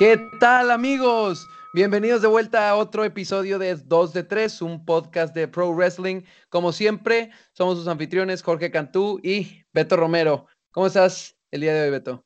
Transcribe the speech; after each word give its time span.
¿Qué 0.00 0.16
tal 0.38 0.70
amigos? 0.70 1.46
Bienvenidos 1.74 2.22
de 2.22 2.28
vuelta 2.28 2.70
a 2.70 2.76
otro 2.76 3.04
episodio 3.04 3.58
de 3.58 3.74
2 3.74 4.14
de 4.14 4.22
3, 4.22 4.62
un 4.62 4.86
podcast 4.86 5.34
de 5.34 5.46
Pro 5.46 5.74
Wrestling. 5.74 6.22
Como 6.48 6.72
siempre, 6.72 7.28
somos 7.52 7.76
sus 7.76 7.86
anfitriones 7.86 8.42
Jorge 8.42 8.70
Cantú 8.70 9.20
y 9.22 9.62
Beto 9.74 9.96
Romero. 9.98 10.46
¿Cómo 10.70 10.86
estás 10.86 11.36
el 11.50 11.60
día 11.60 11.74
de 11.74 11.82
hoy, 11.82 11.90
Beto? 11.90 12.24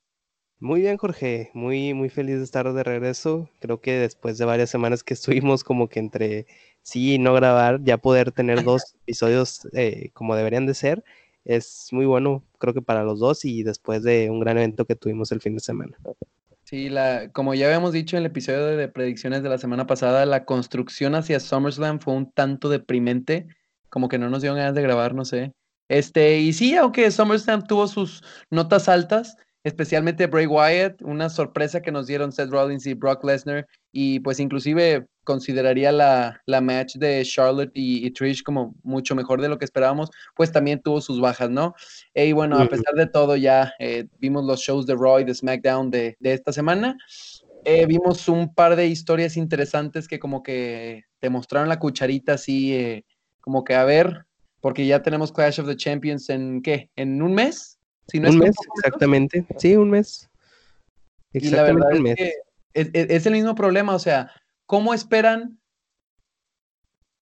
Muy 0.60 0.82
bien, 0.82 0.98
Jorge. 0.98 1.50
Muy, 1.52 1.94
muy 1.94 2.10
feliz 2.10 2.36
de 2.36 2.44
estar 2.44 2.72
de 2.72 2.84
regreso. 2.84 3.50
Creo 3.58 3.80
que 3.80 3.94
después 3.94 4.38
de 4.38 4.44
varias 4.44 4.70
semanas 4.70 5.02
que 5.02 5.14
estuvimos 5.14 5.64
como 5.64 5.88
que 5.88 5.98
entre 5.98 6.46
sí 6.82 7.14
y 7.14 7.18
no 7.18 7.34
grabar, 7.34 7.82
ya 7.82 7.98
poder 7.98 8.30
tener 8.30 8.62
dos 8.62 8.94
episodios 9.02 9.66
eh, 9.72 10.10
como 10.12 10.36
deberían 10.36 10.66
de 10.66 10.74
ser, 10.74 11.02
es 11.44 11.88
muy 11.90 12.06
bueno, 12.06 12.44
creo 12.58 12.72
que 12.72 12.82
para 12.82 13.02
los 13.02 13.18
dos 13.18 13.44
y 13.44 13.64
después 13.64 14.04
de 14.04 14.30
un 14.30 14.38
gran 14.38 14.58
evento 14.58 14.84
que 14.84 14.94
tuvimos 14.94 15.32
el 15.32 15.40
fin 15.40 15.54
de 15.54 15.60
semana. 15.60 15.98
Sí, 16.74 16.88
la, 16.88 17.30
como 17.30 17.54
ya 17.54 17.66
habíamos 17.66 17.92
dicho 17.92 18.16
en 18.16 18.24
el 18.24 18.26
episodio 18.26 18.66
de 18.66 18.88
predicciones 18.88 19.44
de 19.44 19.48
la 19.48 19.58
semana 19.58 19.86
pasada, 19.86 20.26
la 20.26 20.44
construcción 20.44 21.14
hacia 21.14 21.38
SummerSlam 21.38 22.00
fue 22.00 22.14
un 22.14 22.32
tanto 22.32 22.68
deprimente, 22.68 23.46
como 23.90 24.08
que 24.08 24.18
no 24.18 24.28
nos 24.28 24.42
dio 24.42 24.56
ganas 24.56 24.74
de 24.74 24.82
grabar, 24.82 25.14
no 25.14 25.24
sé. 25.24 25.52
Este, 25.88 26.40
y 26.40 26.52
sí, 26.52 26.74
aunque 26.74 27.08
SummerSlam 27.12 27.62
tuvo 27.62 27.86
sus 27.86 28.24
notas 28.50 28.88
altas, 28.88 29.36
especialmente 29.64 30.26
Bray 30.26 30.46
Wyatt, 30.46 31.00
una 31.02 31.30
sorpresa 31.30 31.80
que 31.80 31.90
nos 31.90 32.06
dieron 32.06 32.32
Seth 32.32 32.50
Rollins 32.50 32.86
y 32.86 32.94
Brock 32.94 33.24
Lesnar, 33.24 33.66
y 33.90 34.20
pues 34.20 34.38
inclusive 34.38 35.06
consideraría 35.24 35.90
la, 35.90 36.42
la 36.44 36.60
match 36.60 36.96
de 36.96 37.22
Charlotte 37.24 37.72
y, 37.74 38.10
Trish 38.10 38.42
como 38.42 38.74
mucho 38.82 39.14
mejor 39.14 39.40
de 39.40 39.48
lo 39.48 39.58
que 39.58 39.64
esperábamos, 39.64 40.10
pues 40.36 40.52
también 40.52 40.82
tuvo 40.82 41.00
sus 41.00 41.18
bajas, 41.18 41.48
¿no? 41.48 41.74
Y 42.14 42.32
bueno, 42.32 42.58
a 42.58 42.68
pesar 42.68 42.94
de 42.94 43.06
todo, 43.06 43.36
ya 43.36 43.72
eh, 43.78 44.06
vimos 44.18 44.44
los 44.44 44.60
shows 44.60 44.86
de 44.86 44.94
Roy, 44.94 45.24
de 45.24 45.34
SmackDown 45.34 45.90
de, 45.90 46.16
de 46.20 46.32
esta 46.34 46.52
semana. 46.52 46.96
Eh, 47.64 47.86
vimos 47.86 48.28
un 48.28 48.54
par 48.54 48.76
de 48.76 48.86
historias 48.88 49.38
interesantes 49.38 50.06
que 50.06 50.18
como 50.18 50.42
que 50.42 51.04
te 51.20 51.30
mostraron 51.30 51.70
la 51.70 51.78
cucharita 51.78 52.34
así, 52.34 52.74
eh, 52.74 53.06
como 53.40 53.64
que 53.64 53.74
a 53.74 53.84
ver, 53.84 54.26
porque 54.60 54.86
ya 54.86 55.02
tenemos 55.02 55.32
Clash 55.32 55.60
of 55.60 55.66
the 55.66 55.76
Champions 55.76 56.28
en 56.28 56.60
qué, 56.60 56.90
en 56.96 57.22
un 57.22 57.32
mes, 57.32 57.73
un 58.12 58.38
mes, 58.38 58.56
exactamente. 58.76 59.46
Sí, 59.58 59.76
un 59.76 59.90
mes. 59.90 60.28
y 61.32 61.48
la 61.50 61.62
verdad 61.62 61.92
es 61.92 62.14
que 62.16 62.32
es, 62.74 63.26
el 63.26 63.32
mismo 63.32 63.54
problema, 63.54 63.94
o 63.94 63.98
sea, 63.98 64.30
¿cómo 64.66 64.94
esperan 64.94 65.58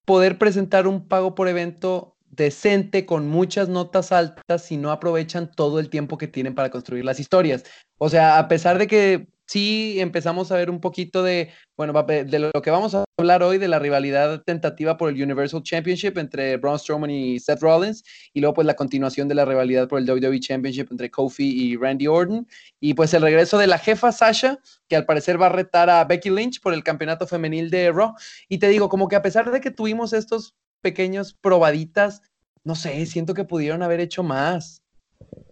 poder 0.05 0.39
presentar 0.39 0.87
un 0.87 1.07
pago 1.07 1.35
por 1.35 1.49
evento 1.49 2.17
decente 2.29 3.05
con 3.05 3.29
muchas 3.29 3.69
notas 3.69 4.11
altas 4.11 4.65
si 4.65 4.77
no 4.79 4.91
aprovechan 4.91 5.51
todo 5.51 5.79
el 5.79 5.91
tiempo 5.91 6.17
que 6.19 6.29
tienen 6.29 6.55
para 6.55 6.71
construir 6.71 7.05
las 7.05 7.21
historias? 7.21 7.65
O 7.99 8.09
sea, 8.09 8.39
a 8.39 8.49
pesar 8.49 8.79
de 8.79 8.87
que 8.87 9.29
sí 9.53 10.01
empezamos 10.01 10.51
a 10.51 10.57
ver 10.57 10.71
un 10.71 10.81
poquito 10.81 11.23
de, 11.23 11.51
bueno, 11.77 11.93
de 12.05 12.39
lo 12.39 12.63
que 12.63 12.71
vamos 12.71 12.95
a 12.95 13.05
hablar 13.19 13.43
hoy, 13.43 13.59
de 13.59 13.69
la 13.69 13.79
rivalidad 13.79 14.43
tentativa 14.45 14.97
por 14.97 15.11
el 15.11 15.23
Universal 15.23 15.63
Championship 15.63 16.17
entre 16.17 16.57
Braun 16.57 16.79
Strowman 16.79 17.11
y 17.11 17.39
Seth 17.39 17.61
Rollins, 17.61 18.03
y 18.33 18.41
luego 18.41 18.55
pues 18.55 18.67
la 18.67 18.75
continuación 18.75 19.29
de 19.29 19.35
la 19.35 19.45
rivalidad 19.45 19.89
por 19.89 19.99
el 19.99 20.11
WWE 20.11 20.41
Championship 20.41 20.89
entre 20.91 21.11
Kofi 21.11 21.45
y 21.45 21.77
Randy 21.77 22.07
Orton, 22.07 22.49
y 22.81 22.95
pues 22.95 23.13
el 23.13 23.21
regreso 23.21 23.59
de 23.59 23.67
la 23.67 23.77
jefa 23.77 24.11
Sasha, 24.11 24.59
que 24.89 24.97
al 24.97 25.05
parecer 25.05 25.41
va 25.41 25.47
a 25.47 25.51
retar 25.51 25.91
a 25.91 26.03
Becky 26.05 26.31
Lynch 26.31 26.63
por 26.63 26.73
el 26.73 26.83
campeonato 26.83 27.27
femenil 27.27 27.69
de 27.69 27.93
Raw. 27.93 28.15
Y 28.49 28.57
te 28.57 28.69
digo, 28.69 28.89
como 28.89 29.07
que 29.09 29.17
a 29.17 29.23
pesar 29.23 29.51
de 29.51 29.61
que 29.61 29.71
tuvimos 29.71 30.15
estos 30.15 30.55
pequeños 30.81 31.35
probaditas, 31.35 32.23
no 32.65 32.75
sé, 32.75 33.05
siento 33.05 33.35
que 33.35 33.45
pudieron 33.45 33.83
haber 33.83 34.01
hecho 34.01 34.23
más. 34.23 34.83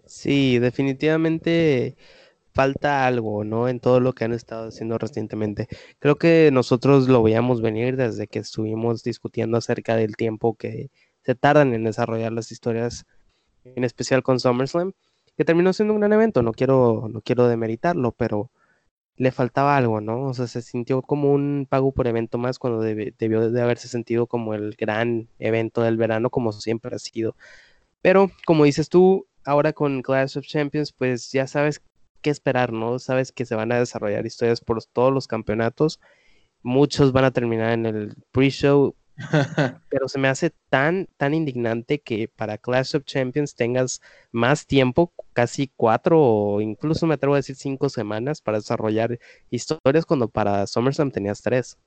Sí, 0.07 0.57
definitivamente 0.57 1.95
falta 2.53 3.05
algo, 3.05 3.43
¿no? 3.43 3.67
En 3.67 3.79
todo 3.79 3.99
lo 3.99 4.13
que 4.13 4.25
han 4.25 4.33
estado 4.33 4.67
haciendo 4.67 4.97
recientemente. 4.97 5.67
Creo 5.99 6.17
que 6.17 6.49
nosotros 6.51 7.07
lo 7.07 7.23
veíamos 7.23 7.61
venir 7.61 7.95
desde 7.97 8.27
que 8.27 8.39
estuvimos 8.39 9.03
discutiendo 9.03 9.57
acerca 9.57 9.95
del 9.95 10.15
tiempo 10.15 10.55
que 10.55 10.89
se 11.23 11.35
tardan 11.35 11.73
en 11.73 11.83
desarrollar 11.83 12.31
las 12.31 12.51
historias, 12.51 13.05
en 13.63 13.83
especial 13.83 14.23
con 14.23 14.39
SummerSlam, 14.39 14.93
que 15.37 15.45
terminó 15.45 15.73
siendo 15.73 15.93
un 15.93 15.99
gran 15.99 16.13
evento. 16.13 16.41
No 16.41 16.51
quiero, 16.51 17.07
no 17.11 17.21
quiero 17.21 17.47
demeritarlo, 17.47 18.11
pero 18.11 18.51
le 19.17 19.31
faltaba 19.31 19.77
algo, 19.77 20.01
¿no? 20.01 20.23
O 20.23 20.33
sea, 20.33 20.47
se 20.47 20.61
sintió 20.61 21.01
como 21.01 21.31
un 21.31 21.67
pago 21.69 21.91
por 21.91 22.07
evento 22.07 22.37
más 22.37 22.59
cuando 22.59 22.81
debió 22.81 23.51
de 23.51 23.61
haberse 23.61 23.87
sentido 23.87 24.25
como 24.27 24.53
el 24.55 24.75
gran 24.75 25.29
evento 25.39 25.81
del 25.83 25.97
verano, 25.97 26.29
como 26.29 26.51
siempre 26.51 26.95
ha 26.95 26.99
sido. 26.99 27.35
Pero, 28.01 28.31
como 28.45 28.63
dices 28.65 28.89
tú, 28.89 29.27
ahora 29.45 29.73
con 29.73 30.01
Clash 30.01 30.37
of 30.37 30.45
Champions, 30.45 30.91
pues 30.91 31.31
ya 31.31 31.47
sabes 31.47 31.81
qué 32.21 32.29
esperar, 32.29 32.71
¿no? 32.71 32.99
Sabes 32.99 33.31
que 33.31 33.45
se 33.45 33.55
van 33.55 33.71
a 33.71 33.79
desarrollar 33.79 34.25
historias 34.25 34.61
por 34.61 34.83
todos 34.85 35.13
los 35.13 35.27
campeonatos. 35.27 35.99
Muchos 36.63 37.11
van 37.11 37.25
a 37.25 37.31
terminar 37.31 37.71
en 37.73 37.85
el 37.85 38.15
pre-show. 38.31 38.95
pero 39.89 40.07
se 40.07 40.17
me 40.17 40.27
hace 40.27 40.51
tan, 40.69 41.07
tan 41.17 41.33
indignante 41.33 41.99
que 41.99 42.27
para 42.27 42.57
Clash 42.57 42.95
of 42.95 43.03
Champions 43.03 43.55
tengas 43.55 44.01
más 44.31 44.65
tiempo, 44.65 45.13
casi 45.33 45.69
cuatro 45.75 46.19
o 46.19 46.61
incluso 46.61 47.05
me 47.05 47.15
atrevo 47.15 47.35
a 47.35 47.37
decir 47.37 47.55
cinco 47.55 47.89
semanas 47.89 48.41
para 48.41 48.57
desarrollar 48.57 49.19
historias 49.49 50.05
cuando 50.05 50.27
para 50.27 50.65
SummerSlam 50.65 51.11
tenías 51.11 51.41
tres. 51.41 51.77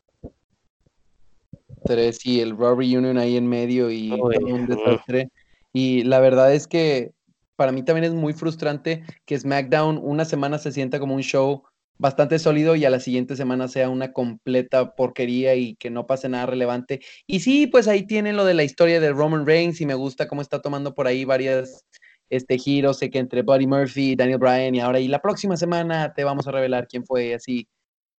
Tres 1.84 2.24
y 2.24 2.40
el 2.40 2.56
Raw 2.56 2.76
Reunion 2.76 3.18
ahí 3.18 3.36
en 3.36 3.48
medio 3.48 3.90
y 3.90 4.12
un 4.12 4.66
desastre. 4.66 5.30
Y 5.72 6.04
la 6.04 6.20
verdad 6.20 6.54
es 6.54 6.66
que 6.68 7.13
para 7.56 7.72
mí 7.72 7.82
también 7.82 8.04
es 8.04 8.12
muy 8.12 8.32
frustrante 8.32 9.04
que 9.24 9.38
SmackDown 9.38 9.98
una 10.02 10.24
semana 10.24 10.58
se 10.58 10.72
sienta 10.72 10.98
como 10.98 11.14
un 11.14 11.22
show 11.22 11.64
bastante 11.98 12.38
sólido 12.38 12.74
y 12.76 12.84
a 12.84 12.90
la 12.90 13.00
siguiente 13.00 13.36
semana 13.36 13.68
sea 13.68 13.88
una 13.88 14.12
completa 14.12 14.94
porquería 14.94 15.54
y 15.54 15.76
que 15.76 15.90
no 15.90 16.06
pase 16.06 16.28
nada 16.28 16.46
relevante. 16.46 17.00
Y 17.26 17.40
sí, 17.40 17.66
pues 17.66 17.88
ahí 17.88 18.06
tienen 18.06 18.36
lo 18.36 18.44
de 18.44 18.54
la 18.54 18.64
historia 18.64 19.00
de 19.00 19.12
Roman 19.12 19.46
Reigns 19.46 19.80
y 19.80 19.86
me 19.86 19.94
gusta 19.94 20.26
cómo 20.28 20.42
está 20.42 20.60
tomando 20.60 20.94
por 20.94 21.06
ahí 21.06 21.24
varias 21.24 21.84
este 22.30 22.58
giros, 22.58 22.98
que 22.98 23.18
entre 23.18 23.42
Buddy 23.42 23.66
Murphy, 23.66 24.16
Daniel 24.16 24.38
Bryan 24.38 24.74
y 24.74 24.80
ahora 24.80 24.98
y 24.98 25.08
la 25.08 25.20
próxima 25.20 25.56
semana 25.56 26.12
te 26.14 26.24
vamos 26.24 26.48
a 26.48 26.52
revelar 26.52 26.88
quién 26.88 27.04
fue 27.04 27.34
así. 27.34 27.68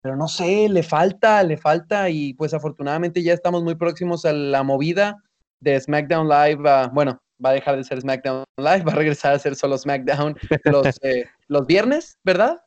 Pero 0.01 0.15
no 0.15 0.27
sé, 0.27 0.69
le 0.69 0.83
falta, 0.83 1.43
le 1.43 1.57
falta 1.57 2.09
y 2.09 2.33
pues 2.35 2.53
afortunadamente 2.53 3.23
ya 3.23 3.33
estamos 3.33 3.63
muy 3.63 3.75
próximos 3.75 4.23
a 4.25 4.33
la 4.33 4.63
movida 4.63 5.17
de 5.59 5.79
SmackDown 5.79 6.29
Live, 6.29 6.61
bueno, 6.93 7.19
va 7.43 7.49
a 7.49 7.53
dejar 7.53 7.77
de 7.77 7.83
ser 7.83 8.01
SmackDown 8.01 8.43
Live, 8.57 8.83
va 8.83 8.93
a 8.93 8.95
regresar 8.95 9.33
a 9.33 9.39
ser 9.39 9.55
solo 9.55 9.77
SmackDown 9.77 10.35
los, 10.65 10.99
eh, 11.01 11.25
los 11.47 11.67
viernes, 11.67 12.17
¿verdad? 12.23 12.61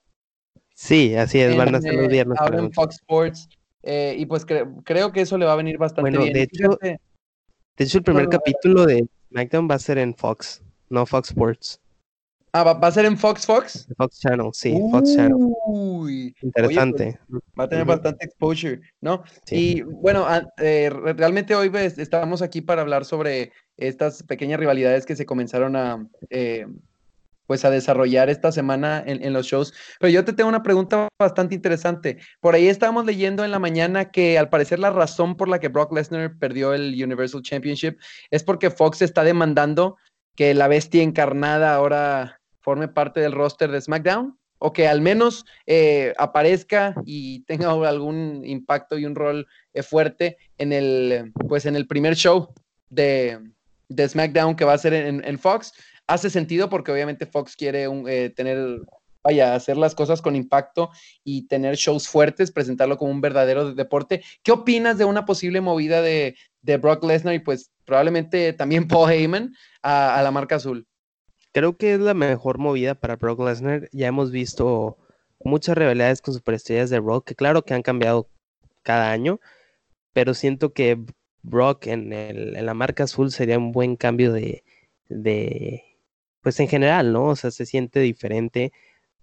Sí, 0.74 1.14
así 1.14 1.40
es, 1.40 1.56
van 1.56 1.74
a 1.74 1.80
ser 1.80 1.94
los 1.94 2.04
eh, 2.04 2.08
viernes. 2.08 2.38
Ahora 2.40 2.58
en 2.58 2.72
Fox 2.72 2.96
Sports. 2.96 3.48
Eh, 3.82 4.16
y 4.18 4.26
pues 4.26 4.44
creo 4.84 5.12
que 5.12 5.20
eso 5.20 5.38
le 5.38 5.46
va 5.46 5.52
a 5.52 5.56
venir 5.56 5.78
bastante 5.78 6.02
bueno, 6.02 6.22
bien. 6.22 6.34
De 6.34 6.42
hecho, 6.42 6.78
de 6.80 7.84
hecho, 7.84 7.98
el 7.98 8.04
primer 8.04 8.28
capítulo 8.28 8.86
de 8.86 9.06
SmackDown 9.30 9.68
va 9.70 9.76
a 9.76 9.78
ser 9.78 9.98
en 9.98 10.14
Fox, 10.14 10.62
no 10.88 11.06
Fox 11.06 11.30
Sports. 11.30 11.80
Ah, 12.58 12.64
¿va, 12.64 12.88
a 12.88 12.90
ser 12.90 13.04
en 13.04 13.16
Fox 13.16 13.46
Fox? 13.46 13.86
Fox 13.96 14.18
Channel, 14.18 14.48
sí, 14.52 14.76
Fox 14.90 15.14
Channel. 15.14 15.36
Uy, 15.66 16.34
Interesante. 16.42 17.16
Pues, 17.30 17.42
va 17.56 17.64
a 17.64 17.68
tener 17.68 17.84
bastante 17.84 18.24
exposure, 18.24 18.80
¿no? 19.00 19.22
Y 19.48 19.82
bueno, 19.82 20.26
realmente 20.56 21.54
hoy 21.54 21.70
pues, 21.70 21.98
estamos 21.98 22.42
aquí 22.42 22.60
para 22.60 22.82
hablar 22.82 23.04
sobre 23.04 23.52
estas 23.76 24.24
pequeñas 24.24 24.58
rivalidades 24.58 25.06
que 25.06 25.14
se 25.14 25.24
comenzaron 25.24 25.76
a, 25.76 26.04
eh, 26.30 26.66
pues 27.46 27.64
a 27.64 27.70
desarrollar 27.70 28.28
esta 28.28 28.50
semana 28.50 29.04
en, 29.06 29.32
los 29.32 29.46
shows. 29.46 29.72
Pero 30.00 30.10
yo 30.10 30.24
te 30.24 30.32
tengo 30.32 30.48
una 30.48 30.64
pregunta 30.64 31.06
bastante 31.16 31.54
interesante. 31.54 32.18
Por 32.40 32.56
ahí 32.56 32.66
estábamos 32.66 33.06
leyendo 33.06 33.44
en 33.44 33.52
la 33.52 33.60
mañana 33.60 34.10
que 34.10 34.36
al 34.36 34.48
parecer 34.48 34.80
la 34.80 34.90
razón 34.90 35.36
por 35.36 35.48
la 35.48 35.60
que 35.60 35.68
Brock 35.68 35.92
Lesnar 35.92 36.36
perdió 36.40 36.74
el 36.74 37.00
Universal 37.00 37.42
Championship 37.42 37.98
es 38.32 38.42
porque 38.42 38.70
Fox 38.70 39.00
está 39.00 39.22
demandando 39.22 39.96
que 40.34 40.54
la 40.54 40.66
bestia 40.66 41.02
encarnada 41.04 41.74
ahora 41.74 42.37
forme 42.68 42.88
parte 42.88 43.20
del 43.20 43.32
roster 43.32 43.70
de 43.70 43.80
SmackDown 43.80 44.38
o 44.58 44.74
que 44.74 44.86
al 44.86 45.00
menos 45.00 45.46
eh, 45.66 46.12
aparezca 46.18 46.94
y 47.06 47.40
tenga 47.44 47.70
algún 47.70 48.42
impacto 48.44 48.98
y 48.98 49.06
un 49.06 49.14
rol 49.14 49.46
eh, 49.72 49.82
fuerte 49.82 50.36
en 50.58 50.74
el, 50.74 51.32
pues 51.48 51.64
en 51.64 51.76
el 51.76 51.86
primer 51.86 52.14
show 52.14 52.52
de, 52.90 53.38
de 53.88 54.06
SmackDown 54.06 54.54
que 54.54 54.66
va 54.66 54.74
a 54.74 54.78
ser 54.78 54.92
en, 54.92 55.38
Fox, 55.38 55.72
hace 56.06 56.28
sentido 56.28 56.68
porque 56.68 56.92
obviamente 56.92 57.24
Fox 57.24 57.56
quiere 57.56 57.86
eh, 58.06 58.34
tener, 58.36 58.82
vaya, 59.24 59.54
hacer 59.54 59.78
las 59.78 59.94
cosas 59.94 60.20
con 60.20 60.36
impacto 60.36 60.90
y 61.24 61.48
tener 61.48 61.74
shows 61.76 62.06
fuertes, 62.06 62.52
presentarlo 62.52 62.98
como 62.98 63.12
un 63.12 63.22
verdadero 63.22 63.72
deporte. 63.72 64.22
¿Qué 64.42 64.52
opinas 64.52 64.98
de 64.98 65.06
una 65.06 65.24
posible 65.24 65.62
movida 65.62 66.02
de, 66.02 66.36
Brock 66.82 67.02
Lesnar 67.02 67.32
y 67.32 67.38
pues 67.38 67.70
probablemente 67.86 68.52
también 68.52 68.86
Paul 68.88 69.10
Heyman 69.10 69.54
a, 69.82 70.20
la 70.22 70.30
marca 70.30 70.56
azul? 70.56 70.86
Creo 71.52 71.76
que 71.76 71.94
es 71.94 72.00
la 72.00 72.14
mejor 72.14 72.58
movida 72.58 72.94
para 72.94 73.16
Brock 73.16 73.40
Lesnar. 73.40 73.88
Ya 73.92 74.06
hemos 74.08 74.30
visto 74.30 74.98
muchas 75.44 75.76
rivalidades 75.76 76.22
con 76.22 76.34
superestrellas 76.34 76.90
de 76.90 77.00
Brock, 77.00 77.26
que 77.26 77.34
claro 77.34 77.64
que 77.64 77.74
han 77.74 77.82
cambiado 77.82 78.28
cada 78.82 79.10
año, 79.12 79.40
pero 80.12 80.34
siento 80.34 80.72
que 80.72 80.98
Brock 81.42 81.86
en, 81.86 82.12
el, 82.12 82.56
en 82.56 82.66
la 82.66 82.74
marca 82.74 83.04
azul 83.04 83.30
sería 83.32 83.58
un 83.58 83.72
buen 83.72 83.96
cambio 83.96 84.32
de, 84.32 84.64
de, 85.08 85.84
pues 86.42 86.60
en 86.60 86.68
general, 86.68 87.12
¿no? 87.12 87.26
O 87.26 87.36
sea, 87.36 87.50
se 87.50 87.66
siente 87.66 88.00
diferente, 88.00 88.72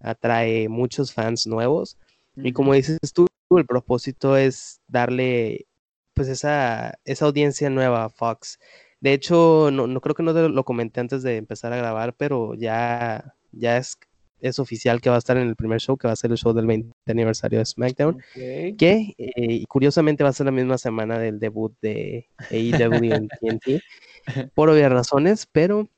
atrae 0.00 0.68
muchos 0.68 1.12
fans 1.12 1.46
nuevos 1.46 1.98
Y 2.36 2.52
como 2.52 2.74
dices 2.74 2.98
tú, 3.14 3.26
el 3.50 3.66
propósito 3.66 4.36
es 4.36 4.80
darle 4.88 5.66
pues 6.14 6.28
esa, 6.28 6.98
esa 7.04 7.26
audiencia 7.26 7.70
nueva 7.70 8.04
a 8.04 8.10
Fox. 8.10 8.58
De 9.06 9.12
hecho, 9.12 9.70
no, 9.72 9.86
no 9.86 10.00
creo 10.00 10.16
que 10.16 10.24
no 10.24 10.32
lo 10.32 10.64
comenté 10.64 10.98
antes 10.98 11.22
de 11.22 11.36
empezar 11.36 11.72
a 11.72 11.76
grabar, 11.76 12.16
pero 12.16 12.54
ya, 12.54 13.36
ya 13.52 13.76
es, 13.76 13.96
es 14.40 14.58
oficial 14.58 15.00
que 15.00 15.10
va 15.10 15.14
a 15.14 15.20
estar 15.20 15.36
en 15.36 15.46
el 15.46 15.54
primer 15.54 15.80
show, 15.80 15.96
que 15.96 16.08
va 16.08 16.12
a 16.12 16.16
ser 16.16 16.32
el 16.32 16.36
show 16.36 16.52
del 16.52 16.66
20 16.66 16.92
aniversario 17.06 17.60
de 17.60 17.66
SmackDown, 17.66 18.20
que 18.34 19.14
eh, 19.16 19.64
curiosamente 19.68 20.24
va 20.24 20.30
a 20.30 20.32
ser 20.32 20.46
la 20.46 20.50
misma 20.50 20.76
semana 20.76 21.20
del 21.20 21.38
debut 21.38 21.72
de 21.80 22.26
AEW 22.50 23.14
en 23.14 23.28
TNT, 23.28 23.80
por 24.56 24.70
obvias 24.70 24.90
razones, 24.90 25.46
pero 25.52 25.88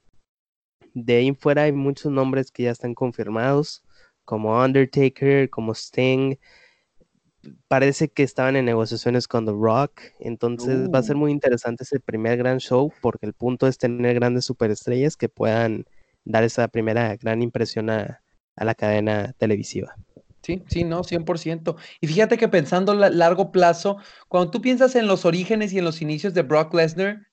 de 0.93 1.16
ahí 1.16 1.28
en 1.28 1.37
fuera 1.37 1.62
hay 1.62 1.72
muchos 1.72 2.12
nombres 2.12 2.52
que 2.52 2.64
ya 2.64 2.72
están 2.72 2.93
confirmados, 2.93 3.87
como 4.26 4.62
Undertaker, 4.62 5.49
como 5.49 5.72
Sting, 5.72 6.37
parece 7.69 8.09
que 8.09 8.23
estaban 8.23 8.56
en 8.56 8.65
negociaciones 8.65 9.29
con 9.29 9.47
The 9.47 9.53
Rock, 9.53 10.00
entonces 10.21 10.89
va 10.93 10.99
a 10.99 11.03
ser 11.03 11.17
uh. 11.17 11.21
muy 11.21 11.33
interesante 11.33 11.85
ese 11.85 12.00
primer 12.00 12.37
gran 12.39 12.59
show 12.59 12.93
porque 13.00 13.27
el 13.27 13.33
punto 13.33 13.67
es 13.67 13.79
tener 13.79 14.15
grandes 14.15 14.45
superestrellas 14.45 15.17
que 15.17 15.29
puedan 15.29 15.87
dar 16.25 16.45
esa 16.45 16.69
primera 16.69 17.17
gran 17.17 17.43
impresión 17.43 17.91
a, 17.91 18.21
la 18.56 18.75
cadena 18.75 19.33
televisiva. 19.39 19.95
Sí, 20.43 20.62
sí, 20.69 20.83
no, 20.83 21.03
100%. 21.03 21.77
Y 22.00 22.06
fíjate 22.06 22.37
que 22.39 22.49
pensando 22.49 22.93
a 22.93 23.11
largo 23.11 23.53
plazo, 23.53 23.99
cuando 24.29 24.51
tú 24.51 24.61
piensas 24.61 24.97
en 24.97 25.06
los 25.06 25.25
orígenes 25.25 25.73
y 25.73 25.79
en 25.79 25.85
los 25.85 26.03
inicios 26.03 26.35
de 26.35 26.43
Brock 26.43 26.75
Lesnar, 26.75 27.28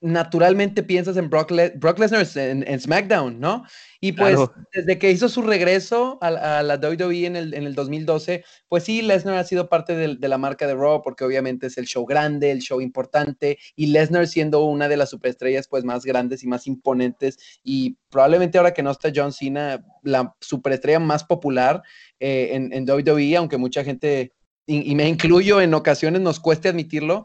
naturalmente 0.00 0.82
piensas 0.82 1.16
en 1.18 1.28
Brock, 1.28 1.50
Lesnar 1.50 2.26
en, 2.36 2.80
SmackDown, 2.80 3.38
¿no? 3.38 3.64
Y 4.00 4.12
pues 4.12 4.38
desde 4.72 4.98
que 4.98 5.10
hizo 5.10 5.28
su 5.28 5.42
regreso 5.42 6.18
a, 6.22 6.62
la 6.62 6.76
WWE 6.76 7.26
en 7.26 7.36
el, 7.36 7.52
en 7.52 7.64
el 7.64 7.74
2012, 7.74 8.42
pues 8.68 8.84
sí, 8.84 9.02
Lesnar 9.02 9.36
ha 9.36 9.44
sido 9.44 9.68
parte 9.68 9.94
de, 9.94 10.28
la 10.28 10.38
marca 10.38 10.66
de 10.66 10.74
Raw 10.74 11.02
porque 11.02 11.24
obviamente 11.24 11.66
es 11.66 11.76
el 11.76 11.84
show 11.84 12.06
grande, 12.06 12.50
el 12.50 12.60
show 12.60 12.80
importante 12.80 13.58
y 13.76 13.88
Lesnar 13.88 14.26
siendo 14.26 14.64
una 14.64 14.88
de 14.88 14.96
las 14.96 15.10
superestrellas 15.10 15.68
pues 15.68 15.84
más 15.84 16.06
grandes 16.06 16.42
y 16.42 16.46
más 16.46 16.66
imponentes 16.66 17.38
y 17.62 17.98
probablemente 18.08 18.56
ahora 18.56 18.72
que 18.72 18.82
no 18.82 18.92
está 18.92 19.12
John 19.14 19.32
Cena, 19.32 19.84
la 20.02 20.34
superestrella 20.40 20.98
más 20.98 21.24
popular 21.24 21.82
eh, 22.20 22.50
en, 22.52 22.72
en 22.72 22.88
WWE, 22.88 23.36
aunque 23.36 23.58
mucha 23.58 23.84
gente, 23.84 24.32
y 24.66 24.94
me 24.94 25.08
incluyo 25.08 25.60
en 25.60 25.74
ocasiones, 25.74 26.22
nos 26.22 26.40
cueste 26.40 26.68
admitirlo, 26.68 27.24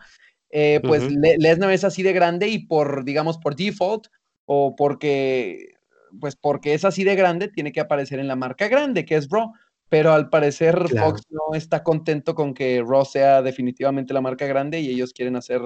eh, 0.49 0.79
pues 0.83 1.03
Lesnar 1.11 1.71
es 1.71 1.83
así 1.83 2.03
de 2.03 2.13
grande 2.13 2.47
y 2.47 2.59
por, 2.65 3.03
digamos, 3.03 3.37
por 3.37 3.55
default 3.55 4.07
o 4.45 4.75
porque, 4.75 5.73
pues 6.19 6.35
porque 6.35 6.73
es 6.73 6.85
así 6.85 7.03
de 7.03 7.15
grande, 7.15 7.47
tiene 7.47 7.71
que 7.71 7.81
aparecer 7.81 8.19
en 8.19 8.27
la 8.27 8.35
marca 8.35 8.67
grande, 8.67 9.05
que 9.05 9.15
es 9.15 9.29
Raw. 9.29 9.51
Pero 9.87 10.13
al 10.13 10.29
parecer 10.29 10.87
Fox 10.89 11.21
no 11.29 11.55
está 11.55 11.83
contento 11.83 12.33
con 12.33 12.53
que 12.55 12.83
Raw 12.85 13.05
sea 13.05 13.43
definitivamente 13.43 14.13
la 14.13 14.21
marca 14.21 14.47
grande 14.47 14.79
y 14.79 14.89
ellos 14.89 15.13
quieren 15.13 15.35
hacer 15.35 15.61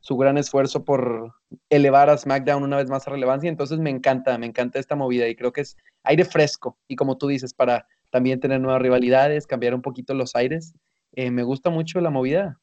su 0.00 0.18
gran 0.18 0.36
esfuerzo 0.36 0.84
por 0.84 1.32
elevar 1.70 2.10
a 2.10 2.18
SmackDown 2.18 2.62
una 2.62 2.76
vez 2.76 2.90
más 2.90 3.08
a 3.08 3.10
relevancia. 3.10 3.48
Entonces 3.48 3.78
me 3.78 3.88
encanta, 3.88 4.36
me 4.36 4.44
encanta 4.44 4.78
esta 4.78 4.96
movida 4.96 5.26
y 5.28 5.34
creo 5.34 5.50
que 5.50 5.62
es 5.62 5.78
aire 6.02 6.26
fresco. 6.26 6.78
Y 6.88 6.96
como 6.96 7.16
tú 7.16 7.26
dices, 7.26 7.54
para 7.54 7.86
también 8.10 8.38
tener 8.38 8.60
nuevas 8.60 8.82
rivalidades, 8.82 9.46
cambiar 9.46 9.74
un 9.74 9.80
poquito 9.80 10.12
los 10.12 10.36
aires. 10.36 10.74
Eh, 11.12 11.30
me 11.30 11.42
gusta 11.42 11.70
mucho 11.70 12.02
la 12.02 12.10
movida. 12.10 12.60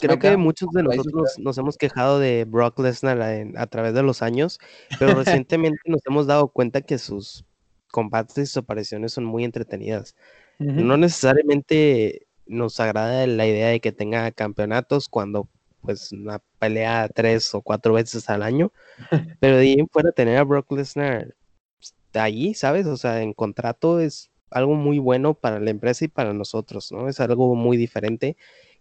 Creo 0.00 0.18
que 0.18 0.36
muchos 0.36 0.70
de 0.70 0.84
nosotros 0.84 1.36
nos, 1.38 1.58
hemos 1.58 1.76
quejado 1.76 2.20
de 2.20 2.44
Brock 2.44 2.78
Lesnar 2.78 3.20
a, 3.56 3.66
través 3.66 3.94
de 3.94 4.02
los 4.02 4.22
años, 4.22 4.60
pero 4.98 5.14
recientemente 5.14 5.80
nos 5.86 6.02
hemos 6.06 6.26
dado 6.26 6.48
cuenta 6.48 6.82
que 6.82 6.98
sus 6.98 7.44
combates 7.90 8.38
y 8.38 8.46
sus 8.46 8.58
apariciones 8.58 9.12
son 9.12 9.24
muy 9.24 9.44
entretenidas. 9.44 10.14
No 10.58 10.96
necesariamente 10.96 12.26
nos 12.46 12.78
agrada 12.80 13.26
la 13.26 13.46
idea 13.46 13.68
de 13.68 13.80
que 13.80 13.92
tenga 13.92 14.30
campeonatos 14.30 15.08
cuando 15.08 15.48
pues 15.82 16.12
una 16.12 16.40
pelea 16.58 17.08
tres 17.14 17.54
o 17.54 17.60
cuatro 17.60 17.94
veces 17.94 18.28
al 18.30 18.42
año, 18.42 18.72
pero 19.40 19.56
de 19.56 19.62
ahí 19.62 19.86
fuera 19.92 20.12
tener 20.12 20.38
a 20.38 20.44
Brock 20.44 20.70
Lesnar 20.72 21.34
pues, 21.78 21.94
ahí, 22.14 22.54
¿sabes? 22.54 22.86
O 22.86 22.96
sea, 22.96 23.22
en 23.22 23.32
contrato 23.32 24.00
es 24.00 24.30
algo 24.50 24.74
muy 24.74 24.98
bueno 24.98 25.34
para 25.34 25.60
la 25.60 25.70
empresa 25.70 26.04
y 26.04 26.08
para 26.08 26.32
nosotros, 26.32 26.90
¿no? 26.92 27.08
Es 27.08 27.20
algo 27.20 27.54
muy 27.54 27.76
diferente 27.76 28.36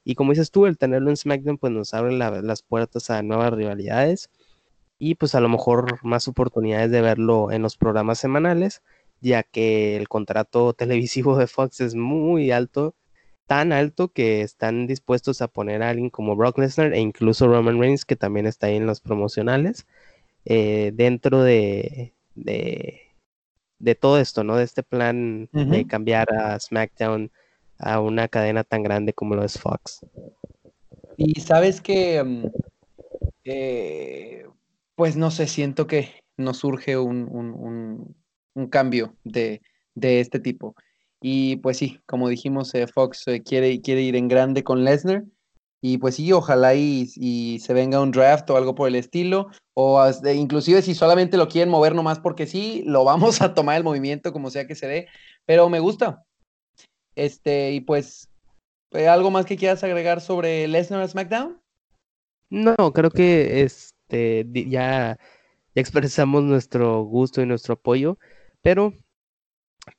y 0.06 0.16
como 0.16 0.32
dices 0.32 0.52
tú, 0.52 0.68
el 0.68 0.78
tenerlo 0.78 1.10
en 1.10 1.18
SmackDown 1.18 1.58
pues 1.58 1.74
nos 1.74 1.94
abre 1.96 2.14
las 2.16 2.62
puertas 2.62 3.10
a 3.10 3.24
nuevas 3.24 3.52
rivalidades 3.52 4.30
y 5.00 5.16
pues 5.16 5.36
a 5.36 5.42
lo 5.42 5.50
mejor 5.50 6.00
más 6.06 6.28
oportunidades 6.28 6.92
de 6.92 7.02
verlo 7.02 7.52
en 7.52 7.64
los 7.64 7.76
programas 7.76 8.20
semanales, 8.20 8.84
ya 9.20 9.44
que 9.44 9.98
el 9.98 10.08
contrato 10.08 10.74
televisivo 10.78 11.38
de 11.38 11.48
Fox 11.48 11.82
es 11.82 11.96
muy 11.96 12.52
alto, 12.52 12.96
tan 13.48 13.74
alto 13.74 14.10
que 14.10 14.42
están 14.42 14.88
dispuestos 14.88 15.42
a 15.42 15.48
poner 15.48 15.84
a 15.84 15.90
alguien 15.90 16.12
como 16.12 16.36
Brock 16.36 16.60
Lesnar 16.60 16.94
e 16.94 17.00
incluso 17.00 17.48
Roman 17.48 17.80
Reigns, 17.80 18.06
que 18.06 18.16
también 18.16 18.46
está 18.46 18.68
ahí 18.68 18.76
en 18.78 18.86
los 18.86 19.02
promocionales, 19.02 19.88
eh, 20.46 20.92
dentro 20.94 21.42
de, 21.44 22.14
de, 22.36 23.96
todo 24.00 24.20
esto, 24.20 24.44
¿no? 24.44 24.58
De 24.58 24.64
este 24.64 24.84
plan 24.84 25.50
de 25.52 25.88
cambiar 25.88 26.32
a 26.34 26.60
SmackDown 26.60 27.32
a 27.80 28.00
una 28.00 28.28
cadena 28.28 28.64
tan 28.64 28.84
grande 28.84 29.14
como 29.14 29.36
lo 29.36 29.44
es 29.44 29.60
Fox. 29.60 30.02
Y 31.18 31.40
sabes 31.42 31.82
que, 31.82 32.24
mm, 32.24 32.46
eh, 33.46 34.46
pues 34.96 35.16
no 35.16 35.32
sé, 35.32 35.48
siento 35.48 35.88
que 35.88 36.10
nos 36.38 36.58
surge 36.58 36.98
un, 36.98 38.16
cambio 38.70 39.16
de, 39.24 39.62
este 39.96 40.40
tipo. 40.40 40.76
Y 41.22 41.58
pues 41.58 41.78
sí, 41.78 42.00
como 42.06 42.30
dijimos, 42.30 42.74
eh, 42.76 42.88
Fox 42.88 43.28
eh, 43.28 43.42
quiere, 43.44 43.82
quiere 43.82 44.02
ir 44.02 44.16
en 44.16 44.28
grande 44.28 44.64
con 44.64 44.84
Lesnar. 44.84 45.24
Y 45.82 46.00
pues 46.00 46.16
sí, 46.16 46.32
ojalá 46.32 46.74
y, 46.74 47.60
se 47.60 47.74
venga 47.74 48.02
un 48.02 48.12
draft 48.12 48.50
o 48.50 48.58
algo 48.58 48.76
por 48.76 48.88
el 48.88 48.96
estilo. 48.96 49.50
O 49.74 50.02
inclusive 50.34 50.82
si 50.82 50.96
solamente 50.96 51.38
lo 51.38 51.48
quieren 51.48 51.70
mover 51.70 51.94
nomás 51.96 52.20
porque 52.20 52.48
sí, 52.48 52.84
lo 52.86 53.04
vamos 53.04 53.42
a 53.42 53.54
tomar 53.54 53.78
el 53.78 53.84
movimiento 53.84 54.34
como 54.34 54.50
sea 54.50 54.68
que 54.68 54.76
se 54.76 54.88
dé. 54.88 55.08
Pero 55.46 55.70
me 55.70 55.80
gusta, 55.80 56.26
este, 57.16 57.72
y 57.72 57.82
pues, 57.82 58.30
eh, 58.92 59.08
¿algo 59.08 59.32
más 59.32 59.46
que 59.46 59.58
quieras 59.58 59.84
agregar 59.84 60.22
sobre 60.22 60.68
Lesnar 60.68 61.08
SmackDown? 61.08 61.60
No, 62.50 62.76
creo 62.94 63.10
que 63.10 63.64
este 63.64 64.46
ya, 64.70 65.18
expresamos 65.74 66.44
nuestro 66.44 67.04
gusto 67.04 67.42
y 67.42 67.46
nuestro 67.46 67.74
apoyo, 67.74 68.18
pero 68.62 68.94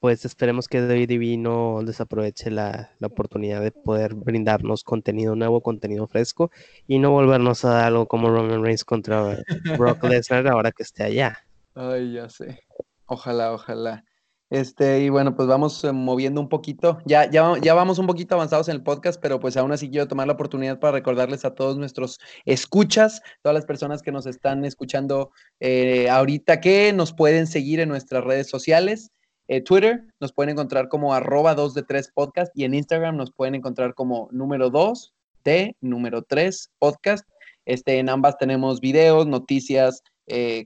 pues 0.00 0.24
esperemos 0.24 0.68
que 0.68 0.80
WWE 0.80 1.36
no 1.36 1.82
desaproveche 1.84 2.50
la, 2.50 2.90
la, 2.98 3.06
oportunidad 3.06 3.60
de 3.62 3.70
poder 3.70 4.14
brindarnos 4.14 4.82
contenido 4.82 5.36
nuevo, 5.36 5.60
contenido 5.60 6.08
fresco 6.08 6.50
y 6.88 6.98
no 6.98 7.12
volvernos 7.12 7.64
a 7.64 7.70
dar 7.70 7.84
algo 7.86 8.06
como 8.06 8.28
Roman 8.28 8.64
Reigns 8.64 8.84
contra 8.84 9.38
Brock 9.78 10.02
Lesnar 10.04 10.48
ahora 10.48 10.72
que 10.72 10.82
esté 10.82 11.04
allá. 11.04 11.44
Ay, 11.74 12.14
ya 12.14 12.28
sé. 12.28 12.60
Ojalá, 13.06 13.52
ojalá. 13.52 14.04
Este, 14.48 15.00
y 15.00 15.08
bueno, 15.08 15.34
pues 15.34 15.48
vamos 15.48 15.82
eh, 15.82 15.92
moviendo 15.92 16.40
un 16.40 16.48
poquito. 16.48 16.98
Ya, 17.04 17.28
ya, 17.28 17.54
ya 17.60 17.74
vamos 17.74 17.98
un 17.98 18.06
poquito 18.06 18.36
avanzados 18.36 18.68
en 18.68 18.76
el 18.76 18.82
podcast, 18.82 19.20
pero 19.20 19.40
pues 19.40 19.56
aún 19.56 19.72
así 19.72 19.90
quiero 19.90 20.06
tomar 20.06 20.28
la 20.28 20.34
oportunidad 20.34 20.78
para 20.78 20.92
recordarles 20.92 21.44
a 21.44 21.54
todos 21.54 21.76
nuestros 21.76 22.20
escuchas, 22.44 23.22
todas 23.42 23.54
las 23.54 23.66
personas 23.66 24.02
que 24.02 24.12
nos 24.12 24.26
están 24.26 24.64
escuchando 24.64 25.32
eh, 25.58 26.08
ahorita 26.08 26.60
que 26.60 26.92
nos 26.92 27.12
pueden 27.12 27.46
seguir 27.46 27.80
en 27.80 27.88
nuestras 27.88 28.22
redes 28.22 28.48
sociales. 28.48 29.10
Eh, 29.48 29.62
Twitter 29.62 30.04
nos 30.20 30.32
pueden 30.32 30.50
encontrar 30.50 30.88
como 30.88 31.12
arroba 31.12 31.54
2 31.54 31.74
de 31.74 31.82
3 31.82 32.10
podcast 32.14 32.52
y 32.56 32.64
en 32.64 32.74
Instagram 32.74 33.16
nos 33.16 33.32
pueden 33.32 33.54
encontrar 33.56 33.94
como 33.94 34.28
número 34.30 34.70
2 34.70 35.12
de 35.44 35.76
número 35.80 36.22
3 36.22 36.70
podcast. 36.78 37.28
Este, 37.64 37.98
en 37.98 38.08
ambas 38.08 38.38
tenemos 38.38 38.80
videos, 38.80 39.26
noticias, 39.26 40.02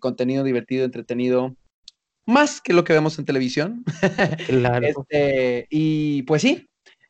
contenido 0.00 0.42
divertido, 0.44 0.86
entretenido, 0.86 1.54
más 2.30 2.60
que 2.60 2.72
lo 2.72 2.84
que 2.84 2.92
vemos 2.92 3.18
en 3.18 3.24
televisión. 3.24 3.84
Claro. 4.46 4.86
Este, 4.86 5.66
y 5.70 6.22
pues 6.22 6.42
sí, 6.42 6.68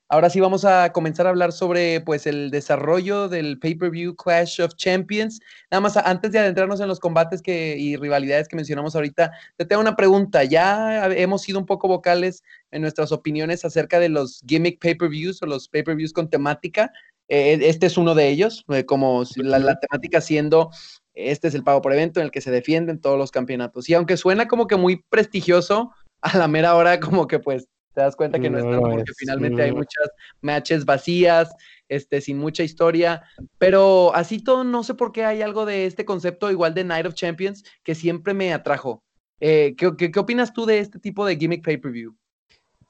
ahora 0.09 0.29
sí 0.29 0.41
vamos 0.41 0.65
a 0.65 0.93
comenzar 0.93 1.27
a 1.27 1.31
hablar 1.31 1.53
sobre 1.53 2.00
pues 2.00 2.27
el 2.27 2.50
desarrollo 2.50 3.29
del 3.29 3.59
pay-per-view 3.59 4.17
Clash 4.17 4.61
of 4.61 4.75
Champions. 4.75 5.41
Nada 5.71 5.81
más 5.81 5.97
antes 5.97 6.33
de 6.33 6.41
adentrarnos 6.41 6.81
en 6.81 6.89
los 6.89 7.00
combates 7.00 7.41
que, 7.41 7.77
y 7.79 7.97
rivalidades 7.97 8.49
que 8.49 8.57
mencionamos 8.57 8.95
ahorita, 8.95 9.33
te 9.57 9.65
tengo 9.65 9.81
una 9.81 9.97
pregunta. 9.97 10.45
Ya 10.45 11.07
hemos 11.07 11.43
sido 11.43 11.59
un 11.59 11.67
poco 11.67 11.89
vocales 11.89 12.43
en 12.71 12.83
nuestras 12.83 13.12
opiniones 13.12 13.65
acerca 13.65 13.99
de 14.00 14.09
los 14.09 14.43
gimmick 14.47 14.81
pay-per-views 14.81 15.43
o 15.43 15.47
los 15.47 15.69
pay-per-views 15.69 16.12
con 16.12 16.29
temática. 16.29 16.93
Eh, 17.31 17.59
este 17.62 17.87
es 17.87 17.97
uno 17.97 18.17
de 18.17 18.29
ellos, 18.29 18.65
eh, 18.71 18.85
como 18.85 19.23
la, 19.37 19.79
temática 19.79 20.21
siendo 20.21 20.71
este 21.14 21.49
es 21.49 21.55
el 21.55 21.64
pago 21.64 21.83
por 21.83 21.93
evento 21.93 22.21
en 22.21 22.26
el 22.26 22.31
que 22.31 22.40
se 22.40 22.50
defienden 22.50 23.00
todos 23.00 23.19
los 23.19 23.31
campeonatos. 23.31 23.88
Y 23.88 23.95
aunque 23.95 24.17
suena 24.17 24.49
como 24.49 24.67
que 24.67 24.76
muy 24.76 25.05
prestigioso, 25.09 25.93
a 26.23 26.37
la 26.37 26.49
mera 26.49 26.75
hora 26.75 27.00
como 27.00 27.26
que 27.26 27.38
pues 27.38 27.67
te 27.95 28.00
das 28.02 28.14
cuenta 28.14 28.38
que 28.38 28.50
no, 28.50 28.59
es 28.59 28.64
tanto 28.64 28.81
porque 28.83 29.12
finalmente 29.17 29.62
hay 29.62 29.73
muchas 29.73 30.09
matches 30.40 30.85
vacías, 30.85 31.52
este, 31.88 32.21
sin 32.21 32.38
mucha 32.38 32.62
historia, 32.62 33.23
pero 33.59 34.14
así 34.14 34.43
todo, 34.43 34.62
no 34.62 34.85
sé 34.85 34.95
por 34.95 35.11
qué 35.11 35.25
hay 35.25 35.43
algo 35.43 35.67
de 35.67 35.87
este 35.87 36.05
concepto 36.05 36.50
igual 36.50 36.73
de 36.73 36.85
Night 36.85 37.07
of 37.07 37.14
Champions 37.14 37.64
que 37.83 37.97
siempre 37.97 38.33
me 38.33 38.52
atrajo. 38.52 39.02
Eh, 39.40 39.75
¿qué, 39.76 39.97
qué, 39.97 40.21
opinas 40.21 40.52
tú 40.52 40.67
de 40.67 40.79
este 40.79 41.00
tipo 41.00 41.26
de 41.26 41.37
gimmick 41.37 41.64
pay-per-view? 41.64 42.14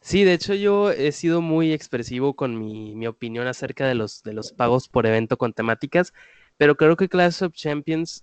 Sí, 0.03 0.25
de 0.25 0.33
hecho 0.35 0.55
yo 0.55 0.91
he 0.91 1.12
sido 1.12 1.41
muy 1.41 1.73
expresivo 1.73 2.35
con 2.35 2.59
mi, 2.59 2.95
mi, 2.95 3.07
opinión 3.07 3.47
acerca 3.47 3.87
de 3.87 3.95
los, 3.95 4.23
de 4.23 4.33
los 4.33 4.53
pagos 4.53 4.89
por 4.89 5.07
evento 5.07 5.37
con 5.37 5.53
temáticas, 5.53 6.12
pero 6.61 6.76
creo 6.76 6.95
que 6.95 7.09
Clash 7.09 7.43
of 7.43 7.55
Champions 7.55 8.23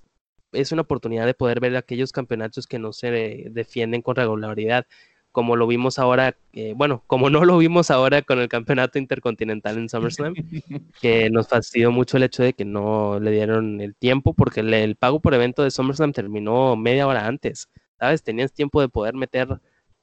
es 0.51 0.72
una 0.72 0.84
oportunidad 0.84 1.25
de 1.25 1.34
poder 1.34 1.60
ver 1.60 1.75
aquellos 1.75 2.12
campeonatos 2.12 2.67
que 2.67 2.77
no 2.77 2.94
se 2.94 3.48
defienden 3.50 4.03
con 4.03 4.15
regularidad, 4.15 4.86
como 5.32 5.56
lo 5.56 5.65
vimos 5.65 5.98
ahora, 5.98 6.38
eh, 6.53 6.74
bueno, 6.75 7.03
como 7.08 7.32
no 7.32 7.46
lo 7.46 7.58
vimos 7.58 7.89
ahora 7.89 8.22
con 8.22 8.38
el 8.38 8.48
campeonato 8.48 9.00
intercontinental 9.00 9.79
en 9.79 9.89
SummerSlam, 9.89 10.36
que 11.01 11.32
nos 11.32 11.48
fastidió 11.48 11.91
mucho 11.91 12.17
el 12.17 12.24
hecho 12.24 12.44
de 12.44 12.53
que 12.53 12.63
no 12.63 13.20
le 13.20 13.32
dieron 13.32 13.82
el 13.82 13.96
tiempo, 13.96 14.36
porque 14.36 14.60
el, 14.60 14.96
pago 14.98 15.20
por 15.20 15.34
evento 15.34 15.63
de 15.63 15.72
SummerSlam 15.72 16.13
terminó 16.13 16.75
media 16.75 17.08
hora 17.08 17.25
antes, 17.25 17.70
¿sabes? 18.00 18.22
Tenías 18.22 18.53
tiempo 18.53 18.82
de 18.82 18.89
poder 18.89 19.15
meter 19.15 19.48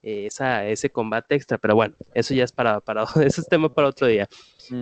eh, 0.02 0.26
esa, 0.26 0.66
ese 0.66 0.90
combate 0.90 1.36
extra, 1.36 1.56
pero 1.58 1.76
bueno, 1.76 1.94
eso 2.14 2.34
ya 2.34 2.42
es 2.42 2.50
para, 2.50 2.80
para 2.80 3.04
ese 3.24 3.42
es 3.42 3.46
tema 3.46 3.72
para 3.72 3.86
otro 3.86 4.08
día. 4.08 4.28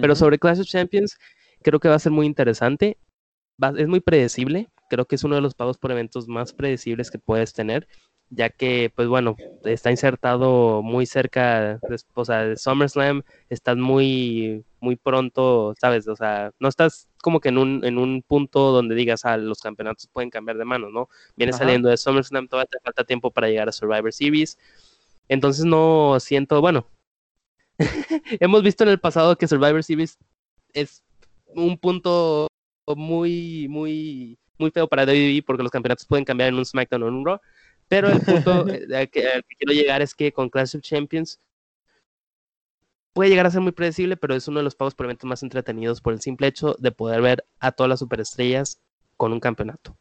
Pero 0.00 0.16
sobre 0.16 0.38
Clash 0.38 0.60
of 0.60 0.66
Champions, 0.66 1.18
creo 1.60 1.80
que 1.80 1.90
va 1.90 1.96
a 1.96 1.98
ser 1.98 2.12
muy 2.12 2.24
interesante, 2.24 2.96
es 3.76 3.88
muy 3.88 4.00
predecible, 4.00 4.68
creo 4.88 5.06
que 5.06 5.16
es 5.16 5.24
uno 5.24 5.36
de 5.36 5.40
los 5.40 5.54
pagos 5.54 5.78
por 5.78 5.90
eventos 5.90 6.28
más 6.28 6.52
predecibles 6.52 7.10
que 7.10 7.18
puedes 7.18 7.52
tener, 7.52 7.88
ya 8.34 8.48
que, 8.48 8.90
pues 8.94 9.08
bueno, 9.08 9.36
está 9.64 9.90
insertado 9.90 10.82
muy 10.82 11.06
cerca, 11.06 11.78
de, 11.82 11.96
o 12.14 12.24
sea, 12.24 12.44
de 12.44 12.56
SummerSlam, 12.56 13.22
estás 13.50 13.76
muy, 13.76 14.64
muy 14.80 14.96
pronto, 14.96 15.74
¿sabes? 15.78 16.08
O 16.08 16.16
sea, 16.16 16.50
no 16.58 16.68
estás 16.68 17.08
como 17.22 17.40
que 17.40 17.50
en 17.50 17.58
un, 17.58 17.84
en 17.84 17.98
un 17.98 18.22
punto 18.22 18.72
donde 18.72 18.94
digas, 18.94 19.24
ah, 19.24 19.36
los 19.36 19.60
campeonatos 19.60 20.08
pueden 20.08 20.30
cambiar 20.30 20.56
de 20.56 20.64
mano, 20.64 20.90
¿no? 20.90 21.08
Vienes 21.36 21.56
saliendo 21.56 21.88
de 21.88 21.96
SummerSlam, 21.96 22.48
todavía 22.48 22.68
te 22.70 22.80
falta 22.82 23.04
tiempo 23.04 23.30
para 23.30 23.48
llegar 23.48 23.68
a 23.68 23.72
Survivor 23.72 24.12
Series, 24.12 24.58
entonces 25.28 25.64
no 25.64 26.18
siento, 26.20 26.60
bueno, 26.60 26.86
hemos 28.40 28.62
visto 28.62 28.84
en 28.84 28.90
el 28.90 29.00
pasado 29.00 29.36
que 29.36 29.48
Survivor 29.48 29.82
Series 29.82 30.18
es 30.72 31.02
un 31.54 31.76
punto 31.76 32.48
muy, 32.86 33.66
muy 33.68 34.38
muy 34.58 34.70
feo 34.70 34.88
para 34.88 35.04
WWE 35.04 35.42
porque 35.46 35.62
los 35.62 35.72
campeonatos 35.72 36.06
pueden 36.06 36.24
cambiar 36.24 36.48
en 36.48 36.54
un 36.54 36.64
SmackDown 36.64 37.02
o 37.02 37.08
en 37.08 37.14
un 37.14 37.26
Raw. 37.26 37.40
Pero 37.88 38.08
el 38.08 38.20
punto 38.20 38.50
al 38.94 39.10
que, 39.10 39.42
quiero 39.58 39.72
llegar 39.72 40.00
es 40.00 40.14
que 40.14 40.32
con 40.32 40.48
Clash 40.48 40.76
of 40.76 40.82
Champions 40.82 41.38
puede 43.12 43.28
llegar 43.28 43.44
a 43.44 43.50
ser 43.50 43.60
muy 43.60 43.72
predecible, 43.72 44.16
pero 44.16 44.34
es 44.34 44.48
uno 44.48 44.60
de 44.60 44.64
los 44.64 44.74
pagos 44.74 44.94
por 44.94 45.06
eventos 45.06 45.28
más 45.28 45.42
entretenidos 45.42 46.00
por 46.00 46.14
el 46.14 46.20
simple 46.20 46.46
hecho 46.46 46.74
de 46.78 46.92
poder 46.92 47.20
ver 47.20 47.44
a 47.60 47.72
todas 47.72 47.90
las 47.90 47.98
superestrellas 47.98 48.80
con 49.18 49.32
un 49.32 49.40
campeonato. 49.40 49.94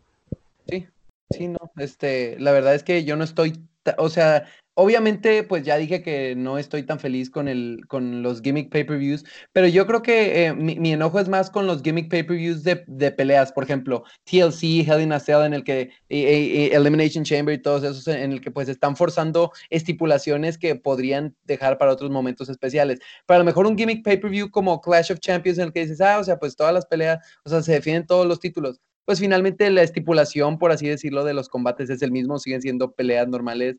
Sí, 0.70 0.88
sí, 1.32 1.48
no. 1.50 1.72
Este, 1.78 2.40
la 2.40 2.52
verdad 2.54 2.76
es 2.76 2.84
que 2.84 3.04
yo 3.04 3.18
no 3.18 3.26
estoy, 3.26 3.60
o 3.98 4.10
sea, 4.10 4.48
Obviamente, 4.74 5.44
pues 5.44 5.64
ya 5.64 5.76
dije 5.76 6.02
que 6.02 6.34
no 6.34 6.58
estoy 6.58 6.84
tan 6.84 6.98
feliz 6.98 7.30
con, 7.30 7.50
el, 7.50 7.82
con 7.90 8.24
los 8.24 8.42
gimmick 8.42 8.72
pay-per-views, 8.72 9.26
pero 9.52 9.68
yo 9.68 9.86
creo 9.86 10.02
que 10.02 10.46
eh, 10.46 10.54
mi, 10.54 10.94
enojo 10.94 11.20
es 11.20 11.28
más 11.28 11.50
con 11.50 11.68
los 11.68 11.82
gimmick 11.84 12.10
pay-per-views 12.10 12.64
de, 12.64 12.82
de, 12.88 13.12
peleas, 13.12 13.52
por 13.52 13.66
ejemplo, 13.66 14.06
TLC, 14.24 14.88
Hell 14.88 15.02
in 15.02 15.12
a 15.12 15.20
Cell, 15.20 15.44
en 15.44 15.54
el 15.54 15.66
que 15.66 15.92
Elimination 16.08 17.26
Chamber 17.26 17.54
y 17.54 17.62
todos 17.62 17.84
esos, 17.84 18.08
en 18.08 18.32
el 18.32 18.40
que 18.40 18.50
pues 18.50 18.70
están 18.70 18.96
forzando 18.96 19.52
estipulaciones 19.70 20.58
que 20.58 20.76
podrían 20.76 21.36
dejar 21.44 21.78
para 21.78 21.92
otros 21.92 22.10
momentos 22.10 22.48
especiales. 22.48 23.00
Pero 23.26 23.36
a 23.36 23.40
lo 23.40 23.46
mejor 23.46 23.68
un 23.68 23.78
gimmick 23.78 24.06
pay-per-view 24.06 24.52
como 24.52 24.80
Clash 24.80 25.12
of 25.12 25.20
Champions, 25.20 25.60
en 25.60 25.66
el 25.66 25.74
que 25.74 25.82
dices, 25.82 26.00
ah, 26.00 26.18
o 26.20 26.24
sea, 26.24 26.40
pues 26.40 26.56
todas 26.56 26.74
las 26.74 26.86
peleas, 26.86 27.20
o 27.44 27.50
sea, 27.50 27.62
se 27.62 27.74
defienden 27.74 28.06
todos 28.06 28.26
los 28.26 28.40
títulos 28.40 28.80
pues 29.04 29.20
finalmente 29.20 29.70
la 29.72 29.82
estipulación, 29.82 30.58
por 30.58 30.72
así 30.72 30.88
decirlo, 30.88 31.26
de 31.26 31.34
los 31.34 31.50
combates 31.50 31.90
es 31.90 32.02
el 32.02 32.12
mismo, 32.12 32.40
siguen 32.40 32.62
siendo 32.62 32.92
peleas 32.92 33.28
normales 33.28 33.76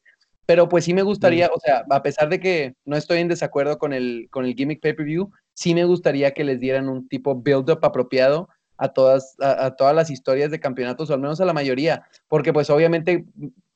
pero 0.46 0.68
pues 0.68 0.84
sí 0.84 0.94
me 0.94 1.02
gustaría, 1.02 1.48
o 1.54 1.60
sea, 1.60 1.84
a 1.88 2.02
pesar 2.02 2.28
de 2.28 2.40
que 2.40 2.74
no 2.84 2.96
estoy 2.96 3.18
en 3.18 3.28
desacuerdo 3.28 3.78
con 3.78 3.92
el, 3.92 4.28
con 4.30 4.44
el 4.44 4.54
gimmick 4.54 4.80
pay-per-view, 4.80 5.30
sí 5.54 5.74
me 5.74 5.84
gustaría 5.84 6.32
que 6.32 6.44
les 6.44 6.60
dieran 6.60 6.88
un 6.88 7.08
tipo 7.08 7.34
build-up 7.34 7.80
apropiado 7.82 8.48
a 8.76 8.88
todas, 8.88 9.36
a, 9.40 9.76
todas 9.76 9.94
las 9.94 10.10
historias 10.10 10.50
de 10.50 10.58
campeonatos, 10.58 11.10
o 11.10 11.14
al 11.14 11.20
menos 11.20 11.40
a 11.40 11.44
la 11.44 11.52
mayoría, 11.52 12.04
porque 12.26 12.52
pues 12.52 12.70
obviamente 12.70 13.24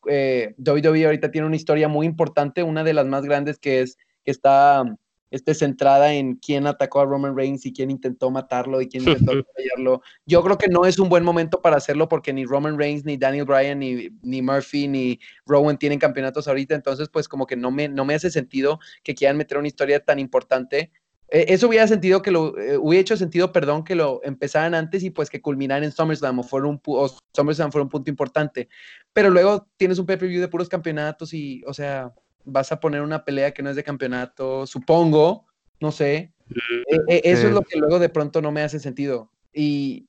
eh, 0.09 0.55
WWE 0.59 1.05
ahorita 1.05 1.31
tiene 1.31 1.47
una 1.47 1.57
historia 1.57 1.89
muy 1.89 2.07
importante, 2.07 2.63
una 2.63 2.83
de 2.83 2.95
las 2.95 3.07
más 3.07 3.25
grandes 3.25 3.59
que 3.59 3.83
es 3.83 3.97
que 4.25 4.33
está 4.33 4.85
esté 5.31 5.55
centrada 5.55 6.15
en 6.15 6.37
quién 6.37 6.67
atacó 6.67 7.01
a 7.01 7.05
Roman 7.05 7.37
Reigns 7.37 7.67
y 7.67 7.73
quién 7.73 7.91
intentó 7.91 8.31
matarlo 8.31 8.81
y 8.81 8.89
quién 8.89 9.09
intentó 9.09 9.33
fallarlo. 9.33 10.03
Yo 10.27 10.43
creo 10.43 10.59
que 10.59 10.69
no 10.69 10.85
es 10.85 10.99
un 10.99 11.09
buen 11.09 11.25
momento 11.25 11.61
para 11.61 11.77
hacerlo 11.77 12.09
porque 12.09 12.33
ni 12.33 12.45
Roman 12.45 12.79
Reigns, 12.79 13.05
ni 13.05 13.17
Daniel 13.17 13.45
Bryan, 13.45 13.79
ni, 13.79 14.09
ni 14.23 14.43
Murphy, 14.43 14.89
ni 14.89 15.21
Rowan 15.47 15.79
tienen 15.79 15.99
campeonatos 15.99 16.49
ahorita, 16.49 16.75
entonces 16.75 17.09
pues 17.09 17.29
como 17.29 17.47
que 17.47 17.57
no 17.57 17.71
me, 17.71 17.89
no 17.89 18.05
me 18.05 18.15
hace 18.15 18.31
sentido 18.31 18.79
que 19.03 19.15
quieran 19.15 19.37
meter 19.37 19.59
una 19.59 19.69
historia 19.69 20.05
tan 20.05 20.19
importante. 20.19 20.93
Eh, 21.29 21.47
eso 21.49 21.67
hubiera 21.67 21.89
sentido 21.89 22.23
que 22.23 22.31
lo, 22.31 22.57
eh, 22.59 22.77
hubiera 22.77 23.01
hecho 23.01 23.17
sentido, 23.17 23.51
perdón, 23.51 23.83
que 23.83 23.97
lo 23.97 24.21
empezaran 24.23 24.75
antes 24.75 25.03
y 25.03 25.11
pues 25.11 25.29
que 25.29 25.43
culminaran 25.43 25.83
en 25.83 25.91
SummerSlam 25.91 26.39
o, 26.39 26.43
fuera 26.45 26.69
un, 26.69 26.81
o 26.87 27.11
SummerSlam 27.35 27.73
fuera 27.73 27.83
un 27.83 27.89
punto 27.89 28.11
importante. 28.11 28.69
Pero 29.13 29.31
luego 29.31 29.67
tienes 29.77 29.99
un 29.99 30.07
pay-per-view 30.07 30.41
de 30.41 30.49
puros 30.49 30.69
campeonatos 30.69 31.35
y, 31.35 31.63
o 31.67 31.75
sea, 31.75 32.13
vas 32.47 32.73
a 32.73 32.81
poner 32.81 33.03
una 33.03 33.25
pelea 33.25 33.53
que 33.53 33.63
no 33.63 33.71
es 33.71 33.77
de 33.77 33.85
campeonato, 33.85 34.67
supongo, 34.67 35.45
no 35.81 35.93
sé. 35.93 36.33
E, 36.89 36.97
e, 37.09 37.21
eso 37.25 37.49
es 37.49 37.53
lo 37.53 37.63
que 37.63 37.79
luego 37.79 37.99
de 37.99 38.09
pronto 38.09 38.41
no 38.41 38.53
me 38.53 38.63
hace 38.63 38.79
sentido. 38.79 39.31
Y 39.53 40.09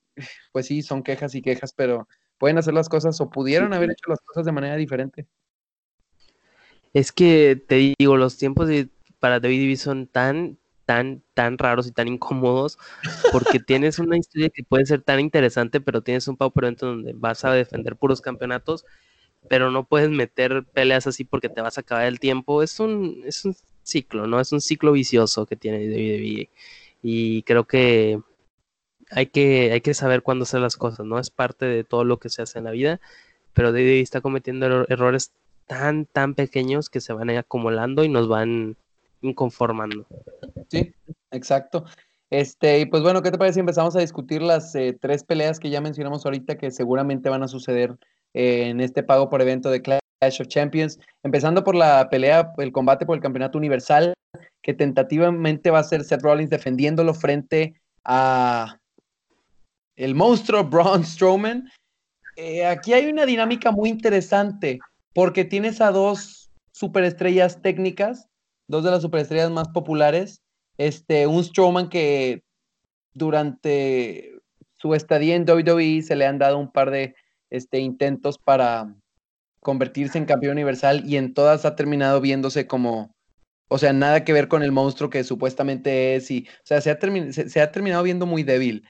pues 0.52 0.68
sí, 0.68 0.82
son 0.82 1.04
quejas 1.04 1.36
y 1.36 1.42
quejas, 1.42 1.74
pero 1.74 2.08
pueden 2.38 2.58
hacer 2.58 2.74
las 2.74 2.88
cosas 2.88 3.20
o 3.20 3.30
pudieron 3.30 3.74
haber 3.74 3.92
hecho 3.92 4.10
las 4.10 4.22
cosas 4.22 4.46
de 4.46 4.52
manera 4.52 4.76
diferente. 4.76 5.28
Es 6.94 7.12
que 7.12 7.62
te 7.68 7.94
digo, 7.98 8.18
los 8.18 8.38
tiempos 8.38 8.68
de, 8.68 8.90
para 9.20 9.40
David 9.40 9.76
son 9.78 10.08
tan, 10.08 10.58
tan, 10.86 11.22
tan 11.34 11.58
raros 11.58 11.88
y 11.88 11.92
tan 11.92 12.08
incómodos, 12.08 12.78
porque 13.32 13.60
tienes 13.60 14.00
una 14.00 14.18
historia 14.18 14.50
que 14.50 14.64
puede 14.64 14.86
ser 14.86 15.02
tan 15.02 15.20
interesante, 15.20 15.82
pero 15.82 16.02
tienes 16.02 16.28
un 16.28 16.38
evento 16.40 16.86
donde 16.86 17.14
vas 17.14 17.44
a 17.46 17.52
defender 17.52 17.96
puros 17.96 18.22
campeonatos 18.22 18.86
pero 19.50 19.72
no 19.72 19.86
puedes 19.86 20.10
meter 20.10 20.66
peleas 20.74 21.08
así 21.08 21.24
porque 21.24 21.50
te 21.50 21.62
vas 21.62 21.78
a 21.78 21.82
acabar 21.82 22.06
el 22.06 22.20
tiempo. 22.20 22.64
Es 22.64 22.80
un, 22.80 23.24
es 23.26 23.46
un 23.46 23.56
ciclo, 23.84 24.28
¿no? 24.28 24.40
Es 24.40 24.52
un 24.52 24.62
ciclo 24.62 24.92
vicioso 24.92 25.46
que 25.46 25.56
tiene 25.56 25.88
WWE. 25.88 26.50
Y 27.02 27.44
creo 27.44 27.66
que 27.66 28.20
hay 29.12 29.28
que, 29.28 29.72
hay 29.72 29.82
que 29.82 29.94
saber 29.94 30.22
cuándo 30.22 30.44
hacer 30.44 30.60
las 30.60 30.78
cosas, 30.78 31.06
¿no? 31.06 31.20
Es 31.20 31.30
parte 31.30 31.66
de 31.66 31.84
todo 31.84 32.04
lo 32.04 32.18
que 32.20 32.30
se 32.30 32.42
hace 32.42 32.60
en 32.60 32.66
la 32.66 32.72
vida, 32.72 33.00
pero 33.54 33.70
WWE 33.70 34.02
está 34.02 34.22
cometiendo 34.22 34.86
errores 34.90 35.32
tan, 35.66 36.06
tan 36.06 36.34
pequeños 36.34 36.90
que 36.90 37.02
se 37.02 37.14
van 37.14 37.30
acumulando 37.32 38.04
y 38.04 38.10
nos 38.10 38.28
van 38.28 38.76
inconformando. 39.22 40.06
Sí, 40.70 40.94
exacto. 41.32 41.86
Este, 42.30 42.82
y 42.82 42.86
pues 42.86 43.04
bueno, 43.04 43.22
¿qué 43.22 43.32
te 43.32 43.38
parece 43.38 43.56
si 43.56 43.60
empezamos 43.62 43.96
a 43.96 44.02
discutir 44.02 44.42
las 44.42 44.76
eh, 44.76 44.98
tres 45.00 45.24
peleas 45.24 45.60
que 45.60 45.70
ya 45.70 45.80
mencionamos 45.80 46.26
ahorita 46.26 46.58
que 46.58 46.72
seguramente 46.72 47.30
van 47.30 47.44
a 47.44 47.48
suceder 47.48 47.98
en 48.34 48.82
este 48.82 49.04
pago 49.04 49.30
por 49.30 49.42
evento 49.42 49.70
de 49.70 49.82
Clash 49.82 50.42
of 50.42 50.48
Champions, 50.48 51.00
empezando 51.24 51.64
por 51.64 51.76
la 51.76 52.10
pelea, 52.10 52.52
el 52.58 52.72
combate 52.72 53.06
por 53.06 53.16
el 53.16 53.22
campeonato 53.22 53.58
universal, 53.58 54.14
que 54.62 54.74
tentativamente 54.74 55.72
va 55.72 55.80
a 55.80 55.84
ser 55.84 56.04
Seth 56.04 56.22
Rollins 56.22 56.50
defendiéndolo 56.50 57.14
frente 57.14 57.80
a 58.04 58.78
el 59.96 60.16
monstruo 60.16 60.64
Braun 60.64 61.04
Strowman. 61.04 61.70
Eh, 62.36 62.66
aquí 62.66 62.94
hay 62.94 63.08
una 63.08 63.26
dinámica 63.26 63.72
muy 63.72 63.90
interesante, 63.90 64.80
porque 65.14 65.44
tienes 65.44 65.82
a 65.82 65.92
dos 65.92 66.52
superestrellas 66.72 67.62
técnicas, 67.62 68.28
dos 68.68 68.84
de 68.84 68.92
las 68.92 69.02
superestrellas 69.02 69.50
más 69.50 69.70
populares, 69.70 70.42
este, 70.78 71.26
un 71.26 71.44
Strowman 71.44 71.90
que 71.90 72.44
durante 73.14 74.34
su 74.76 74.94
estadía 74.94 75.36
en 75.36 75.50
WWE 75.50 76.04
se 76.04 76.16
le 76.16 76.28
han 76.28 76.38
dado 76.38 76.60
un 76.60 76.72
par 76.72 76.92
de 76.92 77.16
este, 77.50 77.80
intentos 77.80 78.38
para 78.38 78.96
convertirse 79.60 80.18
en 80.18 80.26
campeón 80.26 80.54
universal 80.54 81.04
y 81.06 81.18
en 81.18 81.34
todas 81.34 81.66
ha 81.66 81.76
terminado 81.76 82.22
viéndose 82.22 82.68
como, 82.68 83.14
o 83.68 83.78
sea, 83.78 83.94
nada 83.94 84.24
que 84.24 84.34
ver 84.34 84.48
con 84.48 84.64
el 84.64 84.72
monstruo 84.72 85.10
que 85.10 85.24
supuestamente 85.24 86.16
es 86.16 86.32
y, 86.32 86.48
o 86.48 86.66
sea, 86.66 86.82
se 86.82 86.92
ha, 86.92 86.98
se, 87.32 87.62
ha 87.62 87.72
terminado 87.72 88.04
viendo 88.04 88.26
muy 88.26 88.44
débil. 88.44 88.88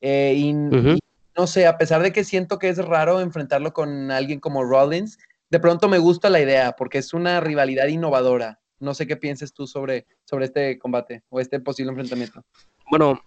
Eh, 0.00 0.34
y, 0.36 0.52
no 0.52 1.46
sé, 1.46 1.66
a 1.66 1.78
pesar 1.78 2.02
de 2.02 2.12
que 2.12 2.24
siento 2.24 2.58
que 2.58 2.68
es 2.68 2.78
raro 2.78 3.20
enfrentarlo 3.20 3.72
con 3.72 4.10
alguien 4.10 4.40
como 4.40 4.64
Rollins, 4.64 5.18
de 5.50 5.60
pronto 5.60 5.88
me 5.88 5.98
gusta 5.98 6.30
la 6.30 6.40
idea 6.40 6.72
porque 6.72 6.98
es 6.98 7.14
una 7.14 7.40
rivalidad 7.40 7.86
innovadora. 7.86 8.60
No 8.78 8.94
sé 8.94 9.06
qué 9.06 9.16
pienses 9.16 9.52
tú 9.52 9.66
sobre, 9.66 10.06
sobre 10.24 10.46
este 10.46 10.78
combate 10.78 11.22
o 11.28 11.40
este 11.40 11.60
posible 11.60 11.90
enfrentamiento. 11.90 12.44
Bueno, 12.90 13.20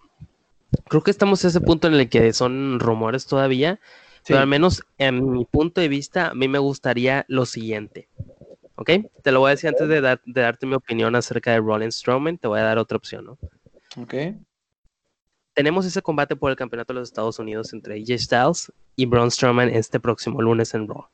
creo 0.88 1.02
que 1.02 1.10
estamos 1.10 1.44
a 1.44 1.48
ese 1.48 1.60
punto 1.60 1.88
en 1.88 1.94
el 1.94 2.08
que 2.08 2.32
son 2.32 2.78
rumores 2.78 3.26
todavía, 3.26 3.80
pero 4.26 4.40
al 4.40 4.46
menos 4.46 4.82
en 4.98 5.30
mi 5.30 5.44
punto 5.44 5.80
de 5.80 5.88
vista, 5.88 6.28
a 6.28 6.34
mí 6.34 6.48
me 6.48 6.58
gustaría 6.58 7.24
lo 7.28 7.46
siguiente. 7.46 8.08
¿Ok? 8.76 8.90
Te 9.22 9.32
lo 9.32 9.40
voy 9.40 9.48
a 9.48 9.50
decir 9.50 9.68
antes 9.68 9.88
de, 9.88 10.00
darte 10.00 10.66
mi 10.66 10.74
opinión 10.74 11.14
acerca 11.14 11.52
de 11.52 11.58
Rollins 11.58 11.96
Strowman, 11.96 12.38
te 12.38 12.48
voy 12.48 12.60
a 12.60 12.64
dar 12.64 12.78
otra 12.78 12.96
opción, 12.96 13.24
¿no? 13.26 13.38
Ok. 14.00 14.14
Tenemos 15.52 15.84
ese 15.84 16.00
combate 16.00 16.36
por 16.36 16.50
el 16.50 16.56
campeonato 16.56 16.94
de 16.94 17.00
los 17.00 17.08
Estados 17.08 17.38
Unidos 17.38 17.72
entre 17.72 17.94
AJ 17.94 18.18
Styles 18.18 18.72
y 18.96 19.06
Braun 19.06 19.30
Strowman 19.30 19.68
este 19.68 20.00
próximo 20.00 20.40
lunes 20.40 20.72
en 20.74 20.88
Raw. 20.88 21.06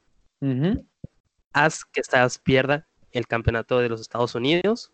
Haz 1.53 1.85
que 1.85 2.03
Styles 2.03 2.39
pierda 2.39 2.87
el 3.11 3.27
campeonato 3.27 3.79
de 3.79 3.89
los 3.89 4.01
Estados 4.01 4.35
Unidos 4.35 4.93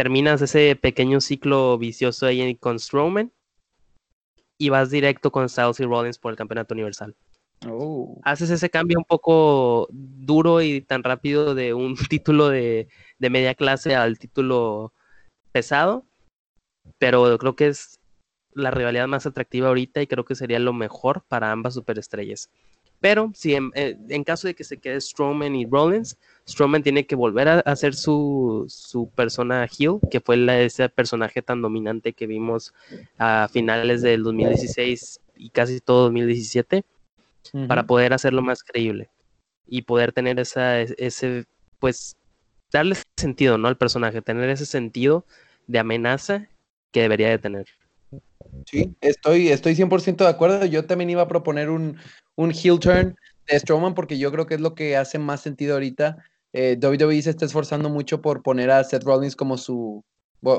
terminas 0.00 0.40
ese 0.40 0.76
pequeño 0.76 1.20
ciclo 1.20 1.76
vicioso 1.76 2.24
ahí 2.24 2.54
con 2.54 2.78
Strowman 2.78 3.32
y 4.60 4.68
vas 4.68 4.90
directo 4.90 5.32
con 5.32 5.48
Styles 5.48 5.80
y 5.80 5.84
Rollins 5.84 6.18
por 6.18 6.32
el 6.32 6.36
campeonato 6.36 6.74
universal. 6.74 7.16
Oh. 7.66 8.20
Haces 8.24 8.50
ese 8.50 8.68
cambio 8.68 8.98
un 8.98 9.04
poco 9.04 9.88
duro 9.90 10.60
y 10.60 10.82
tan 10.82 11.02
rápido 11.02 11.54
de 11.54 11.72
un 11.72 11.96
título 12.10 12.50
de, 12.50 12.88
de 13.18 13.30
media 13.30 13.54
clase 13.54 13.96
al 13.96 14.18
título 14.18 14.92
pesado, 15.50 16.04
pero 16.98 17.38
creo 17.38 17.56
que 17.56 17.68
es 17.68 18.00
la 18.52 18.70
rivalidad 18.70 19.08
más 19.08 19.24
atractiva 19.24 19.68
ahorita 19.68 20.02
y 20.02 20.06
creo 20.06 20.26
que 20.26 20.34
sería 20.34 20.58
lo 20.58 20.74
mejor 20.74 21.24
para 21.26 21.50
ambas 21.50 21.72
superestrellas. 21.72 22.50
Pero 23.00 23.32
si 23.34 23.54
en, 23.54 23.70
eh, 23.74 23.96
caso 24.24 24.46
de 24.46 24.54
que 24.54 24.64
se 24.64 24.76
quede 24.76 25.00
Strowman 25.00 25.56
y 25.56 25.66
Rollins, 25.66 26.18
Strowman 26.46 26.82
tiene 26.82 27.06
que 27.06 27.16
volver 27.16 27.48
a 27.48 27.60
hacer 27.60 27.94
su, 27.94 28.66
su 28.68 29.08
persona 29.10 29.64
heel, 29.66 29.98
que 30.10 30.20
fue 30.20 30.64
ese 30.64 30.88
personaje 30.88 31.40
tan 31.40 31.62
dominante 31.62 32.12
que 32.12 32.26
vimos 32.26 32.74
a 33.18 33.48
finales 33.50 34.02
del 34.02 34.22
2016 34.22 35.20
y 35.36 35.50
casi 35.50 35.80
todo 35.80 36.04
2017, 36.04 36.84
para 37.66 37.86
poder 37.86 38.12
hacerlo 38.12 38.42
más 38.42 38.62
creíble 38.62 39.08
y 39.66 39.82
poder 39.82 40.12
tener 40.12 40.38
esa, 40.38 40.80
ese, 40.80 41.46
pues, 41.78 42.16
darle 42.70 42.96
sentido, 43.16 43.56
¿no? 43.56 43.68
Al 43.68 43.78
personaje, 43.78 44.20
tener 44.20 44.50
ese 44.50 44.66
sentido 44.66 45.24
de 45.66 45.78
amenaza 45.78 46.48
que 46.92 47.02
debería 47.02 47.30
de 47.30 47.38
tener. 47.38 47.66
Sí, 48.66 48.94
estoy, 49.00 49.48
estoy 49.48 49.74
100% 49.74 50.24
de 50.24 50.30
acuerdo. 50.30 50.64
Yo 50.66 50.84
también 50.84 51.10
iba 51.10 51.22
a 51.22 51.28
proponer 51.28 51.70
un, 51.70 51.96
un 52.36 52.50
heel 52.52 52.78
turn 52.78 53.16
de 53.48 53.58
Strowman 53.58 53.94
porque 53.94 54.18
yo 54.18 54.30
creo 54.32 54.46
que 54.46 54.54
es 54.54 54.60
lo 54.60 54.74
que 54.74 54.96
hace 54.96 55.18
más 55.18 55.40
sentido 55.40 55.74
ahorita. 55.74 56.18
Eh, 56.52 56.78
WWE 56.82 57.22
se 57.22 57.30
está 57.30 57.44
esforzando 57.44 57.88
mucho 57.88 58.20
por 58.20 58.42
poner 58.42 58.70
a 58.70 58.82
Seth 58.82 59.04
Rollins 59.04 59.36
como 59.36 59.56
su, 59.56 60.04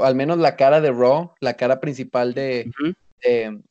al 0.01 0.15
menos 0.15 0.38
la 0.38 0.55
cara 0.55 0.79
de 0.79 0.91
Raw, 0.91 1.33
la 1.39 1.55
cara 1.55 1.79
principal 1.79 2.33
de, 2.33 2.71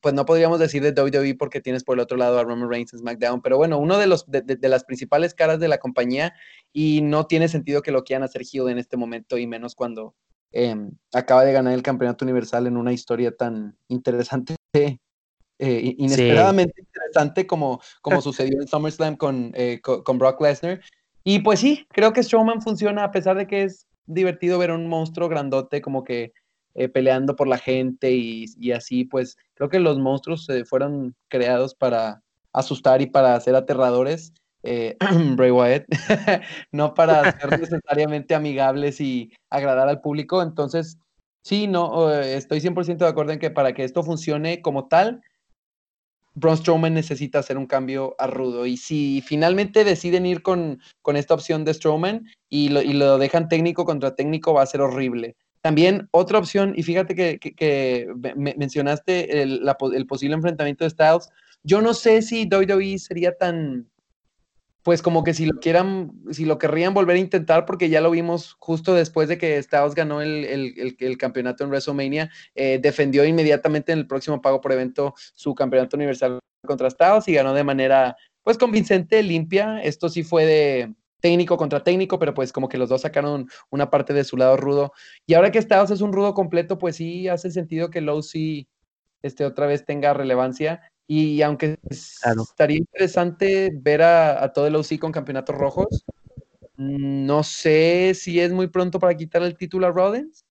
pues 0.01 0.15
no 0.15 0.25
podríamos 0.27 0.59
decir 0.59 0.83
de 0.83 1.01
WWE 1.01 1.35
porque 1.37 1.61
tienes 1.61 1.83
por 1.83 1.97
el 1.97 2.01
otro 2.01 2.17
lado 2.17 2.39
a 2.39 2.45
Roman 2.45 2.69
Reigns 2.69 2.93
en 2.93 3.01
SmackDown, 3.01 3.41
pero 3.43 3.57
bueno, 3.57 3.79
uno 3.79 3.99
de 3.99 4.07
los 4.07 4.31
de, 4.31 4.59
las 4.69 4.85
principales 4.85 5.35
caras 5.35 5.59
de 5.61 5.69
la 5.69 5.79
compañía 5.79 6.35
y 6.73 7.01
no 7.03 7.27
tiene 7.27 7.49
sentido 7.49 7.83
que 7.83 7.93
lo 7.93 8.05
quieran 8.05 8.23
hacer 8.23 8.43
heel 8.43 8.69
en 8.69 8.79
este 8.79 8.97
momento 8.97 9.39
y 9.39 9.47
menos 9.47 9.75
cuando 9.75 10.15
Em, 10.53 10.91
acaba 11.13 11.45
de 11.45 11.53
ganar 11.53 11.75
el 11.75 11.83
campeonato 11.83 12.25
universal 12.25 12.67
en 12.67 12.77
una 12.77 12.93
historia 12.93 13.37
tan 13.37 13.77
interesante, 13.89 14.57
eh, 14.75 15.95
inesperadamente 15.99 16.81
interesante 16.81 17.47
como, 17.47 17.81
como 18.03 18.21
sucedió 18.23 18.61
en 18.61 18.67
SummerSlam 18.67 19.17
con, 19.17 19.53
eh, 19.55 19.81
con, 19.81 20.19
Brock 20.19 20.41
Lesnar. 20.41 20.81
Y 21.23 21.41
pues 21.41 21.61
sí, 21.61 21.87
creo 21.91 22.13
que 22.13 22.23
Strowman 22.23 22.63
funciona 22.63 23.05
a 23.05 23.13
pesar 23.13 23.37
de 23.37 23.47
que 23.47 23.63
es 23.63 23.87
divertido 24.07 24.59
ver 24.59 24.73
un 24.73 24.89
monstruo 24.89 25.29
grandote 25.29 25.81
como 25.81 26.03
que 26.03 26.33
eh, 26.75 26.89
peleando 26.89 27.37
por 27.37 27.47
la 27.47 27.59
gente 27.59 28.13
y, 28.13 28.47
y, 28.59 28.73
así, 28.73 29.05
pues 29.05 29.37
creo 29.55 29.69
que 29.69 29.79
los 29.79 29.99
monstruos 29.99 30.49
fueron 30.69 31.15
creados 31.29 31.75
para 31.75 32.23
asustar 32.53 33.03
y 33.03 33.07
para 33.07 33.39
ser 33.39 33.55
aterradores 33.55 34.33
eh, 34.63 34.97
Bray 35.37 35.51
Wyatt, 35.51 35.85
no 36.73 36.95
para 36.95 37.39
ser 37.39 37.61
necesariamente 37.61 38.35
amigables 38.35 39.01
y 39.01 39.33
agradar 39.51 39.89
al 39.89 40.01
público. 40.01 40.43
Entonces, 40.43 40.99
sí, 41.43 41.67
no, 41.67 42.13
estoy 42.13 42.61
100% 42.61 42.99
de 42.99 43.09
acuerdo 43.09 43.33
en 43.33 43.39
que 43.39 43.51
para 43.51 43.73
que 43.73 43.85
esto 43.85 44.03
funcione 44.03 44.63
como 44.63 44.89
tal, 44.89 45.23
Braun 46.35 46.57
Strowman 46.57 46.95
necesita 46.95 47.41
hacer 47.41 47.59
un 47.59 47.67
cambio 47.67 48.15
a 48.19 48.27
rudo. 48.27 48.67
Y 48.67 48.77
si 48.77 49.23
finalmente 49.27 49.85
deciden 49.85 50.27
ir 50.27 50.43
con, 50.43 50.81
con 51.03 51.17
esta 51.17 51.35
opción 51.35 51.65
de 51.65 51.75
Strowman 51.75 52.27
y 52.49 52.69
lo, 52.69 52.83
y 52.83 52.93
lo, 52.93 53.19
dejan 53.19 53.49
técnico 53.49 53.85
contra 53.85 54.15
técnico, 54.15 54.55
va 54.55 54.63
a 54.63 54.67
ser 54.67 54.81
horrible. 54.81 55.37
También 55.63 56.09
otra 56.13 56.39
opción, 56.39 56.73
y 56.75 56.83
fíjate 56.83 57.15
que, 57.15 57.39
que, 57.39 58.09
mencionaste 58.57 59.43
el, 59.43 59.61
el, 59.95 60.07
posible 60.07 60.35
enfrentamiento 60.35 60.85
de 60.85 60.91
Styles. 60.91 61.29
Yo 61.63 61.83
no 61.83 61.93
sé 61.93 62.23
si 62.23 62.49
WWE 62.51 62.99
sería 62.99 63.37
tan, 63.37 63.87
pues 64.83 65.03
como 65.03 65.25
que 65.25 65.35
si 65.35 65.47
lo 65.47 65.61
quieran, 65.61 66.13
si 66.31 66.45
lo 66.45 66.59
querrían 66.59 66.95
volver 66.95 67.17
a 67.17 67.21
intentar, 67.21 67.67
porque 67.67 67.89
ya 67.91 68.01
lo 68.01 68.11
vimos 68.11 68.57
justo 68.59 68.95
después 68.95 69.29
de 69.29 69.39
que 69.39 69.63
Styles 69.63 69.95
ganó 69.95 70.23
el, 70.23 70.97
el, 70.99 71.19
campeonato 71.19 71.65
en 71.65 71.71
WrestleMania, 71.71 72.31
eh, 72.55 72.79
defendió 72.81 73.25
inmediatamente 73.25 73.93
en 73.93 73.99
el 73.99 74.07
próximo 74.07 74.41
pago 74.41 74.61
por 74.61 74.73
evento 74.73 75.15
su 75.35 75.55
campeonato 75.55 75.97
universal 75.97 76.39
contra 76.67 76.91
Styles 76.91 77.29
y 77.29 77.35
ganó 77.35 77.53
de 77.53 77.65
manera, 77.65 78.17
pues 78.43 78.57
convincente, 78.57 79.23
limpia. 79.23 79.83
Esto 79.83 80.09
sí 80.09 80.23
fue 80.23 80.47
de 80.47 80.95
técnico 81.21 81.57
contra 81.57 81.83
técnico, 81.83 82.19
pero 82.19 82.33
pues 82.33 82.53
como 82.53 82.69
que 82.69 82.79
los 82.79 82.89
dos 82.89 83.03
sacaron 83.03 83.49
una 83.71 83.91
parte 83.91 84.15
de 84.15 84.25
su 84.25 84.37
lado 84.37 84.57
rudo. 84.57 84.93
Y 85.27 85.35
ahora 85.35 85.51
que 85.51 85.61
Styles 85.61 85.91
es 85.91 86.01
un 86.01 86.13
rudo 86.13 86.35
completo, 86.35 86.79
pues 86.79 86.97
sí 86.97 87.29
hace 87.29 87.51
sentido 87.51 87.91
que 87.91 88.01
Low 88.01 88.23
sí 88.23 88.67
este, 89.23 89.45
otra 89.45 89.67
vez 89.67 89.85
tenga 89.85 90.15
relevancia. 90.15 90.90
Y 91.13 91.43
aunque 91.43 91.77
estaría 91.91 92.77
interesante 92.77 93.73
ver 93.75 94.01
a, 94.01 94.53
todo 94.53 94.69
el 94.69 94.77
OC 94.77 95.01
con 95.01 95.11
campeonatos 95.11 95.57
rojos, 95.57 96.05
no 96.77 97.43
sé 97.43 98.13
si 98.15 98.39
es 98.39 98.53
muy 98.53 98.69
pronto 98.69 99.01
para 99.01 99.17
quitar 99.17 99.43
el 99.43 99.57
título 99.57 99.89
a 99.89 99.91
Rollins. 99.91 100.45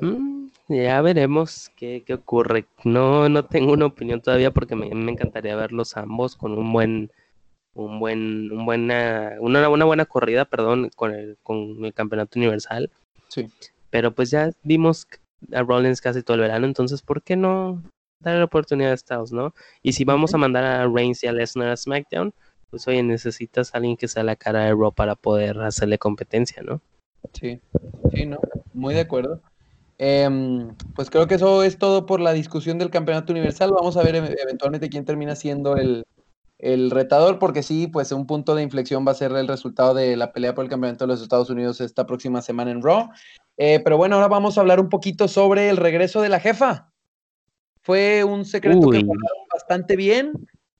Mm, 0.00 0.48
ya 0.66 1.00
veremos 1.00 1.70
qué, 1.76 2.04
ocurre. 2.12 2.66
No, 2.82 3.28
no 3.28 3.44
tengo 3.44 3.72
una 3.72 3.86
opinión 3.86 4.20
todavía 4.20 4.50
porque 4.50 4.74
me, 4.74 4.88
encantaría 4.88 5.54
verlos 5.54 5.96
ambos 5.96 6.34
con 6.34 6.58
un 6.58 6.72
buen, 6.72 7.12
un 7.74 8.00
buen, 8.00 8.50
un 8.50 8.66
buena, 8.66 9.36
una, 9.38 9.68
una 9.68 9.84
buena 9.84 10.06
corrida, 10.06 10.44
perdón, 10.44 10.90
con 10.96 11.14
el, 11.14 11.38
con 11.44 11.84
el 11.84 11.94
campeonato 11.94 12.36
universal. 12.36 12.90
Sí. 13.28 13.48
Pero 13.90 14.12
pues 14.12 14.30
ya 14.32 14.50
vimos 14.64 15.06
a 15.52 15.62
Rollins 15.62 16.00
casi 16.00 16.24
todo 16.24 16.34
el 16.34 16.40
verano, 16.40 16.66
entonces 16.66 17.00
¿por 17.00 17.22
qué 17.22 17.36
no 17.36 17.80
dar 18.22 18.38
la 18.38 18.44
oportunidad 18.44 18.92
a 18.92 18.96
Styles, 18.96 19.32
¿no? 19.32 19.54
Y 19.82 19.92
si 19.92 20.04
vamos 20.04 20.34
a 20.34 20.38
mandar 20.38 20.64
a 20.64 20.88
Reigns 20.88 21.22
y 21.24 21.26
a 21.26 21.32
Lesnar 21.32 21.68
a 21.68 21.76
SmackDown, 21.76 22.32
pues 22.70 22.88
oye, 22.88 23.02
necesitas 23.02 23.74
a 23.74 23.78
alguien 23.78 23.96
que 23.96 24.08
sea 24.08 24.22
la 24.22 24.36
cara 24.36 24.64
de 24.64 24.70
Raw 24.70 24.92
para 24.92 25.14
poder 25.14 25.60
hacerle 25.60 25.98
competencia, 25.98 26.62
¿no? 26.62 26.80
Sí, 27.32 27.60
sí, 28.14 28.26
no, 28.26 28.38
muy 28.72 28.94
de 28.94 29.00
acuerdo. 29.00 29.40
Em, 29.98 30.74
pues 30.94 31.10
creo 31.10 31.26
que 31.26 31.34
eso 31.34 31.62
es 31.62 31.78
todo 31.78 32.06
por 32.06 32.20
la 32.20 32.32
discusión 32.32 32.78
del 32.78 32.90
campeonato 32.90 33.32
universal. 33.32 33.72
Vamos 33.72 33.96
a 33.96 34.02
ver 34.02 34.16
eventualmente 34.16 34.88
quién 34.88 35.04
termina 35.04 35.36
siendo 35.36 35.76
el, 35.76 36.04
el 36.58 36.90
retador, 36.90 37.38
porque 37.38 37.62
sí, 37.62 37.88
pues 37.88 38.10
un 38.12 38.26
punto 38.26 38.54
de 38.54 38.62
inflexión 38.62 39.06
va 39.06 39.12
a 39.12 39.16
ser 39.16 39.32
el 39.32 39.48
resultado 39.48 39.94
de 39.94 40.16
la 40.16 40.32
pelea 40.32 40.54
por 40.54 40.64
el 40.64 40.70
campeonato 40.70 41.04
de 41.04 41.12
los 41.12 41.20
Estados 41.20 41.50
Unidos 41.50 41.80
esta 41.80 42.06
próxima 42.06 42.40
semana 42.40 42.70
en 42.70 42.82
Raw. 42.82 43.10
Eh, 43.58 43.80
pero 43.84 43.96
bueno, 43.96 44.14
ahora 44.14 44.28
vamos 44.28 44.56
a 44.56 44.62
hablar 44.62 44.80
un 44.80 44.88
poquito 44.88 45.28
sobre 45.28 45.68
el 45.68 45.76
regreso 45.76 46.22
de 46.22 46.28
la 46.28 46.40
jefa. 46.40 46.91
Fue 47.82 48.24
un 48.24 48.44
secreto 48.44 48.80
que 48.80 49.02
guardaron 49.02 49.46
bastante 49.52 49.96
bien. 49.96 50.32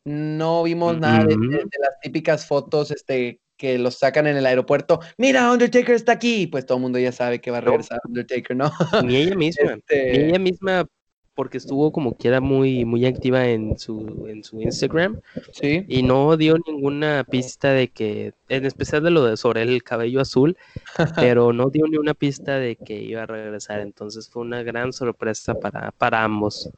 No 0.05 0.63
vimos 0.63 0.99
nada 0.99 1.25
de, 1.25 1.37
las 1.37 2.01
típicas 2.01 2.47
fotos 2.47 2.91
este, 2.91 3.41
que 3.57 3.79
los 3.79 3.97
sacan 3.97 4.27
en 4.27 4.37
el 4.37 4.47
aeropuerto. 4.47 5.01
Mira, 5.19 5.51
Undertaker 5.53 5.95
está 5.95 6.13
aquí. 6.13 6.47
Pues 6.47 6.67
todo 6.67 6.79
el 6.79 6.83
mundo 6.83 6.99
ya 6.99 7.13
sabe 7.13 7.41
que 7.41 7.51
va 7.51 7.59
a 7.59 7.61
regresar 7.61 8.01
Undertaker, 8.07 8.57
¿no? 8.57 8.73
Ni 9.05 9.17
ella 9.17 9.37
misma. 9.37 9.73
Ni 9.73 9.79
este 9.79 10.29
ella 10.29 10.39
misma 10.39 10.87
porque 11.35 11.59
estuvo 11.59 11.93
como 11.93 12.17
quiera 12.17 12.41
muy, 12.41 12.85
muy 12.85 13.07
activa 13.07 13.47
en 13.49 13.79
su, 13.79 14.27
en 14.29 14.45
su 14.45 14.61
Instagram. 14.61 15.21
Sí. 15.53 15.85
Y 15.89 16.03
no 16.03 16.37
dio 16.37 16.57
ninguna 16.67 17.25
pista 17.29 17.73
de 17.73 17.89
que, 17.89 18.35
en 18.49 18.67
especial 18.67 19.03
de 19.03 19.11
lo 19.11 19.25
de 19.25 19.37
sobre 19.37 19.63
el 19.63 19.83
cabello 19.83 20.21
azul, 20.21 20.57
pero 21.17 21.53
no 21.53 21.71
dio 21.71 21.87
ni 21.87 21.97
una 21.97 22.15
pista 22.15 22.59
de 22.59 22.77
que 22.77 23.01
iba 23.01 23.23
a 23.23 23.27
regresar. 23.27 23.81
Entonces 23.81 24.29
fue 24.29 24.43
una 24.43 24.63
gran 24.63 24.93
sorpresa 24.93 25.55
para, 25.55 25.91
para 25.93 26.23
ambos. 26.23 26.71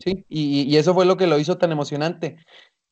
Sí, 0.00 0.24
y, 0.28 0.76
eso 0.76 0.94
fue 0.94 1.06
lo 1.06 1.16
que 1.16 1.26
lo 1.26 1.38
hizo 1.38 1.58
tan 1.58 1.72
emocionante. 1.72 2.36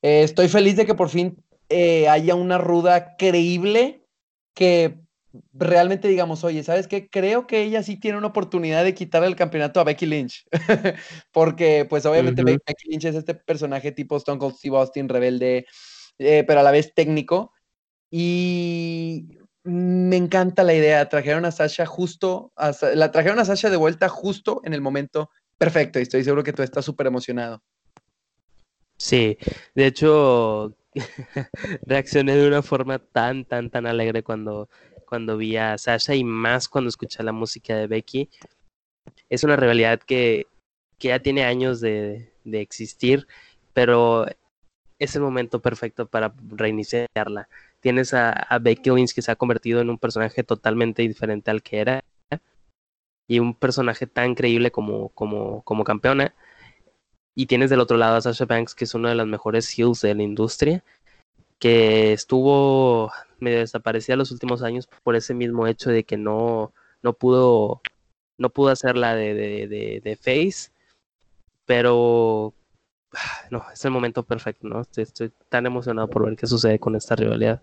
Eh, 0.02 0.22
estoy 0.22 0.48
feliz 0.48 0.76
de 0.76 0.86
que 0.86 0.94
por 0.94 1.08
fin 1.08 1.42
eh, 1.68 2.08
haya 2.08 2.34
una 2.34 2.58
ruda 2.58 3.16
creíble 3.16 4.04
que 4.54 5.00
realmente 5.52 6.08
digamos, 6.08 6.44
oye, 6.44 6.62
¿sabes 6.62 6.88
qué? 6.88 7.08
Creo 7.08 7.46
que 7.46 7.62
ella 7.62 7.82
sí 7.82 7.96
tiene 7.96 8.18
una 8.18 8.28
oportunidad 8.28 8.84
de 8.84 8.94
quitar 8.94 9.22
el 9.24 9.36
campeonato 9.36 9.80
a 9.80 9.84
Becky 9.84 10.06
Lynch. 10.06 10.44
Porque, 11.32 11.86
pues, 11.88 12.06
obviamente, 12.06 12.42
Becky 12.42 12.88
Lynch 12.88 13.04
es 13.04 13.14
este 13.14 13.34
personaje 13.34 13.92
tipo 13.92 14.16
Stone 14.16 14.38
Cold 14.38 14.56
Steve 14.56 14.76
Austin, 14.76 15.08
rebelde, 15.08 15.66
eh, 16.18 16.44
pero 16.46 16.60
a 16.60 16.62
la 16.62 16.72
vez 16.72 16.92
técnico. 16.94 17.52
Y 18.10 19.28
me 19.62 20.16
encanta 20.16 20.64
la 20.64 20.74
idea. 20.74 21.08
Trajeron 21.08 21.44
a 21.44 21.52
Sasha 21.52 21.86
justo, 21.86 22.52
la 22.94 23.12
trajeron 23.12 23.38
a 23.38 23.44
Sasha 23.44 23.70
de 23.70 23.76
vuelta 23.76 24.08
justo 24.08 24.60
en 24.64 24.74
el 24.74 24.80
momento 24.80 25.30
perfecto. 25.60 25.98
Y 25.98 26.02
estoy 26.02 26.24
seguro 26.24 26.42
que 26.42 26.54
tú 26.54 26.62
estás 26.62 26.84
súper 26.84 27.06
emocionado. 27.06 27.62
Sí, 28.96 29.36
de 29.74 29.86
hecho, 29.86 30.74
reaccioné 31.86 32.36
de 32.36 32.48
una 32.48 32.62
forma 32.62 32.98
tan, 32.98 33.44
tan, 33.44 33.70
tan 33.70 33.86
alegre 33.86 34.22
cuando 34.22 34.68
cuando 35.10 35.36
vi 35.36 35.56
a 35.56 35.76
Sasha 35.76 36.14
y 36.14 36.22
más 36.22 36.68
cuando 36.68 36.88
escuché 36.88 37.24
la 37.24 37.32
música 37.32 37.74
de 37.74 37.88
Becky. 37.88 38.30
Es 39.28 39.42
una 39.42 39.56
rivalidad 39.56 39.98
que, 39.98 40.46
que 40.98 41.08
ya 41.08 41.18
tiene 41.18 41.42
años 41.42 41.80
de, 41.80 42.32
de, 42.44 42.60
existir, 42.60 43.26
pero 43.74 44.26
es 45.00 45.16
el 45.16 45.22
momento 45.22 45.60
perfecto 45.60 46.06
para 46.06 46.32
reiniciarla. 46.50 47.48
Tienes 47.80 48.14
a, 48.14 48.30
a, 48.30 48.60
Becky 48.60 48.90
Lynch 48.90 49.12
que 49.12 49.22
se 49.22 49.32
ha 49.32 49.36
convertido 49.36 49.80
en 49.80 49.90
un 49.90 49.98
personaje 49.98 50.44
totalmente 50.44 51.02
diferente 51.02 51.50
al 51.50 51.62
que 51.62 51.80
era. 51.80 52.04
Y 53.30 53.38
un 53.38 53.54
personaje 53.54 54.08
tan 54.08 54.34
creíble 54.34 54.72
como, 54.72 55.10
como, 55.10 55.62
como 55.62 55.84
campeona. 55.84 56.34
Y 57.36 57.46
tienes 57.46 57.70
del 57.70 57.78
otro 57.78 57.96
lado 57.96 58.16
a 58.16 58.20
Sasha 58.20 58.44
Banks, 58.44 58.74
que 58.74 58.82
es 58.82 58.94
una 58.96 59.10
de 59.10 59.14
las 59.14 59.28
mejores 59.28 59.72
heels 59.78 60.00
de 60.00 60.16
la 60.16 60.24
industria, 60.24 60.82
que 61.60 62.12
estuvo 62.12 63.12
medio 63.38 63.58
desaparecida 63.60 64.16
los 64.16 64.32
últimos 64.32 64.64
años 64.64 64.88
por 65.04 65.14
ese 65.14 65.32
mismo 65.32 65.68
hecho 65.68 65.90
de 65.90 66.02
que 66.02 66.16
no, 66.16 66.72
no 67.02 67.12
pudo 67.12 67.82
no 68.36 68.50
pudo 68.50 68.70
hacerla 68.70 69.14
de, 69.14 69.34
de, 69.34 70.00
de, 70.02 70.16
Face, 70.16 70.72
pero 71.66 72.52
no, 73.52 73.62
es 73.72 73.84
el 73.84 73.92
momento 73.92 74.24
perfecto, 74.24 74.66
¿no? 74.66 74.80
Estoy, 74.80 75.30
tan 75.48 75.66
emocionado 75.66 76.10
por 76.10 76.24
ver 76.24 76.36
qué 76.36 76.48
sucede 76.48 76.80
con 76.80 76.96
esta 76.96 77.14
rivalidad. 77.14 77.62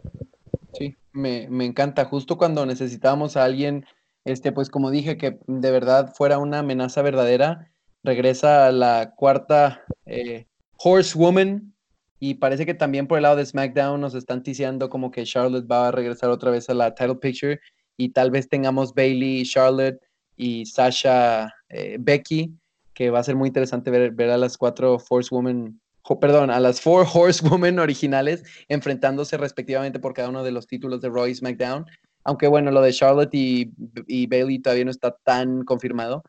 Sí, 0.72 0.96
me, 1.12 1.48
me, 1.50 1.66
encanta. 1.66 2.06
Justo 2.06 2.38
cuando 2.38 2.66
necesitábamos 2.66 3.36
a 3.36 3.44
alguien, 3.44 3.86
este, 4.28 4.52
pues 4.52 4.70
como 4.70 4.92
dije, 4.92 5.18
que 5.18 5.40
de 5.48 5.72
verdad 5.72 6.14
fuera 6.14 6.38
una 6.38 6.60
amenaza 6.60 7.02
verdadera, 7.02 7.72
regresa 8.04 8.68
a 8.68 8.72
la 8.74 9.14
cuarta 9.16 9.84
eh, 10.06 10.48
Horsewoman 10.78 11.74
y 12.20 12.36
parece 12.36 12.66
que 12.66 12.74
también 12.74 13.08
por 13.08 13.18
el 13.18 13.24
lado 13.24 13.38
de 13.38 13.46
SmackDown 13.46 14.02
nos 14.02 14.16
están 14.16 14.44
ticiando 14.44 14.90
como 14.90 15.12
que 15.12 15.24
Charlotte 15.24 15.72
va 15.72 15.88
a 15.88 15.92
regresar 15.92 16.30
otra 16.30 16.52
vez 16.52 16.70
a 16.70 16.74
la 16.74 16.94
title 16.94 17.16
picture 17.16 17.62
y 17.96 18.10
tal 18.10 18.30
vez 18.30 18.50
tengamos 18.50 18.94
Bailey, 18.94 19.44
Charlotte 19.46 20.00
y 20.36 20.66
Sasha 20.66 21.54
eh, 21.70 21.96
Becky, 21.98 22.54
que 22.94 23.10
va 23.10 23.20
a 23.20 23.24
ser 23.24 23.38
muy 23.38 23.48
interesante 23.48 23.92
ver, 23.92 24.12
ver 24.12 24.30
a 24.30 24.38
las 24.38 24.58
cuatro 24.58 25.00
Force 25.00 25.34
Women, 25.34 25.80
perdón, 26.20 26.52
a 26.52 26.60
las 26.60 26.82
Four 26.82 27.08
Horsewomen 27.14 27.80
originales 27.80 28.44
enfrentándose 28.68 29.38
respectivamente 29.38 30.00
por 30.00 30.14
cada 30.14 30.28
uno 30.28 30.44
de 30.44 30.52
los 30.52 30.68
títulos 30.68 31.00
de 31.00 31.08
Roy 31.08 31.34
SmackDown. 31.34 31.86
Aunque 32.28 32.48
bueno, 32.48 32.72
lo 32.72 32.82
de 32.82 32.92
Charlotte 32.92 33.34
y, 33.34 33.72
y 34.06 34.28
Bailey 34.28 34.60
todavía 34.60 34.86
no 34.86 34.92
está 34.92 35.16
tan 35.24 35.64
confirmado. 35.64 36.24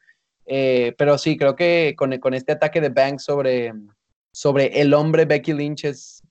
Eh, 0.47 0.95
pero 0.97 1.19
sí, 1.19 1.37
creo 1.37 1.57
que 1.57 1.95
con, 1.99 2.17
con, 2.19 2.35
este 2.35 2.53
ataque 2.53 2.81
de 2.81 2.89
Banks 2.89 3.25
sobre, 3.25 3.75
sobre 4.33 4.81
el 4.81 4.95
hombre 4.95 5.25
Becky 5.25 5.53
Lynch 5.53 5.85
es, 5.85 6.23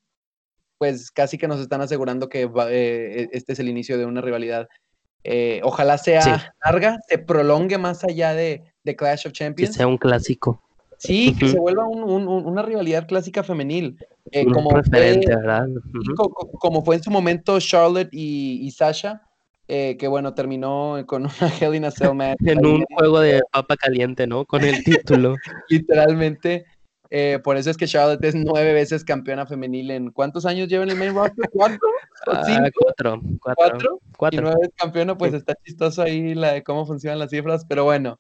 pues 0.77 1.12
casi 1.12 1.38
que 1.38 1.49
nos 1.49 1.60
están 1.60 1.82
asegurando 1.82 2.30
que 2.30 2.49
eh, 2.69 3.27
este 3.34 3.53
es 3.53 3.60
el 3.60 3.67
inicio 3.67 3.97
de 3.97 4.06
una 4.06 4.21
rivalidad. 4.21 4.69
Eh, 5.25 5.60
ojalá 5.63 5.97
sea 5.97 6.56
larga, 6.63 6.97
se 7.10 7.17
prolongue 7.17 7.77
más 7.77 8.06
allá 8.06 8.34
de, 8.34 8.63
de, 8.86 8.95
Clash 8.95 9.27
of 9.27 9.34
Champions. 9.34 9.71
Que 9.71 9.77
sea 9.80 9.88
un 9.88 9.97
clásico. 9.97 10.63
Sí, 10.97 11.36
que 11.38 11.49
se 11.49 11.60
vuelva 11.60 11.86
una 11.86 12.62
rivalidad 12.62 13.06
clásica 13.06 13.43
femenil. 13.43 13.97
como, 14.53 14.69
fue, 14.71 15.21
como 16.60 16.86
fue 16.86 16.95
en 16.95 17.03
su 17.03 17.12
momento 17.12 17.60
Charlotte 17.60 18.10
y, 18.12 18.71
Sasha, 18.71 19.26
que 19.67 20.08
bueno, 20.08 20.34
terminó 20.34 21.03
con 21.06 21.23
una 21.23 21.53
Hell 21.60 21.75
in 21.75 21.86
a 21.86 21.91
Cell 21.91 22.13
match. 22.13 22.38
en 22.45 22.65
un 22.65 22.84
juego 22.95 23.19
de 23.19 23.41
papa 23.51 23.75
caliente, 23.75 24.25
¿no? 24.27 24.45
Con 24.45 24.63
el 24.63 24.84
título. 24.84 25.36
Literalmente. 25.69 26.65
Eh, 27.10 27.39
por 27.43 27.56
eso 27.58 27.69
es 27.69 27.77
que 27.77 27.88
Charlotte 27.88 28.23
es 28.25 28.36
nueve 28.36 28.73
veces 28.73 29.03
campeona 29.03 29.45
femenil 29.45 29.91
en 29.91 30.12
¿cuántos 30.12 30.45
años 30.45 30.67
lleva 30.67 30.84
en 30.84 30.89
el 30.89 30.97
main 30.97 31.15
roster? 31.15 31.49
¿Cuatro? 31.51 31.80
Ah, 32.27 32.69
cuatro, 32.77 33.21
cuatro, 33.41 33.99
cuatro, 34.17 34.39
Y 34.39 34.41
nueve 34.41 34.58
veces 34.60 34.73
campeona, 34.75 35.17
pues 35.17 35.34
está 35.34 35.53
chistoso 35.63 36.01
ahí 36.01 36.36
la 36.36 36.53
de 36.53 36.63
cómo 36.63 36.86
funcionan 36.86 37.19
las 37.19 37.30
cifras, 37.30 37.65
pero 37.65 37.86
bueno. 37.86 38.19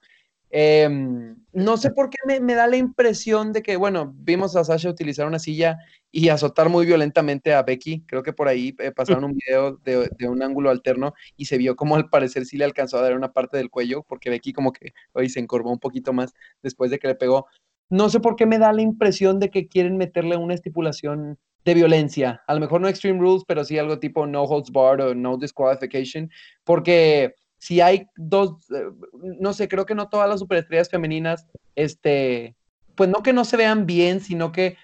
Em, 0.49 1.35
no 1.51 1.75
sé 1.77 1.91
por 1.91 2.09
qué 2.09 2.17
me, 2.39 2.53
da 2.53 2.67
la 2.67 2.77
impresión 2.77 3.51
de 3.51 3.61
que, 3.61 3.75
bueno, 3.75 4.13
vimos 4.17 4.55
a 4.55 4.63
Sasha 4.63 4.89
utilizar 4.89 5.27
una 5.27 5.39
silla 5.39 5.77
y 6.11 6.29
azotar 6.29 6.69
muy 6.69 6.85
violentamente 6.85 7.53
a 7.53 7.63
Becky. 7.63 8.03
Creo 8.07 8.23
que 8.23 8.33
por 8.33 8.47
ahí 8.47 8.75
eh, 8.79 8.91
pasaron 8.91 9.25
un 9.25 9.33
video 9.33 9.77
de, 9.77 10.09
de, 10.17 10.29
un 10.29 10.41
ángulo 10.41 10.69
alterno 10.69 11.13
y 11.35 11.45
se 11.45 11.57
vio 11.57 11.75
como 11.75 11.95
al 11.95 12.09
parecer 12.09 12.45
sí 12.45 12.57
le 12.57 12.65
alcanzó 12.65 12.97
a 12.97 13.01
dar 13.01 13.15
una 13.15 13.33
parte 13.33 13.57
del 13.57 13.69
cuello, 13.69 14.03
porque 14.07 14.29
Becky 14.29 14.53
como 14.53 14.71
que 14.71 14.93
hoy 15.13 15.29
se 15.29 15.39
encorvó 15.39 15.71
un 15.71 15.79
poquito 15.79 16.13
más 16.13 16.33
después 16.61 16.91
de 16.91 16.99
que 16.99 17.07
le 17.07 17.15
pegó. 17.15 17.47
No 17.89 18.09
sé 18.09 18.19
por 18.19 18.35
qué 18.35 18.45
me 18.45 18.59
da 18.59 18.73
la 18.73 18.81
impresión 18.81 19.39
de 19.39 19.49
que 19.49 19.67
quieren 19.67 19.97
meterle 19.97 20.37
una 20.37 20.53
estipulación 20.53 21.37
de 21.63 21.73
violencia. 21.73 22.41
A 22.47 22.53
lo 22.53 22.61
mejor 22.61 22.79
no 22.79 22.87
Extreme 22.87 23.19
Rules, 23.19 23.43
pero 23.45 23.65
sí 23.65 23.77
algo 23.77 23.99
tipo 23.99 24.25
No 24.25 24.43
Holds 24.43 24.71
Barred 24.71 25.05
o 25.05 25.15
No 25.15 25.37
Disqualification, 25.37 26.31
porque 26.63 27.35
si 27.59 27.81
hay 27.81 28.07
dos, 28.15 28.69
eh, 28.71 28.85
no 29.21 29.53
sé, 29.53 29.67
creo 29.67 29.85
que 29.85 29.95
no 29.95 30.09
todas 30.09 30.29
las 30.29 30.39
superestrellas 30.39 30.89
femeninas, 30.89 31.47
este, 31.75 32.55
pues 32.95 33.09
no 33.09 33.23
que 33.23 33.33
no 33.33 33.45
se 33.45 33.57
vean 33.57 33.85
bien, 33.85 34.21
sino 34.21 34.51
que, 34.51 34.77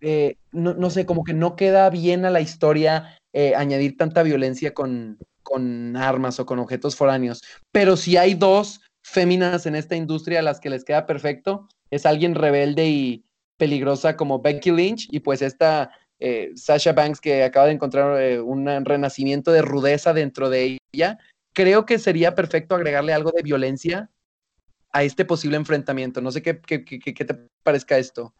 eh, 0.00 0.36
no, 0.52 0.90
sé, 0.90 1.06
como 1.06 1.24
que 1.24 1.34
no 1.34 1.56
queda 1.56 1.88
bien 1.90 2.24
a 2.24 2.30
la 2.30 2.40
historia 2.40 3.18
eh, 3.32 3.54
añadir 3.54 3.96
tanta 3.96 4.22
violencia 4.22 4.74
con, 4.74 5.18
con 5.42 5.96
armas 5.96 6.38
o 6.40 6.46
con 6.46 6.58
objetos 6.58 6.96
foráneos. 6.96 7.42
Pero 7.70 7.96
si 7.96 8.16
hay 8.16 8.34
dos 8.34 8.80
féminas 9.02 9.66
en 9.66 9.74
esta 9.74 9.96
industria 9.96 10.40
a 10.40 10.42
las 10.42 10.60
que 10.60 10.70
les 10.70 10.84
queda 10.84 11.06
perfecto, 11.06 11.68
es 11.90 12.04
alguien 12.04 12.34
rebelde 12.34 12.88
y 12.88 13.24
peligrosa 13.56 14.16
como 14.16 14.40
Becky 14.40 14.70
Lynch 14.70 15.08
y 15.10 15.20
pues 15.20 15.40
esta 15.42 15.90
Sasha 16.54 16.92
Banks 16.92 17.20
que 17.20 17.42
acaba 17.42 17.66
de 17.66 17.72
encontrar 17.72 18.42
un 18.42 18.66
renacimiento 18.84 19.50
de 19.50 19.60
rudeza 19.60 20.12
dentro 20.12 20.50
de 20.50 20.78
ella, 20.92 21.18
creo 21.52 21.86
que 21.86 21.98
sería 21.98 22.34
perfecto 22.34 22.74
agregarle 22.74 23.12
algo 23.12 23.30
de 23.30 23.42
violencia 23.42 24.10
a 24.92 25.02
este 25.02 25.24
posible 25.24 25.56
enfrentamiento. 25.56 26.20
No 26.20 26.30
sé 26.30 26.42
qué, 26.42 26.60
qué, 26.60 26.84
qué, 26.84 27.24
te 27.24 27.34
parezca 27.62 27.98
esto. 27.98 28.34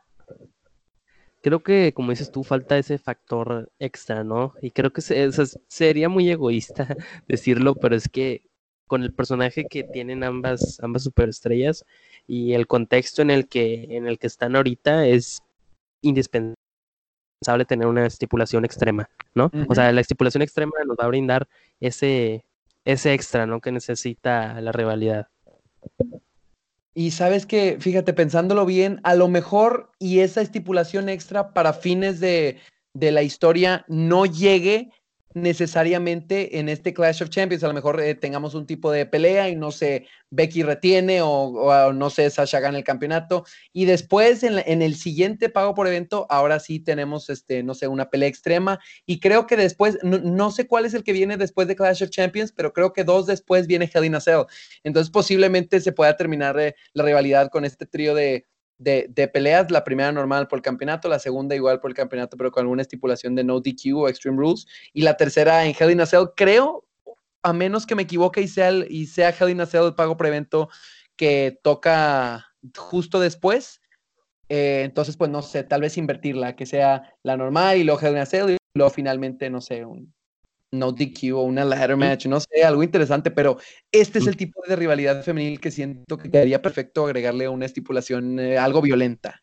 Creo 1.41 1.63
que, 1.63 1.93
como 1.93 2.11
dices 2.11 2.31
tú, 2.31 2.45
falta 2.45 2.79
ese 2.79 2.99
factor 2.99 3.73
extra, 3.79 4.23
¿no? 4.23 4.55
Y 4.63 4.71
creo 4.71 4.93
que 4.93 5.01
sería 5.01 6.09
muy 6.09 6.31
egoísta 6.31 6.87
decirlo, 7.29 7.75
pero 7.75 7.97
es 7.97 8.09
que 8.09 8.43
con 8.87 9.03
el 9.03 9.13
personaje 9.13 9.65
que 9.65 9.85
tienen 9.85 10.23
ambas, 10.23 10.79
ambas 10.83 11.03
superestrellas, 11.05 11.85
y 12.27 12.53
el 12.53 12.67
contexto 12.67 13.23
en 13.23 13.31
el 13.31 13.49
que, 13.49 13.97
en 13.97 14.07
el 14.07 14.19
que 14.19 14.27
están 14.27 14.55
ahorita 14.55 15.07
es 15.07 15.43
indispensable 16.03 16.55
tener 17.67 17.87
una 17.87 18.07
estipulación 18.07 18.65
extrema, 18.65 19.09
¿no? 19.35 19.51
O 19.69 19.75
sea, 19.75 19.91
la 19.93 20.01
estipulación 20.01 20.43
extrema 20.43 20.73
nos 20.87 20.97
va 20.97 21.05
a 21.05 21.09
brindar 21.09 21.49
ese, 21.81 22.45
ese 22.85 23.15
extra, 23.15 23.47
¿no? 23.47 23.61
Que 23.61 23.73
necesita 23.73 24.61
la 24.61 24.73
rivalidad. 24.73 25.29
Y 26.95 27.13
sabes 27.13 27.47
que, 27.47 27.79
fíjate, 27.81 28.13
pensándolo 28.13 28.67
bien, 28.67 29.01
a 29.03 29.15
lo 29.15 29.29
mejor 29.29 29.91
y 29.99 30.21
esa 30.21 30.43
estipulación 30.43 31.09
extra 31.09 31.55
para 31.55 31.73
fines 31.73 32.21
de, 32.21 32.59
de 32.93 33.13
la 33.13 33.23
historia 33.23 33.85
no 33.89 34.27
llegue 34.27 34.91
necesariamente 35.35 36.59
en 36.59 36.69
este 36.69 36.95
Clash 36.95 37.23
of 37.23 37.31
Champions. 37.31 37.65
A 37.65 37.69
lo 37.69 37.75
mejor 37.75 38.01
eh, 38.01 38.15
tengamos 38.15 38.55
un 38.55 38.67
tipo 38.67 38.91
de 38.91 39.07
pelea 39.07 39.49
y 39.49 39.57
no 39.57 39.71
sé, 39.71 40.07
Becky 40.31 40.63
retiene 40.63 41.21
o, 41.23 41.93
no 41.93 42.11
sé, 42.11 42.31
Sasha 42.31 42.61
gana 42.61 42.79
el 42.79 42.85
campeonato. 42.85 43.45
Y 43.73 43.85
después 43.85 44.43
en, 44.43 44.83
el 44.83 44.95
siguiente 44.97 45.49
pago 45.49 45.75
por 45.75 45.87
evento, 45.87 46.27
ahora 46.31 46.59
sí 46.61 46.81
tenemos, 46.81 47.31
este, 47.31 47.63
no 47.63 47.75
sé, 47.75 47.89
una 47.89 48.11
pelea 48.11 48.29
extrema. 48.29 48.81
Y 49.07 49.21
creo 49.21 49.47
que 49.47 49.57
después, 49.57 49.99
no, 50.03 50.51
sé 50.51 50.67
cuál 50.67 50.87
es 50.87 50.95
el 50.95 51.05
que 51.05 51.13
viene 51.13 51.37
después 51.37 51.69
de 51.69 51.77
Clash 51.77 52.03
of 52.03 52.11
Champions, 52.11 52.53
pero 52.53 52.73
creo 52.73 52.93
que 52.93 53.05
dos 53.05 53.27
después 53.27 53.67
viene 53.67 53.91
Hell 53.93 54.05
in 54.05 54.15
a 54.15 54.21
Cell. 54.21 54.45
Entonces 54.85 55.11
posiblemente 55.11 55.81
se 55.81 55.93
pueda 55.93 56.17
terminar 56.17 56.59
eh, 56.59 56.75
la 56.95 57.05
rivalidad 57.05 57.51
con 57.51 57.65
este 57.65 57.87
trío 57.87 58.15
de, 58.15 58.47
de, 58.83 59.31
peleas, 59.33 59.71
la 59.71 59.85
primera 59.85 60.13
normal 60.13 60.49
por 60.49 60.59
el 60.59 60.63
campeonato, 60.63 61.09
la 61.09 61.19
segunda 61.19 61.55
igual 61.55 61.81
por 61.81 61.91
el 61.91 61.97
campeonato, 61.97 62.37
pero 62.37 62.51
con 62.51 62.63
alguna 62.63 62.83
estipulación 62.83 63.35
de 63.35 63.45
no 63.45 63.61
DQ 63.61 63.97
o 63.97 64.09
Extreme 64.09 64.39
Rules, 64.39 64.67
y 64.93 65.03
la 65.03 65.17
tercera 65.17 65.65
en 65.65 65.75
Hell 65.79 65.91
in 65.91 66.01
a 66.01 66.07
Cell, 66.07 66.27
creo, 66.37 66.85
a 67.43 67.53
menos 67.53 67.87
que 67.87 67.95
me 67.95 68.03
equivoque 68.03 68.41
y 68.41 68.49
sea, 68.49 68.73
y 68.89 69.07
sea 69.07 69.31
Hell 69.31 69.51
in 69.51 69.61
a 69.61 69.67
Cell 69.67 69.87
el 69.87 69.95
pago 69.95 70.17
prevento 70.17 70.69
que 71.17 71.59
toca 71.63 72.47
justo 72.77 73.21
después, 73.21 73.81
eh, 74.49 74.83
entonces 74.85 75.17
pues 75.17 75.31
no 75.31 75.43
sé, 75.43 75.65
tal 75.65 75.81
vez 75.81 75.97
invertirla, 75.97 76.57
que 76.57 76.67
sea 76.67 77.15
la 77.23 77.37
normal 77.37 77.79
y 77.79 77.85
luego 77.85 78.01
Hell 78.01 78.13
in 78.13 78.19
a 78.19 78.27
Cell 78.27 78.51
y 78.51 78.57
luego 78.75 78.91
finalmente, 78.91 79.51
no 79.51 79.61
sé, 79.61 79.85
un, 79.85 80.13
no 80.73 80.93
DQ 80.93 81.35
o 81.35 81.43
una 81.43 81.65
ladder 81.65 81.97
match, 81.97 82.27
no 82.27 82.41
sé, 82.41 82.65
algo 82.65 82.83
interesante, 82.83 83.31
pero 83.31 83.59
este 83.93 84.19
es 84.19 84.27
el 84.27 84.37
tipo 84.37 84.63
de 84.67 84.75
rivalidad 84.75 85.23
femenil 85.23 85.61
que 85.61 85.71
siento 85.71 86.17
que 86.17 86.31
quedaría 86.31 86.63
perfecto 86.63 87.05
agregarle 87.05 87.49
una 87.49 87.67
estipulación 87.67 88.41
eh, 88.41 88.59
algo 88.59 88.81
violenta. 88.81 89.41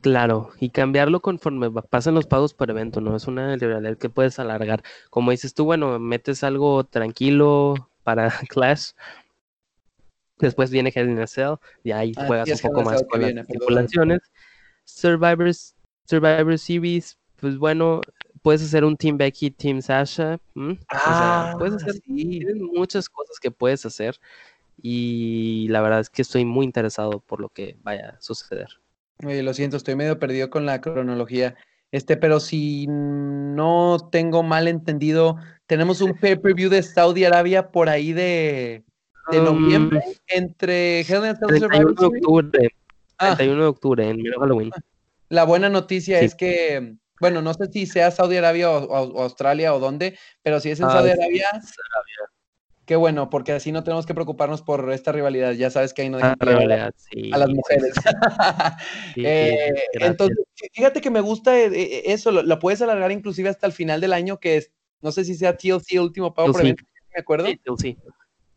Claro, 0.00 0.50
y 0.58 0.70
cambiarlo 0.70 1.20
conforme 1.20 1.70
pasan 1.70 2.14
los 2.14 2.26
pagos 2.26 2.52
por 2.52 2.68
evento, 2.68 3.00
¿no? 3.00 3.14
Es 3.14 3.28
una 3.28 3.54
rivalidad 3.56 3.96
que 3.96 4.08
puedes 4.08 4.38
alargar. 4.40 4.82
Como 5.08 5.30
dices 5.30 5.54
tú, 5.54 5.64
bueno, 5.64 5.98
metes 6.00 6.42
algo 6.42 6.84
tranquilo 6.84 7.88
para 8.02 8.28
Clash, 8.48 8.90
después 10.38 10.70
viene 10.70 10.92
Hell 10.92 11.10
in 11.10 11.20
a 11.20 11.28
Cell, 11.28 11.54
y 11.84 11.92
ahí 11.92 12.12
juegas 12.14 12.50
un 12.50 12.70
poco 12.70 12.82
más 12.82 13.04
con 13.08 13.20
las 13.20 13.36
estipulaciones. 13.36 14.20
Survivors, 14.84 15.76
Survivor 16.06 16.58
Series, 16.58 17.18
pues 17.40 17.56
bueno, 17.56 18.00
puedes 18.44 18.62
hacer 18.62 18.84
un 18.84 18.94
Team 18.94 19.16
Becky, 19.16 19.50
Team 19.50 19.80
Sasha. 19.80 20.38
Ah, 20.90 21.54
puedes 21.58 21.76
hacer 21.76 22.00
muchas 22.74 23.08
cosas 23.08 23.40
que 23.40 23.50
puedes 23.50 23.86
hacer. 23.86 24.20
Y 24.82 25.66
la 25.68 25.80
verdad 25.80 26.00
es 26.00 26.10
que 26.10 26.20
estoy 26.20 26.44
muy 26.44 26.66
interesado 26.66 27.20
por 27.20 27.40
lo 27.40 27.48
que 27.48 27.78
vaya 27.82 28.10
a 28.10 28.20
suceder. 28.20 28.68
Oye, 29.24 29.42
lo 29.42 29.54
siento, 29.54 29.78
estoy 29.78 29.96
medio 29.96 30.18
perdido 30.18 30.50
con 30.50 30.66
la 30.66 30.82
cronología. 30.82 31.56
Este, 31.90 32.18
pero 32.18 32.38
si 32.38 32.86
no 32.86 34.10
tengo 34.12 34.42
mal 34.42 34.68
entendido, 34.68 35.36
tenemos 35.66 36.02
un 36.02 36.12
pay-per-view 36.20 36.68
de 36.68 36.82
Saudi 36.82 37.24
Arabia 37.24 37.70
por 37.70 37.88
ahí 37.88 38.12
de 38.12 38.84
de 39.30 39.40
noviembre 39.40 40.02
entre 40.26 41.00
Hell 41.00 41.24
in 41.24 41.38
31 41.38 41.94
de 41.94 42.06
octubre. 42.06 42.74
31 43.18 43.62
de 43.62 43.66
octubre, 43.66 44.10
en 44.10 44.22
Halloween. 44.38 44.70
La 45.30 45.44
buena 45.44 45.70
noticia 45.70 46.20
es 46.20 46.34
que, 46.34 46.96
bueno, 47.20 47.42
no 47.42 47.54
sé 47.54 47.66
si 47.72 47.86
sea 47.86 48.10
Saudi 48.10 48.36
Arabia 48.36 48.70
o, 48.70 49.22
Australia 49.22 49.74
o 49.74 49.78
dónde, 49.78 50.18
pero 50.42 50.60
si 50.60 50.70
es 50.70 50.80
en 50.80 50.86
ah, 50.86 50.92
Saudi 50.92 51.10
Arabia, 51.10 51.48
Qué 52.86 52.96
bueno, 52.96 53.30
porque 53.30 53.52
así 53.52 53.72
no 53.72 53.82
tenemos 53.82 54.04
que 54.04 54.12
preocuparnos 54.12 54.60
por 54.60 54.92
esta 54.92 55.10
rivalidad. 55.10 55.52
Ya 55.52 55.70
sabes 55.70 55.94
que 55.94 56.02
ahí 56.02 56.10
no 56.10 56.18
dejan 56.18 56.36
ah, 56.38 56.90
a 57.32 57.38
las 57.38 57.48
mujeres. 57.48 57.94
Eh, 59.16 59.72
entonces, 59.94 60.36
fíjate 60.72 61.00
que 61.00 61.10
me 61.10 61.20
gusta 61.20 61.56
eh, 61.58 61.70
eh, 61.72 62.02
eso, 62.06 62.30
lo, 62.30 62.58
puedes 62.58 62.82
alargar 62.82 63.12
inclusive 63.12 63.48
hasta 63.48 63.66
el 63.66 63.72
final 63.72 64.00
del 64.00 64.12
año, 64.12 64.38
que 64.38 64.56
es, 64.56 64.72
no 65.00 65.12
sé 65.12 65.24
si 65.24 65.34
sea 65.34 65.56
TLC 65.56 66.00
último 66.00 66.34
pago 66.34 66.52
por 66.52 66.60
evento, 66.60 66.84
¿me 67.14 67.20
acuerdo? 67.20 67.46
Sí, 67.78 67.96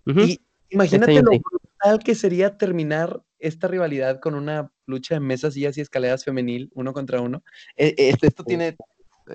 Y 0.05 0.41
imagínate 0.69 1.21
lo 1.21 1.31
brutal 1.31 1.99
que 2.03 2.15
sería 2.15 2.57
terminar 2.57 3.21
esta 3.39 3.67
rivalidad 3.67 4.19
con 4.19 4.35
una 4.35 4.71
lucha 4.85 5.15
de 5.15 5.19
mesas, 5.19 5.55
y 5.57 5.65
y 5.65 5.67
escaleras 5.67 6.23
femenil, 6.23 6.69
uno 6.73 6.93
contra 6.93 7.21
uno. 7.21 7.43
esto, 7.75 8.43
tiene, 8.43 8.75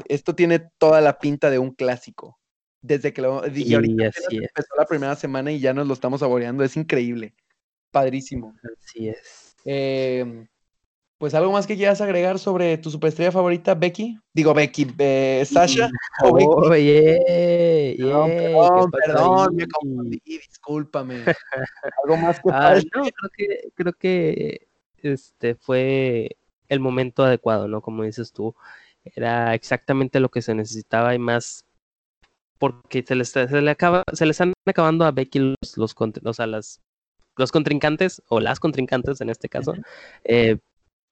esto 0.06 0.34
tiene 0.34 0.70
toda 0.78 1.00
la 1.00 1.18
pinta 1.18 1.50
de 1.50 1.58
un 1.58 1.72
clásico 1.72 2.38
desde 2.82 3.12
que 3.12 3.22
lo 3.22 3.46
y 3.46 3.74
ahorita 3.74 4.10
empezó 4.30 4.74
la 4.76 4.86
primera 4.86 5.14
semana 5.14 5.52
y 5.52 5.60
ya 5.60 5.72
nos 5.72 5.86
lo 5.86 5.94
estamos 5.94 6.20
saboreando. 6.20 6.64
Es 6.64 6.76
increíble. 6.76 7.34
Padrísimo. 7.90 8.54
Así 8.76 9.08
es. 9.08 9.54
Em, 9.64 10.48
pues 11.22 11.34
algo 11.34 11.52
más 11.52 11.68
que 11.68 11.76
quieras 11.76 12.00
agregar 12.00 12.40
sobre 12.40 12.76
tu 12.78 12.90
superestrella 12.90 13.30
favorita, 13.30 13.76
Becky. 13.76 14.18
Digo, 14.34 14.54
Becky, 14.54 14.92
eh, 14.98 15.44
Sasha. 15.48 15.88
o 16.20 16.34
Becky? 16.68 17.96
perdón, 17.96 18.90
perdón, 18.90 19.54
me 19.54 19.68
confundí, 19.68 20.20
discúlpame. 20.26 21.22
algo 22.02 22.16
más 22.16 22.40
que 22.40 22.50
ah, 22.50 22.74
no, 22.92 23.02
creo 23.04 23.30
que 23.36 23.72
creo 23.76 23.92
que 23.92 24.66
este 24.96 25.54
fue 25.54 26.38
el 26.68 26.80
momento 26.80 27.22
adecuado, 27.22 27.68
¿no? 27.68 27.82
Como 27.82 28.02
dices 28.02 28.32
tú, 28.32 28.56
era 29.04 29.54
exactamente 29.54 30.18
lo 30.18 30.28
que 30.28 30.42
se 30.42 30.56
necesitaba 30.56 31.14
y 31.14 31.20
más 31.20 31.64
porque 32.58 33.04
se 33.06 33.14
les, 33.14 33.28
se 33.28 33.62
le 33.62 33.70
acaba, 33.70 34.02
se 34.12 34.26
les 34.26 34.34
están 34.34 34.54
acabando 34.66 35.04
a 35.04 35.12
Becky 35.12 35.38
los, 35.38 35.76
los, 35.76 35.94
o 36.24 36.32
sea, 36.32 36.48
las, 36.48 36.80
los 37.36 37.52
contrincantes, 37.52 38.22
o 38.26 38.40
las 38.40 38.58
contrincantes 38.58 39.20
en 39.20 39.30
este 39.30 39.48
caso, 39.48 39.74
eh, 40.24 40.58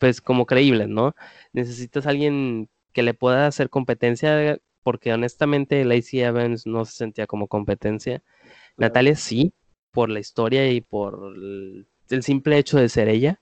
pues 0.00 0.20
como 0.20 0.46
creíbles, 0.46 0.88
¿no? 0.88 1.14
Necesitas 1.52 2.06
alguien 2.06 2.68
que 2.92 3.04
le 3.04 3.14
pueda 3.14 3.46
hacer 3.46 3.70
competencia, 3.70 4.58
porque 4.82 5.12
honestamente 5.12 5.84
Lacey 5.84 6.22
Evans 6.22 6.66
no 6.66 6.84
se 6.84 6.92
sentía 6.94 7.26
como 7.28 7.46
competencia. 7.48 8.22
Natalia 8.76 9.14
sí, 9.16 9.52
por 9.92 10.10
la 10.10 10.20
historia 10.20 10.70
y 10.72 10.80
por 10.80 11.34
el, 11.36 11.86
el 12.10 12.22
simple 12.24 12.58
hecho 12.58 12.78
de 12.78 12.88
ser 12.88 13.08
ella, 13.08 13.40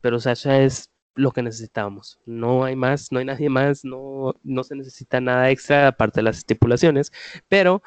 pero 0.00 0.20
Sasha 0.20 0.60
es 0.62 0.90
lo 1.16 1.32
que 1.32 1.42
necesitábamos. 1.42 2.20
No 2.26 2.64
hay 2.64 2.76
más, 2.76 3.10
no 3.10 3.18
hay 3.18 3.24
nadie 3.24 3.48
más, 3.48 3.84
no, 3.84 4.34
no 4.44 4.64
se 4.64 4.76
necesita 4.76 5.20
nada 5.20 5.50
extra 5.50 5.88
aparte 5.88 6.20
de 6.20 6.24
las 6.24 6.38
estipulaciones, 6.38 7.12
pero 7.48 7.82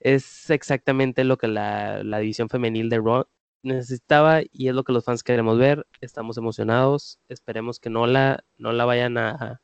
es 0.00 0.50
exactamente 0.50 1.24
lo 1.24 1.38
que 1.38 1.48
la, 1.48 2.02
división 2.20 2.48
femenil 2.48 2.88
de 2.90 2.98
Raw 2.98 3.26
necesitaba 3.66 4.40
y 4.50 4.68
es 4.68 4.74
lo 4.74 4.84
que 4.84 4.92
los 4.92 5.04
fans 5.04 5.22
queremos 5.22 5.58
ver. 5.58 5.86
Estamos 6.00 6.38
emocionados, 6.38 7.18
esperemos 7.28 7.78
que 7.80 7.90
no 7.90 8.06
la, 8.06 8.44
no 8.58 8.72
la 8.72 8.84
vayan 8.84 9.18
a, 9.18 9.60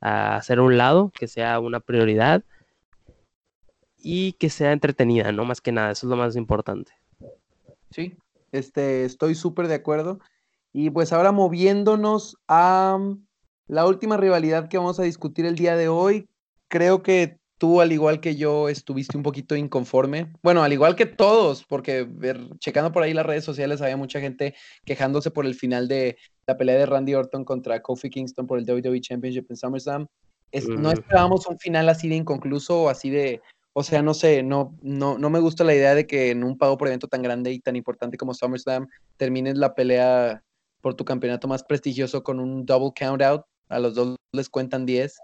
a 0.00 0.36
hacer 0.36 0.60
un 0.60 0.76
lado, 0.76 1.12
que 1.18 1.28
sea 1.28 1.60
una 1.60 1.80
prioridad 1.80 2.42
y 3.96 4.32
que 4.34 4.50
sea 4.50 4.72
entretenida, 4.72 5.32
no 5.32 5.44
más 5.44 5.60
que 5.60 5.72
nada, 5.72 5.92
eso 5.92 6.06
es 6.06 6.10
lo 6.10 6.16
más 6.16 6.36
importante. 6.36 6.92
Sí, 7.90 8.16
este, 8.52 9.04
estoy 9.04 9.34
súper 9.34 9.66
de 9.66 9.74
acuerdo. 9.74 10.20
Y 10.72 10.90
pues 10.90 11.12
ahora 11.12 11.32
moviéndonos 11.32 12.36
a 12.48 12.98
la 13.66 13.86
última 13.86 14.16
rivalidad 14.16 14.68
que 14.68 14.76
vamos 14.76 15.00
a 15.00 15.04
discutir 15.04 15.46
el 15.46 15.54
día 15.54 15.76
de 15.76 15.88
hoy, 15.88 16.28
creo 16.68 17.02
que 17.02 17.38
tú, 17.64 17.80
al 17.80 17.92
igual 17.92 18.20
que 18.20 18.36
yo, 18.36 18.68
estuviste 18.68 19.16
un 19.16 19.22
poquito 19.22 19.56
inconforme. 19.56 20.30
Bueno, 20.42 20.62
al 20.62 20.74
igual 20.74 20.94
que 20.96 21.06
todos, 21.06 21.64
porque 21.64 22.06
ver, 22.06 22.38
checando 22.58 22.92
por 22.92 23.02
ahí 23.02 23.14
las 23.14 23.24
redes 23.24 23.42
sociales 23.42 23.80
había 23.80 23.96
mucha 23.96 24.20
gente 24.20 24.54
quejándose 24.84 25.30
por 25.30 25.46
el 25.46 25.54
final 25.54 25.88
de 25.88 26.18
la 26.46 26.58
pelea 26.58 26.76
de 26.76 26.84
Randy 26.84 27.14
Orton 27.14 27.42
contra 27.42 27.80
Kofi 27.80 28.10
Kingston 28.10 28.46
por 28.46 28.58
el 28.58 28.70
WWE 28.70 29.00
Championship 29.00 29.46
en 29.48 29.56
SummerSlam. 29.56 30.06
No 30.76 30.92
esperábamos 30.92 31.46
un 31.46 31.58
final 31.58 31.88
así 31.88 32.06
de 32.06 32.16
inconcluso 32.16 32.82
o 32.82 32.88
así 32.90 33.08
de, 33.08 33.40
o 33.72 33.82
sea, 33.82 34.02
no 34.02 34.12
sé, 34.12 34.42
no, 34.42 34.76
no, 34.82 35.16
no 35.16 35.30
me 35.30 35.40
gusta 35.40 35.64
la 35.64 35.74
idea 35.74 35.94
de 35.94 36.06
que 36.06 36.32
en 36.32 36.44
un 36.44 36.58
pago 36.58 36.76
por 36.76 36.88
evento 36.88 37.08
tan 37.08 37.22
grande 37.22 37.50
y 37.50 37.60
tan 37.60 37.76
importante 37.76 38.18
como 38.18 38.34
SummerSlam 38.34 38.88
termines 39.16 39.56
la 39.56 39.74
pelea 39.74 40.42
por 40.82 40.92
tu 40.92 41.06
campeonato 41.06 41.48
más 41.48 41.64
prestigioso 41.64 42.22
con 42.22 42.40
un 42.40 42.66
double 42.66 42.92
count 42.94 43.22
out. 43.22 43.46
A 43.70 43.78
los 43.78 43.94
dos 43.94 44.16
les 44.32 44.50
cuentan 44.50 44.84
10. 44.84 45.16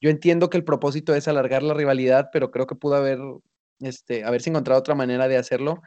Yo 0.00 0.10
entiendo 0.10 0.50
que 0.50 0.56
el 0.56 0.64
propósito 0.64 1.14
es 1.14 1.28
alargar 1.28 1.62
la 1.62 1.74
rivalidad, 1.74 2.30
pero 2.32 2.50
creo 2.50 2.66
que 2.66 2.74
pudo 2.74 2.96
haber, 2.96 3.18
este, 3.80 4.24
haberse 4.24 4.50
encontrado 4.50 4.80
otra 4.80 4.94
manera 4.94 5.28
de 5.28 5.36
hacerlo. 5.36 5.82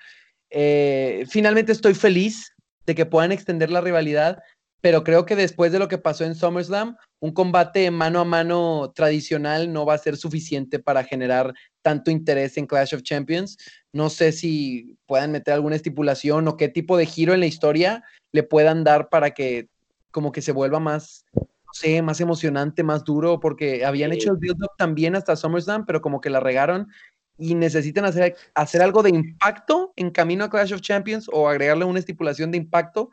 Eh, 0.49 1.25
finalmente 1.29 1.71
estoy 1.71 1.93
feliz 1.93 2.53
de 2.85 2.95
que 2.95 3.05
puedan 3.05 3.31
extender 3.31 3.71
la 3.71 3.81
rivalidad, 3.81 4.43
pero 4.81 5.03
creo 5.03 5.25
que 5.25 5.35
después 5.35 5.71
de 5.71 5.79
lo 5.79 5.87
que 5.87 5.99
pasó 5.99 6.25
en 6.25 6.35
SummerSlam, 6.35 6.97
un 7.19 7.31
combate 7.31 7.89
mano 7.91 8.19
a 8.19 8.25
mano 8.25 8.91
tradicional 8.95 9.71
no 9.71 9.85
va 9.85 9.93
a 9.93 9.99
ser 9.99 10.17
suficiente 10.17 10.79
para 10.79 11.03
generar 11.03 11.53
tanto 11.83 12.09
interés 12.09 12.57
en 12.57 12.65
Clash 12.65 12.95
of 12.95 13.03
Champions. 13.03 13.57
No 13.93 14.09
sé 14.09 14.31
si 14.31 14.97
puedan 15.05 15.31
meter 15.31 15.53
alguna 15.53 15.75
estipulación 15.75 16.47
o 16.47 16.57
qué 16.57 16.67
tipo 16.67 16.97
de 16.97 17.05
giro 17.05 17.33
en 17.33 17.41
la 17.41 17.45
historia 17.45 18.03
le 18.31 18.43
puedan 18.43 18.83
dar 18.83 19.09
para 19.09 19.31
que 19.31 19.69
como 20.09 20.31
que 20.31 20.41
se 20.41 20.51
vuelva 20.51 20.79
más, 20.79 21.25
no 21.71 21.79
sé, 21.79 22.01
más 22.01 22.19
emocionante, 22.19 22.83
más 22.83 23.05
duro, 23.05 23.39
porque 23.39 23.85
habían 23.85 24.11
hecho 24.11 24.31
el 24.31 24.37
build-up 24.37 24.71
también 24.77 25.15
hasta 25.15 25.37
SummerSlam, 25.37 25.85
pero 25.85 26.01
como 26.01 26.19
que 26.19 26.29
la 26.29 26.41
regaron 26.41 26.89
y 27.37 27.55
necesitan 27.55 28.03
hacer, 28.03 28.35
hacer 28.55 28.81
algo 28.81 29.03
de 29.03 29.11
impacto 29.11 29.93
en 29.95 30.11
camino 30.11 30.43
a 30.43 30.49
Clash 30.49 30.73
of 30.73 30.81
Champions 30.81 31.29
o 31.31 31.47
agregarle 31.47 31.85
una 31.85 31.99
estipulación 31.99 32.51
de 32.51 32.57
impacto 32.57 33.09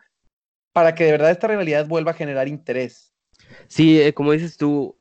para 0.73 0.94
que 0.94 1.05
de 1.05 1.12
verdad 1.12 1.31
esta 1.31 1.47
rivalidad 1.47 1.87
vuelva 1.87 2.11
a 2.11 2.14
generar 2.14 2.49
interés. 2.49 3.14
Sí, 3.68 4.01
eh, 4.01 4.12
como 4.12 4.33
dices 4.33 4.57
tú, 4.57 4.97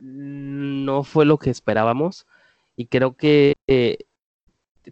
no 0.00 1.04
fue 1.04 1.26
lo 1.26 1.38
que 1.38 1.50
esperábamos 1.50 2.26
y 2.74 2.86
creo 2.86 3.16
que 3.16 3.54
eh, 3.66 3.98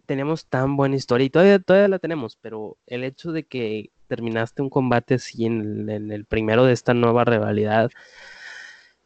tenemos 0.05 0.47
tan 0.47 0.75
buena 0.77 0.95
historia 0.95 1.25
y 1.25 1.29
todavía, 1.29 1.59
todavía 1.59 1.87
la 1.87 1.99
tenemos, 1.99 2.37
pero 2.41 2.77
el 2.87 3.03
hecho 3.03 3.31
de 3.31 3.43
que 3.45 3.91
terminaste 4.07 4.61
un 4.61 4.69
combate 4.69 5.15
así 5.15 5.45
en, 5.45 5.89
el 5.89 6.25
primero 6.25 6.65
de 6.65 6.73
esta 6.73 6.93
nueva 6.93 7.25
rivalidad, 7.25 7.91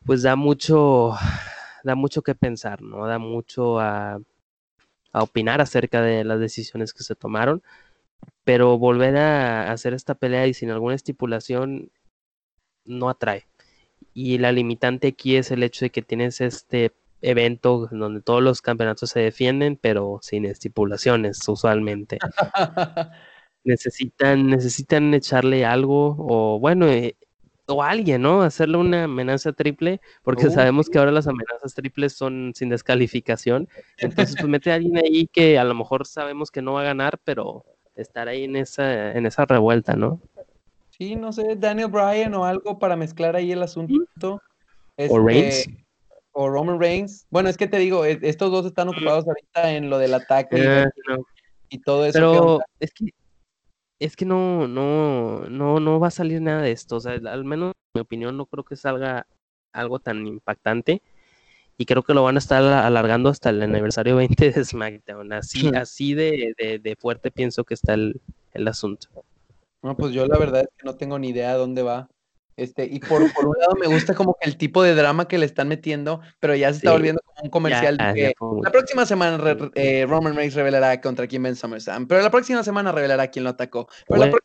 pues 0.06 0.22
da 0.24 0.36
mucho, 0.36 1.14
da 1.84 1.96
mucho 1.96 2.22
que 2.22 2.36
pensar, 2.36 2.82
¿no? 2.82 3.06
Da 3.08 3.20
mucho 3.20 3.80
a, 3.80 4.20
a 5.14 5.24
opinar 5.24 5.62
acerca 5.62 6.02
de 6.02 6.24
las 6.24 6.40
decisiones 6.40 6.94
que 6.94 7.04
se 7.04 7.16
tomaron, 7.16 7.64
pero 8.44 8.78
volver 8.78 9.18
a 9.18 9.72
hacer 9.72 9.94
esta 9.94 10.16
pelea 10.16 10.48
y 10.48 10.54
sin 10.54 10.72
alguna 10.72 10.96
estipulación 10.96 11.92
no 12.86 13.10
atrae. 13.10 13.48
Y 14.14 14.38
la 14.40 14.52
limitante 14.52 15.10
aquí 15.10 15.36
es 15.36 15.52
el 15.52 15.64
hecho 15.64 15.86
de 15.86 15.92
que 15.92 16.02
tienes 16.02 16.42
este 16.42 16.94
evento 17.22 17.88
donde 17.92 18.22
todos 18.22 18.42
los 18.44 18.62
campeonatos 18.62 19.10
se 19.10 19.20
defienden, 19.20 19.78
pero 19.78 20.20
sin 20.22 20.46
estipulaciones 20.46 21.40
usualmente. 21.48 22.20
necesitan, 23.64 24.50
necesitan 24.50 25.14
echarle 25.14 25.66
algo, 25.66 26.16
o 26.18 26.60
bueno, 26.60 26.88
eh, 26.88 27.16
o 27.68 27.84
alguien, 27.84 28.22
¿no? 28.22 28.42
Hacerle 28.42 28.78
una 28.78 29.04
amenaza 29.04 29.52
triple, 29.52 30.00
porque 30.24 30.50
sabemos 30.50 30.90
que 30.90 30.98
ahora 30.98 31.12
las 31.12 31.28
amenazas 31.28 31.74
triples 31.74 32.14
son 32.14 32.54
sin 32.56 32.70
descalificación. 32.70 33.68
Entonces, 33.98 34.36
pues 34.38 34.48
mete 34.48 34.72
a 34.72 34.76
alguien 34.76 34.98
ahí 34.98 35.28
que 35.28 35.60
a 35.60 35.66
lo 35.66 35.76
mejor 35.76 36.08
sabemos 36.08 36.50
que 36.50 36.62
no 36.62 36.74
va 36.74 36.82
a 36.82 36.86
ganar, 36.86 37.20
pero 37.24 37.66
estar 37.96 38.30
ahí 38.30 38.46
en 38.46 38.56
esa, 38.56 39.12
en 39.12 39.26
esa 39.26 39.46
revuelta, 39.46 39.96
¿no? 39.96 40.22
Sí, 40.92 41.16
no 41.16 41.34
sé, 41.34 41.56
Daniel 41.58 41.90
Bryan 41.90 42.34
o 42.36 42.46
algo 42.46 42.80
para 42.80 42.96
mezclar 42.96 43.36
ahí 43.36 43.52
el 43.52 43.62
asunto. 43.62 44.42
o 44.98 45.20
Reigns. 45.20 45.68
O 46.40 46.48
Roman 46.52 46.80
Reigns. 46.80 47.26
Bueno, 47.32 47.50
es 47.50 47.58
que 47.58 47.68
te 47.68 47.80
digo, 47.80 48.06
estos 48.06 48.52
dos 48.52 48.64
están 48.68 48.90
ocupados 48.90 49.28
ahorita 49.28 49.72
en 49.74 49.90
lo 49.90 49.98
del 49.98 50.14
ataque 50.14 50.86
y, 51.70 51.76
eh, 51.76 51.80
todo 51.84 52.06
eso. 52.06 52.20
Pero 52.20 52.60
es 52.80 52.94
que 52.94 53.10
es 53.98 54.16
que 54.16 54.24
no, 54.24 54.68
no, 54.68 55.50
no, 55.50 55.80
no 55.80 56.00
va 56.00 56.10
a 56.10 56.12
salir 56.12 56.40
nada 56.40 56.62
de 56.62 56.72
esto. 56.72 56.98
O 56.98 57.00
sea, 57.00 57.14
al 57.14 57.44
menos 57.44 57.70
en 57.72 57.92
mi 57.96 58.02
opinión 58.02 58.38
no 58.38 58.46
creo 58.46 58.64
que 58.64 58.76
salga 58.76 59.26
algo 59.74 59.98
tan 59.98 60.28
impactante. 60.28 61.02
Y 61.76 61.88
creo 61.88 62.04
que 62.04 62.14
lo 62.14 62.22
van 62.22 62.36
a 62.36 62.40
estar 62.40 62.62
alargando 62.64 63.30
hasta 63.30 63.50
el 63.50 63.64
aniversario 63.64 64.16
20 64.18 64.52
de 64.52 64.64
SmackDown. 64.64 65.34
Así, 65.34 65.70
así 65.70 66.14
de, 66.14 66.54
de, 66.56 66.96
fuerte 66.98 67.32
pienso 67.32 67.64
que 67.64 67.74
está 67.74 67.96
el, 67.96 68.22
el 68.54 68.68
asunto. 68.68 69.08
No, 69.82 69.98
pues 69.98 70.14
yo 70.14 70.28
la 70.28 70.38
verdad 70.38 70.62
es 70.62 70.70
que 70.78 70.86
no 70.86 70.96
tengo 70.98 71.18
ni 71.18 71.30
idea 71.30 71.54
de 71.54 71.58
dónde 71.58 71.82
va. 71.82 72.08
Este, 72.58 72.86
y 72.86 73.00
por, 73.00 73.22
un 73.22 73.30
lado 73.60 73.76
me 73.80 73.86
gusta 73.86 74.16
como 74.16 74.36
que 74.42 74.50
el 74.50 74.58
tipo 74.58 74.82
de 74.82 74.96
drama 74.96 75.28
que 75.28 75.38
le 75.38 75.46
están 75.46 75.68
metiendo, 75.68 76.22
pero 76.40 76.56
ya 76.56 76.72
se 76.72 76.78
está 76.78 76.92
volviendo 76.92 77.22
como 77.24 77.40
un 77.44 77.50
comercial 77.52 77.98
de 77.98 78.14
que 78.16 78.34
la 78.64 78.72
próxima 78.72 79.06
semana 79.06 79.40
eh, 79.76 80.08
Roman 80.10 80.36
Reigns 80.36 80.56
revelará 80.56 81.00
contra 81.00 81.28
quién 81.28 81.44
Ben 81.44 81.56
SummerSlam, 81.56 82.08
pero 82.08 82.24
la 82.24 82.32
próxima 82.32 82.64
semana 82.64 82.92
revelará 82.92 83.28
quién 83.28 83.44
lo 83.44 83.52
atacó. 83.52 83.88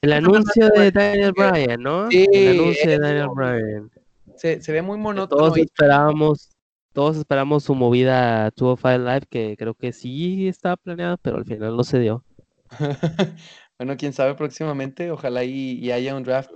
el 0.03 0.12
anuncio 0.12 0.68
de 0.68 0.90
Daniel 0.90 1.33
Bryan, 1.33 1.83
¿no? 1.83 2.11
Sí, 2.11 2.27
el 2.31 2.61
anuncio 2.61 2.90
de 2.90 2.98
Daniel 2.98 3.29
Bryan. 3.35 3.90
Se, 4.37 4.61
se 4.61 4.72
ve 4.72 4.83
muy 4.83 4.98
monótono. 4.98 5.44
Todos 5.44 5.57
esperábamos, 5.57 6.51
todos 6.92 7.16
esperamos 7.16 7.64
su 7.64 7.75
movida 7.75 8.51
205 8.57 9.09
Live, 9.09 9.27
que 9.31 9.57
creo 9.59 9.72
que 9.72 9.94
sí 9.94 10.48
estaba 10.48 10.77
planeada, 10.77 11.16
pero 11.16 11.38
al 11.38 11.46
final 11.46 11.75
no 11.75 11.83
se 11.83 11.98
dio. 11.98 12.22
bueno, 13.79 13.96
quién 13.96 14.12
sabe 14.12 14.35
próximamente, 14.35 15.11
ojalá 15.11 15.44
y 15.44 15.90
haya 15.90 16.14
un 16.14 16.25
draft 16.25 16.51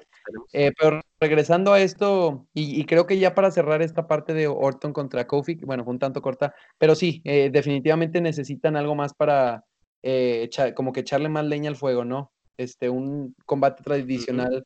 eh, 0.53 0.73
pero 0.79 1.01
regresando 1.21 1.73
a 1.73 1.81
esto, 1.81 2.47
y, 2.55 2.85
creo 2.85 3.07
que 3.07 3.19
ya 3.19 3.35
para 3.35 3.51
cerrar 3.51 3.83
esta 3.83 4.07
parte 4.07 4.35
de 4.35 4.47
Orton 4.47 4.93
contra 4.93 5.27
Kofi, 5.27 5.57
bueno, 5.65 5.85
fue 5.85 5.93
un 5.93 5.99
tanto 5.99 6.23
corta, 6.23 6.55
pero 6.79 6.95
sí, 6.95 7.23
eh, 7.25 7.51
definitivamente 7.51 8.21
necesitan 8.21 8.77
algo 8.77 8.95
más 8.95 9.15
para 9.15 9.65
eh, 10.03 10.49
como 10.75 10.93
que 10.93 11.01
echarle 11.01 11.29
más 11.29 11.45
leña 11.45 11.71
al 11.71 11.77
fuego, 11.77 12.05
¿no? 12.05 12.33
Este, 12.57 12.89
un 12.89 13.35
combate 13.45 13.83
tradicional 13.83 14.65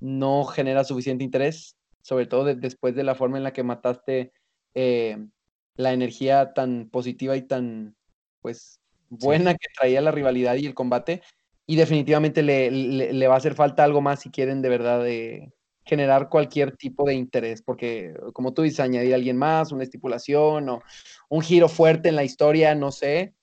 no 0.00 0.44
genera 0.44 0.84
suficiente 0.84 1.24
interés, 1.24 1.76
sobre 2.02 2.26
todo 2.26 2.44
después 2.54 2.94
de 2.94 3.04
la 3.04 3.14
forma 3.14 3.38
en 3.38 3.44
la 3.44 3.52
que 3.52 3.62
mataste 3.62 4.32
la 4.74 5.92
energía 5.92 6.52
tan 6.52 6.88
positiva 6.90 7.36
y 7.36 7.42
tan, 7.42 7.96
pues, 8.40 8.80
buena 9.08 9.54
que 9.54 9.68
traía 9.76 10.00
la 10.00 10.10
rivalidad 10.10 10.56
y 10.56 10.66
el 10.66 10.74
combate 10.74 11.22
y 11.66 11.76
definitivamente 11.76 12.42
le, 12.42 13.26
va 13.28 13.34
a 13.34 13.38
hacer 13.38 13.54
falta 13.54 13.84
algo 13.84 14.00
más 14.00 14.20
si 14.20 14.30
quieren 14.30 14.60
de 14.62 14.68
verdad 14.68 15.02
de 15.02 15.52
generar 15.84 16.28
cualquier 16.28 16.76
tipo 16.76 17.06
de 17.06 17.14
interés, 17.14 17.62
porque 17.62 18.14
como 18.32 18.54
tú 18.54 18.62
dices, 18.62 18.80
añadir 18.80 19.12
a 19.12 19.16
alguien 19.16 19.36
más, 19.36 19.72
una 19.72 19.84
estipulación 19.84 20.68
o 20.68 20.82
un 21.28 21.42
giro 21.42 21.68
fuerte 21.68 22.08
en 22.08 22.16
la 22.16 22.24
historia, 22.24 22.74
no 22.74 22.90
sé, 22.90 23.34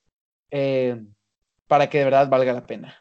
eh, 0.49 0.99
para 1.67 1.89
que 1.89 1.99
de 1.99 2.05
verdad 2.05 2.29
valga 2.29 2.53
la 2.53 2.65
pena. 2.65 2.97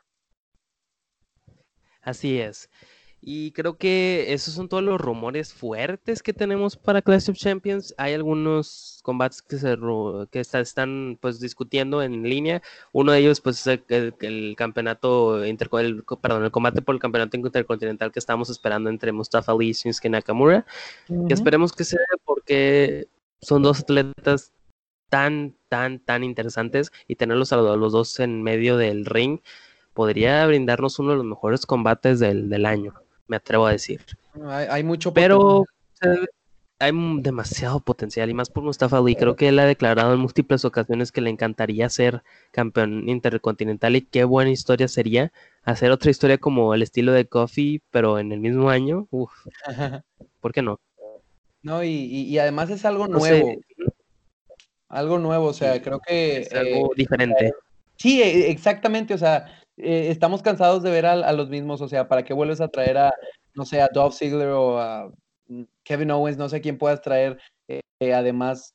Así 2.03 2.41
es. 2.41 2.71
Y 3.23 3.53
creo 3.53 3.77
que 3.77 4.33
esos 4.33 4.55
son 4.55 4.69
todos 4.69 4.83
los 4.83 4.99
rumores 4.99 5.53
fuertes 5.53 6.23
que 6.23 6.33
tenemos 6.33 6.77
para 6.77 7.03
Clash 7.03 7.29
of 7.31 7.37
Champions. 7.37 7.95
Hay 7.99 8.15
algunos 8.15 9.01
combates 9.03 9.43
que 9.43 9.59
se 9.59 9.77
que 10.31 10.41
están 10.41 11.19
pues 11.21 11.39
discutiendo 11.39 12.03
en 12.03 12.23
línea. 12.23 12.63
Uno 12.93 13.13
de 13.13 13.19
ellos 13.19 13.43
pues 13.43 13.67
es 13.67 13.83
el, 13.91 14.55
campeonato 14.57 15.45
el, 15.45 15.57
perdón, 16.23 16.45
el 16.45 16.51
combate 16.51 16.81
por 16.81 16.95
el 16.95 17.01
campeonato 17.01 17.37
intercontinental 17.37 18.11
que 18.11 18.19
estamos 18.19 18.49
esperando 18.49 18.89
entre 18.89 19.13
Mustafa 19.13 19.53
Ali 19.53 19.69
y 19.71 19.73
Shinsuke 19.73 20.09
Nakamura. 20.09 20.65
esperemos 21.29 21.73
que 21.73 21.85
sea 21.85 22.01
porque 22.25 23.09
son 23.43 23.63
dos 23.63 23.81
atletas 23.81 24.53
tan 25.11 25.55
tan 25.69 25.99
tan 26.01 26.25
interesantes 26.25 26.91
y 27.07 27.17
tenerlos 27.17 27.53
a 27.53 27.57
los 27.57 27.93
dos 27.93 28.19
en 28.21 28.43
medio 28.43 28.77
del 28.79 29.05
ring 29.05 29.41
podría 29.93 30.47
brindarnos 30.47 30.99
uno 30.99 31.11
de 31.11 31.17
los 31.17 31.27
mejores 31.27 31.67
combates 31.67 32.21
del, 32.21 32.49
del 32.49 32.65
año 32.65 32.95
me 33.31 33.37
atrevo 33.37 33.67
a 33.67 33.73
decir. 33.73 34.05
Hay, 34.45 34.83
mucho 34.83 35.15
Pero 35.15 35.65
hay 36.81 36.93
demasiado 37.21 37.79
potencial 37.79 38.29
y 38.29 38.35
más 38.35 38.51
por 38.51 38.65
Mustafa 38.65 38.99
Ali. 38.99 39.15
Creo 39.15 39.37
que 39.37 39.49
él 39.49 39.59
ha 39.61 39.67
declarado 39.67 40.13
en 40.13 40.19
múltiples 40.19 40.65
ocasiones 40.65 41.13
que 41.13 41.21
le 41.21 41.31
encantaría 41.31 41.89
ser 41.89 42.25
campeón 42.51 43.09
intercontinental 43.09 43.95
y 43.95 44.03
qué 44.03 44.25
buena 44.25 44.51
historia 44.51 44.89
sería 44.89 45.33
hacer 45.63 45.93
otra 45.93 46.11
historia 46.11 46.39
como 46.39 46.75
el 46.75 46.83
estilo 46.83 47.13
de 47.13 47.27
Coffee, 47.27 47.81
pero 47.93 48.19
en 48.19 48.33
el 48.33 48.41
mismo 48.41 48.69
año. 48.69 49.07
Uf, 49.11 49.31
¿por 50.41 50.53
qué 50.53 50.63
no? 50.63 50.81
No, 51.63 51.85
y, 51.85 52.37
además 52.39 52.71
es 52.71 52.85
algo 52.85 53.07
nuevo. 53.07 53.55
Algo 54.89 55.19
nuevo, 55.21 55.47
o 55.47 55.53
sea, 55.53 55.81
creo 55.81 56.01
que... 56.01 56.39
Es 56.39 56.53
algo 56.53 56.87
eh, 56.87 56.95
diferente. 56.97 57.53
Sí, 57.95 58.23
e, 58.23 58.51
exactamente, 58.51 59.15
o 59.15 59.19
sea, 59.19 59.60
eh, 59.83 60.11
estamos 60.11 60.43
cansados 60.43 60.83
de 60.83 60.91
ver 60.91 61.07
a, 61.07 61.33
los 61.33 61.49
mismos, 61.49 61.81
o 61.81 61.89
sea, 61.89 62.09
¿para 62.09 62.25
qué 62.25 62.33
vuelves 62.35 62.61
a 62.61 62.69
traer 62.69 62.99
a, 62.99 63.15
no 63.55 63.65
sé, 63.65 63.81
a 63.81 63.89
Dolph 63.93 64.15
Ziggler 64.15 64.49
o 64.49 64.79
a 64.79 65.11
mm, 65.49 65.63
Kevin 65.83 66.11
Owens, 66.11 66.39
no 66.39 66.49
sé 66.49 66.61
quién 66.61 66.79
puedas 66.79 67.01
traer, 67.01 67.39
eh, 67.69 67.81
eh, 68.01 68.15
además, 68.15 68.75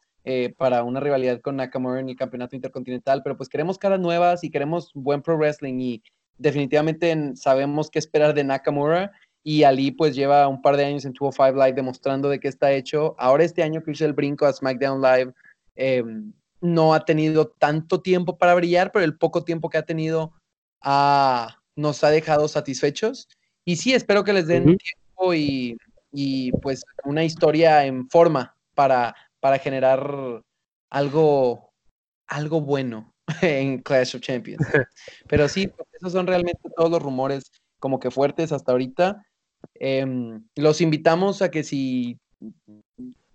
para 0.57 0.83
una 0.83 0.99
rivalidad 0.99 1.39
con 1.39 1.57
Nakamura 1.57 1.99
en 1.99 2.09
el 2.09 2.15
campeonato 2.15 2.55
intercontinental, 2.55 3.21
pero 3.21 3.37
pues 3.37 3.47
queremos 3.47 3.77
caras 3.77 3.99
nuevas 3.99 4.43
y 4.43 4.49
queremos 4.49 4.89
buen 4.95 5.21
pro 5.21 5.37
wrestling 5.37 5.79
y 5.79 6.03
definitivamente 6.39 7.35
sabemos 7.35 7.91
qué 7.91 7.99
esperar 7.99 8.33
de 8.33 8.43
Nakamura 8.43 9.11
y 9.43 9.63
Ali 9.63 9.91
pues 9.91 10.15
lleva 10.15 10.47
un 10.47 10.61
par 10.61 10.75
de 10.75 10.85
años 10.85 11.05
en 11.05 11.13
205 11.13 11.63
Live 11.63 11.73
demostrando 11.73 12.29
de 12.29 12.39
qué 12.39 12.47
está 12.47 12.71
hecho. 12.73 13.15
Ahora 13.19 13.43
este 13.43 13.61
año 13.61 13.83
que 13.83 13.91
hizo 13.91 14.03
el 14.03 14.13
brinco 14.13 14.47
a 14.47 14.51
SmackDown 14.51 15.01
Live, 15.01 15.33
em, 15.75 16.33
no 16.61 16.95
ha 16.95 17.05
tenido 17.05 17.49
tanto 17.59 18.01
tiempo 18.01 18.39
para 18.39 18.55
brillar, 18.55 18.91
pero 18.91 19.05
el 19.05 19.17
poco 19.17 19.43
tiempo 19.43 19.69
que 19.69 19.77
ha 19.77 19.85
tenido 19.85 20.33
nos 21.75 22.03
ha 22.03 22.09
dejado 22.09 22.47
satisfechos. 22.47 23.27
Y 23.65 23.77
sí, 23.77 23.93
espero 23.93 24.23
que 24.23 24.33
les 24.33 24.47
den 24.47 24.77
tiempo 24.77 25.33
y, 25.33 25.77
pues 26.61 26.83
una 27.03 27.23
historia 27.23 27.85
en 27.85 28.09
forma 28.09 28.55
para, 28.73 29.15
para 29.39 29.59
generar 29.59 30.41
algo, 30.89 31.73
algo 32.27 32.61
bueno 32.61 33.13
en 33.41 33.79
Clash 33.79 34.15
of 34.15 34.21
Champions. 34.21 34.65
Pero 35.27 35.47
sí, 35.49 35.67
pues, 35.67 35.87
esos 35.93 36.13
son 36.13 36.27
realmente 36.27 36.69
todos 36.75 36.91
los 36.91 37.01
rumores 37.01 37.51
como 37.79 37.99
que 37.99 38.11
fuertes 38.11 38.51
hasta 38.51 38.71
ahorita. 38.71 39.25
Em, 39.75 40.47
los 40.55 40.79
invitamos 40.81 41.41
a 41.41 41.49
que 41.49 41.63
si 41.63 42.19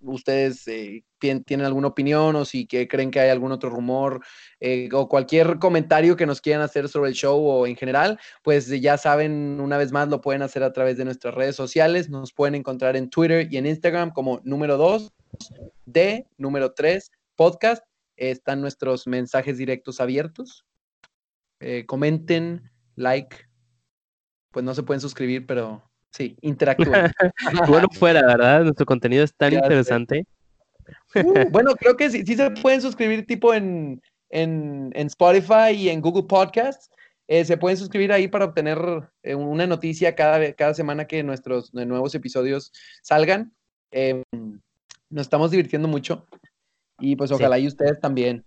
ustedes 0.03 0.67
eh, 0.69 1.05
tienen 1.19 1.67
alguna 1.67 1.89
opinión 1.89 2.37
o 2.37 2.45
si 2.45 2.67
que 2.67 2.89
creen 2.89 3.11
que 3.11 3.21
hay 3.21 3.31
algún 3.31 3.53
otro 3.53 3.71
rumor 3.71 4.25
eh, 4.59 4.89
o 4.93 5.09
cualquier 5.09 5.59
comentario 5.59 6.17
que 6.17 6.27
nos 6.27 6.41
quieran 6.41 6.63
hacer 6.63 6.89
sobre 6.89 7.11
el 7.11 7.15
show 7.15 7.39
o 7.39 7.67
en 7.67 7.77
general, 7.77 8.19
pues 8.43 8.69
ya 8.81 8.97
saben, 8.97 9.61
una 9.61 9.77
vez 9.77 9.93
más 9.93 10.09
lo 10.09 10.21
pueden 10.21 10.43
hacer 10.43 10.63
a 10.63 10.73
través 10.73 10.97
de 10.97 11.05
nuestras 11.05 11.35
redes 11.35 11.57
sociales. 11.57 12.09
Nos 12.09 12.33
pueden 12.33 12.55
encontrar 12.55 12.97
en 12.97 13.11
Twitter 13.11 13.49
y 13.51 13.57
en 13.57 13.67
Instagram 13.67 14.11
como 14.11 14.41
número 14.45 14.77
2 14.77 15.13
de 15.85 16.27
número 16.37 16.73
3 16.73 17.11
podcast. 17.37 17.85
Están 18.17 18.61
nuestros 18.61 19.07
mensajes 19.07 19.57
directos 19.57 20.01
abiertos. 20.01 20.67
Eh, 21.61 21.85
comenten, 21.87 22.71
like. 22.97 23.37
Pues 24.51 24.65
no 24.65 24.75
se 24.75 24.83
pueden 24.83 25.01
suscribir, 25.01 25.47
pero 25.47 25.90
Sí, 26.13 26.37
interactúan. 26.41 27.13
bueno, 27.69 27.89
fuera, 27.93 28.27
¿verdad? 28.27 28.65
Nuestro 28.65 28.87
contenido 28.87 29.25
es 29.25 29.35
tan 29.35 29.53
interesante. 29.53 30.27
Uh, 31.15 31.49
bueno, 31.51 31.75
creo 31.77 31.97
que 31.97 32.11
sí, 32.11 32.25
sí 32.27 32.37
se 32.37 32.51
pueden 32.51 32.81
suscribir 32.81 33.27
tipo 33.27 33.55
en, 33.55 34.03
en, 34.31 34.93
Spotify 34.95 35.73
y 35.75 35.89
en 35.89 36.01
Google 36.01 36.25
Podcasts. 36.25 36.91
Eh, 37.29 37.45
se 37.45 37.57
pueden 37.57 37.79
suscribir 37.79 38.13
ahí 38.13 38.27
para 38.27 38.47
obtener 38.47 38.79
eh, 39.23 39.37
una 39.37 39.67
noticia 39.67 40.17
cada, 40.17 40.53
cada 40.55 40.75
semana 40.75 41.07
que 41.07 41.23
nuestros 41.23 41.73
nuevos 41.73 42.15
episodios 42.15 42.73
salgan. 43.03 43.55
Em, 43.93 44.23
nos 45.11 45.23
estamos 45.27 45.53
divirtiendo 45.53 45.87
mucho 45.87 46.27
y 46.99 47.15
pues 47.17 47.31
ojalá 47.31 47.59
y 47.59 47.69
ustedes 47.69 48.01
también. 48.01 48.45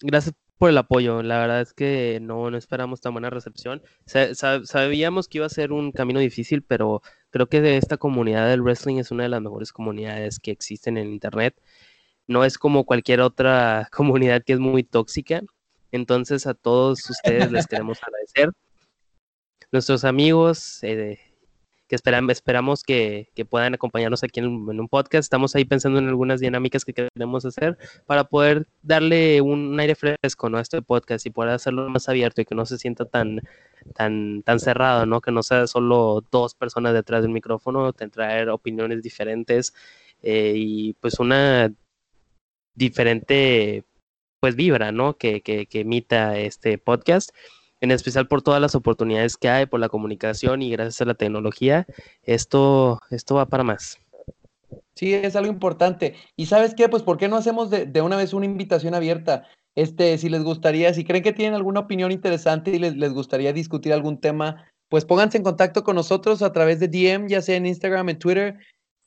Gracias 0.00 0.34
por 0.58 0.70
el 0.70 0.78
apoyo. 0.78 1.22
La 1.22 1.38
verdad 1.38 1.60
es 1.60 1.72
que 1.72 2.18
no, 2.20 2.50
no 2.50 2.58
esperamos 2.58 3.00
tan 3.00 3.12
buena 3.14 3.30
recepción. 3.30 3.82
sabíamos 4.04 5.28
que 5.28 5.38
iba 5.38 5.46
a 5.46 5.50
ser 5.50 5.72
un 5.72 5.92
camino 5.92 6.20
difícil, 6.20 6.62
pero 6.62 7.02
creo 7.30 7.48
que 7.48 7.60
de 7.60 7.76
esta 7.76 7.96
comunidad 7.96 8.48
del 8.48 8.62
wrestling 8.62 8.96
es 8.98 9.10
una 9.10 9.22
de 9.24 9.28
las 9.30 9.40
mejores 9.40 9.72
comunidades 9.72 10.38
que 10.40 10.50
existen 10.50 10.98
en 10.98 11.12
Internet. 11.12 11.56
No 12.26 12.44
es 12.44 12.58
como 12.58 12.84
cualquier 12.84 13.20
otra 13.20 13.88
comunidad 13.92 14.42
que 14.44 14.54
es 14.54 14.58
muy 14.58 14.82
tóxica. 14.82 15.42
Entonces 15.92 16.46
a 16.46 16.54
todos 16.54 17.08
ustedes 17.08 17.50
les 17.52 17.66
queremos 17.66 17.98
agradecer. 18.02 18.52
Nuestros 19.70 20.04
amigos, 20.04 20.82
eh, 20.82 21.18
que 21.88 21.96
esperamos 21.96 22.84
que, 22.84 23.28
puedan 23.48 23.74
acompañarnos 23.74 24.22
aquí 24.22 24.40
en, 24.40 24.46
un 24.46 24.88
podcast. 24.88 25.24
Estamos 25.24 25.56
ahí 25.56 25.64
pensando 25.64 25.98
en 25.98 26.08
algunas 26.08 26.38
dinámicas 26.38 26.84
que 26.84 26.92
queremos 26.92 27.44
hacer 27.44 27.78
para 28.06 28.24
poder 28.24 28.68
darle 28.82 29.40
un, 29.40 29.78
aire 29.80 29.94
fresco 29.94 30.48
a 30.54 30.60
este 30.60 30.82
podcast 30.82 31.24
y 31.26 31.30
poder 31.30 31.52
hacerlo 31.52 31.88
más 31.88 32.08
abierto 32.08 32.42
y 32.42 32.44
que 32.44 32.54
no 32.54 32.66
se 32.66 32.78
sienta 32.78 33.06
tan, 33.06 33.40
tan, 33.94 34.42
tan 34.42 34.60
cerrado, 34.60 35.06
¿no? 35.06 35.20
que 35.20 35.32
no 35.32 35.42
sea 35.42 35.66
solo 35.66 36.22
dos 36.30 36.54
personas 36.54 36.92
detrás 36.92 37.22
del 37.22 37.32
micrófono, 37.32 37.92
traer 37.92 38.50
opiniones 38.50 39.02
diferentes 39.02 39.74
eh, 40.22 40.52
y 40.56 40.92
pues 40.94 41.18
una 41.18 41.72
diferente 42.74 43.84
pues 44.40 44.54
vibra, 44.54 44.92
¿no? 44.92 45.16
Que, 45.16 45.40
que, 45.40 45.66
que 45.66 45.80
emita 45.80 46.38
este 46.38 46.78
podcast 46.78 47.30
en 47.80 47.90
especial 47.90 48.28
por 48.28 48.42
todas 48.42 48.60
las 48.60 48.74
oportunidades 48.74 49.36
que 49.36 49.48
hay, 49.48 49.66
por 49.66 49.80
la 49.80 49.88
comunicación 49.88 50.62
y 50.62 50.70
gracias 50.70 51.00
a 51.00 51.04
la 51.04 51.14
tecnología, 51.14 51.86
esto, 52.22 53.00
esto 53.10 53.34
va 53.34 53.46
para 53.46 53.64
más. 53.64 53.98
Sí, 54.94 55.14
es 55.14 55.36
algo 55.36 55.52
importante. 55.52 56.14
Y 56.36 56.46
sabes 56.46 56.74
qué, 56.74 56.88
pues, 56.88 57.02
¿por 57.02 57.18
qué 57.18 57.28
no 57.28 57.36
hacemos 57.36 57.70
de, 57.70 58.02
una 58.02 58.16
vez 58.16 58.32
una 58.32 58.46
invitación 58.46 58.94
abierta? 58.94 59.44
Este, 59.76 60.18
si 60.18 60.28
les 60.28 60.42
gustaría, 60.42 60.92
si 60.92 61.04
creen 61.04 61.22
que 61.22 61.32
tienen 61.32 61.54
alguna 61.54 61.80
opinión 61.80 62.10
interesante 62.10 62.72
y 62.72 62.78
les, 62.80 62.96
les 62.96 63.12
gustaría 63.12 63.52
discutir 63.52 63.92
algún 63.92 64.20
tema 64.20 64.64
pues 64.88 65.04
pónganse 65.04 65.36
en 65.36 65.44
contacto 65.44 65.84
con 65.84 65.96
nosotros 65.96 66.42
a 66.42 66.52
través 66.52 66.80
de 66.80 66.88
DM, 66.88 67.28
ya 67.28 67.42
sea 67.42 67.56
en 67.56 67.66
Instagram, 67.66 68.08
en 68.08 68.18
Twitter. 68.18 68.58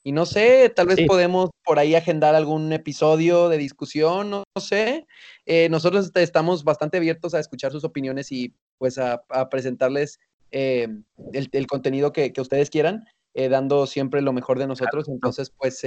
Y 0.03 0.13
no 0.13 0.25
sé, 0.25 0.71
tal 0.75 0.87
vez 0.87 1.05
podemos 1.05 1.51
por 1.63 1.77
ahí 1.77 1.93
agendar 1.93 2.33
algún 2.33 2.73
episodio 2.73 3.49
de 3.49 3.57
discusión, 3.57 4.31
no, 4.31 4.43
sé. 4.59 5.05
Eh, 5.45 5.69
nosotros 5.69 6.11
estamos 6.15 6.63
bastante 6.63 6.97
abiertos 6.97 7.35
a 7.35 7.39
escuchar 7.39 7.71
sus 7.71 7.83
opiniones 7.83 8.31
y 8.31 8.55
pues 8.79 8.97
a, 8.97 9.21
presentarles 9.51 10.19
eh, 10.49 10.87
el, 11.33 11.67
contenido 11.67 12.11
que, 12.11 12.33
ustedes 12.37 12.71
quieran, 12.71 13.05
eh, 13.35 13.47
dando 13.47 13.85
siempre 13.85 14.23
lo 14.23 14.33
mejor 14.33 14.57
de 14.57 14.67
nosotros. 14.67 15.07
Entonces, 15.07 15.51
pues 15.51 15.85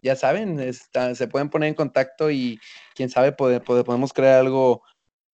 ya 0.00 0.16
saben, 0.16 0.72
se 0.72 1.28
pueden 1.28 1.50
poner 1.50 1.68
en 1.68 1.74
contacto 1.74 2.30
y 2.30 2.58
quién 2.94 3.10
sabe, 3.10 3.32
podemos 3.32 4.14
crear 4.14 4.40
algo 4.40 4.82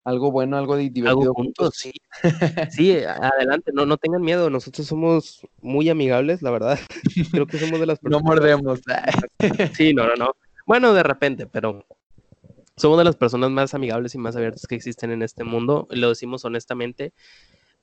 algo 0.04 0.30
bueno, 0.30 0.56
algo 0.56 0.76
divertido 0.76 1.32
juntos. 1.34 1.74
Sí. 1.76 1.92
sí, 2.70 2.96
adelante, 3.04 3.70
no, 3.72 3.86
no 3.86 3.96
tengan 3.96 4.22
miedo, 4.22 4.50
nosotros 4.50 4.86
somos 4.86 5.46
muy 5.60 5.88
amigables, 5.88 6.42
la 6.42 6.50
verdad. 6.50 6.78
Creo 7.32 7.46
que 7.46 7.58
somos 7.58 7.78
de 7.80 7.86
las 7.86 7.98
personas. 7.98 8.22
No 8.22 8.28
mordemos. 8.28 8.80
sí, 9.76 9.94
no, 9.94 10.06
no, 10.06 10.14
no. 10.16 10.36
Bueno, 10.66 10.92
de 10.92 11.02
repente, 11.02 11.46
pero 11.46 11.84
somos 12.76 12.98
de 12.98 13.04
las 13.04 13.16
personas 13.16 13.50
más 13.50 13.74
amigables 13.74 14.14
y 14.14 14.18
más 14.18 14.36
abiertas 14.36 14.66
que 14.66 14.74
existen 14.74 15.10
en 15.10 15.22
este 15.22 15.44
mundo, 15.44 15.86
lo 15.90 16.08
decimos 16.08 16.44
honestamente 16.44 17.12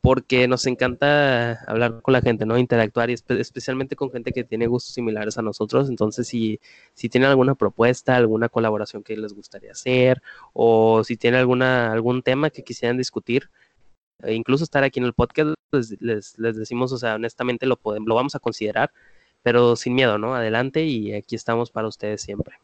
porque 0.02 0.48
nos 0.48 0.66
encanta 0.66 1.64
hablar 1.66 2.02
con 2.02 2.14
la 2.14 2.22
gente, 2.22 2.46
¿no? 2.46 2.58
Interactuar 2.58 3.10
y 3.10 3.14
especialmente 3.14 3.96
con 3.96 4.12
gente 4.12 4.32
que 4.32 4.44
tiene 4.44 4.68
gustos 4.68 4.94
similares 4.94 5.38
a 5.38 5.42
nosotros. 5.42 5.90
Entonces, 5.90 6.28
si, 6.28 6.60
si 6.94 7.10
tienen 7.10 7.30
alguna 7.30 7.56
propuesta, 7.56 8.16
alguna 8.16 8.50
colaboración 8.50 9.04
que 9.04 9.18
les 9.18 9.34
gustaría 9.34 9.72
hacer, 9.74 10.22
o 10.54 11.04
si 11.04 11.18
tienen 11.18 11.40
alguna, 11.42 11.92
algún 11.92 12.22
tema 12.24 12.50
que 12.50 12.64
quisieran 12.64 12.98
discutir, 12.98 13.50
e 14.24 14.34
incluso 14.34 14.64
estar 14.64 14.84
aquí 14.84 15.00
en 15.00 15.06
el 15.06 15.14
podcast, 15.14 15.56
les, 15.72 16.02
les, 16.02 16.40
les 16.40 16.56
decimos, 16.58 16.92
o 16.94 16.98
sea, 16.98 17.16
honestamente 17.16 17.66
lo, 17.66 17.78
podemos, 17.78 18.08
lo 18.08 18.16
vamos 18.16 18.36
a 18.36 18.40
considerar, 18.40 18.92
pero 19.44 19.76
sin 19.76 19.96
miedo, 19.96 20.18
¿no? 20.18 20.36
Adelante 20.36 20.84
y 20.86 21.14
aquí 21.14 21.36
estamos 21.36 21.72
para 21.72 21.88
ustedes 21.88 22.22
siempre. 22.22 22.56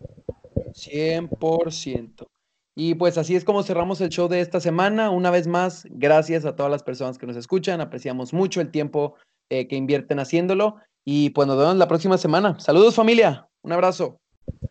100%. 0.73 2.27
Y 2.75 2.95
pues 2.95 3.17
así 3.17 3.35
es 3.35 3.45
como 3.45 3.63
cerramos 3.63 4.01
el 4.01 4.09
show 4.09 4.27
de 4.27 4.41
esta 4.41 4.59
semana. 4.59 5.09
Una 5.09 5.31
vez 5.31 5.47
más, 5.47 5.87
gracias 5.89 6.45
a 6.45 6.55
todas 6.55 6.71
las 6.71 6.83
personas 6.83 7.17
que 7.17 7.25
nos 7.25 7.37
escuchan. 7.37 7.79
Apreciamos 7.79 8.33
mucho 8.33 8.59
el 8.59 8.69
tiempo 8.69 9.15
eh, 9.49 9.67
que 9.67 9.77
invierten 9.77 10.19
haciéndolo. 10.19 10.75
Y 11.05 11.29
pues 11.29 11.47
nos 11.47 11.57
vemos 11.57 11.77
la 11.77 11.87
próxima 11.87 12.17
semana. 12.17 12.59
Saludos 12.59 12.95
familia. 12.95 13.47
Un 13.61 13.71
abrazo. 13.71 14.19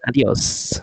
Adiós. 0.07 0.83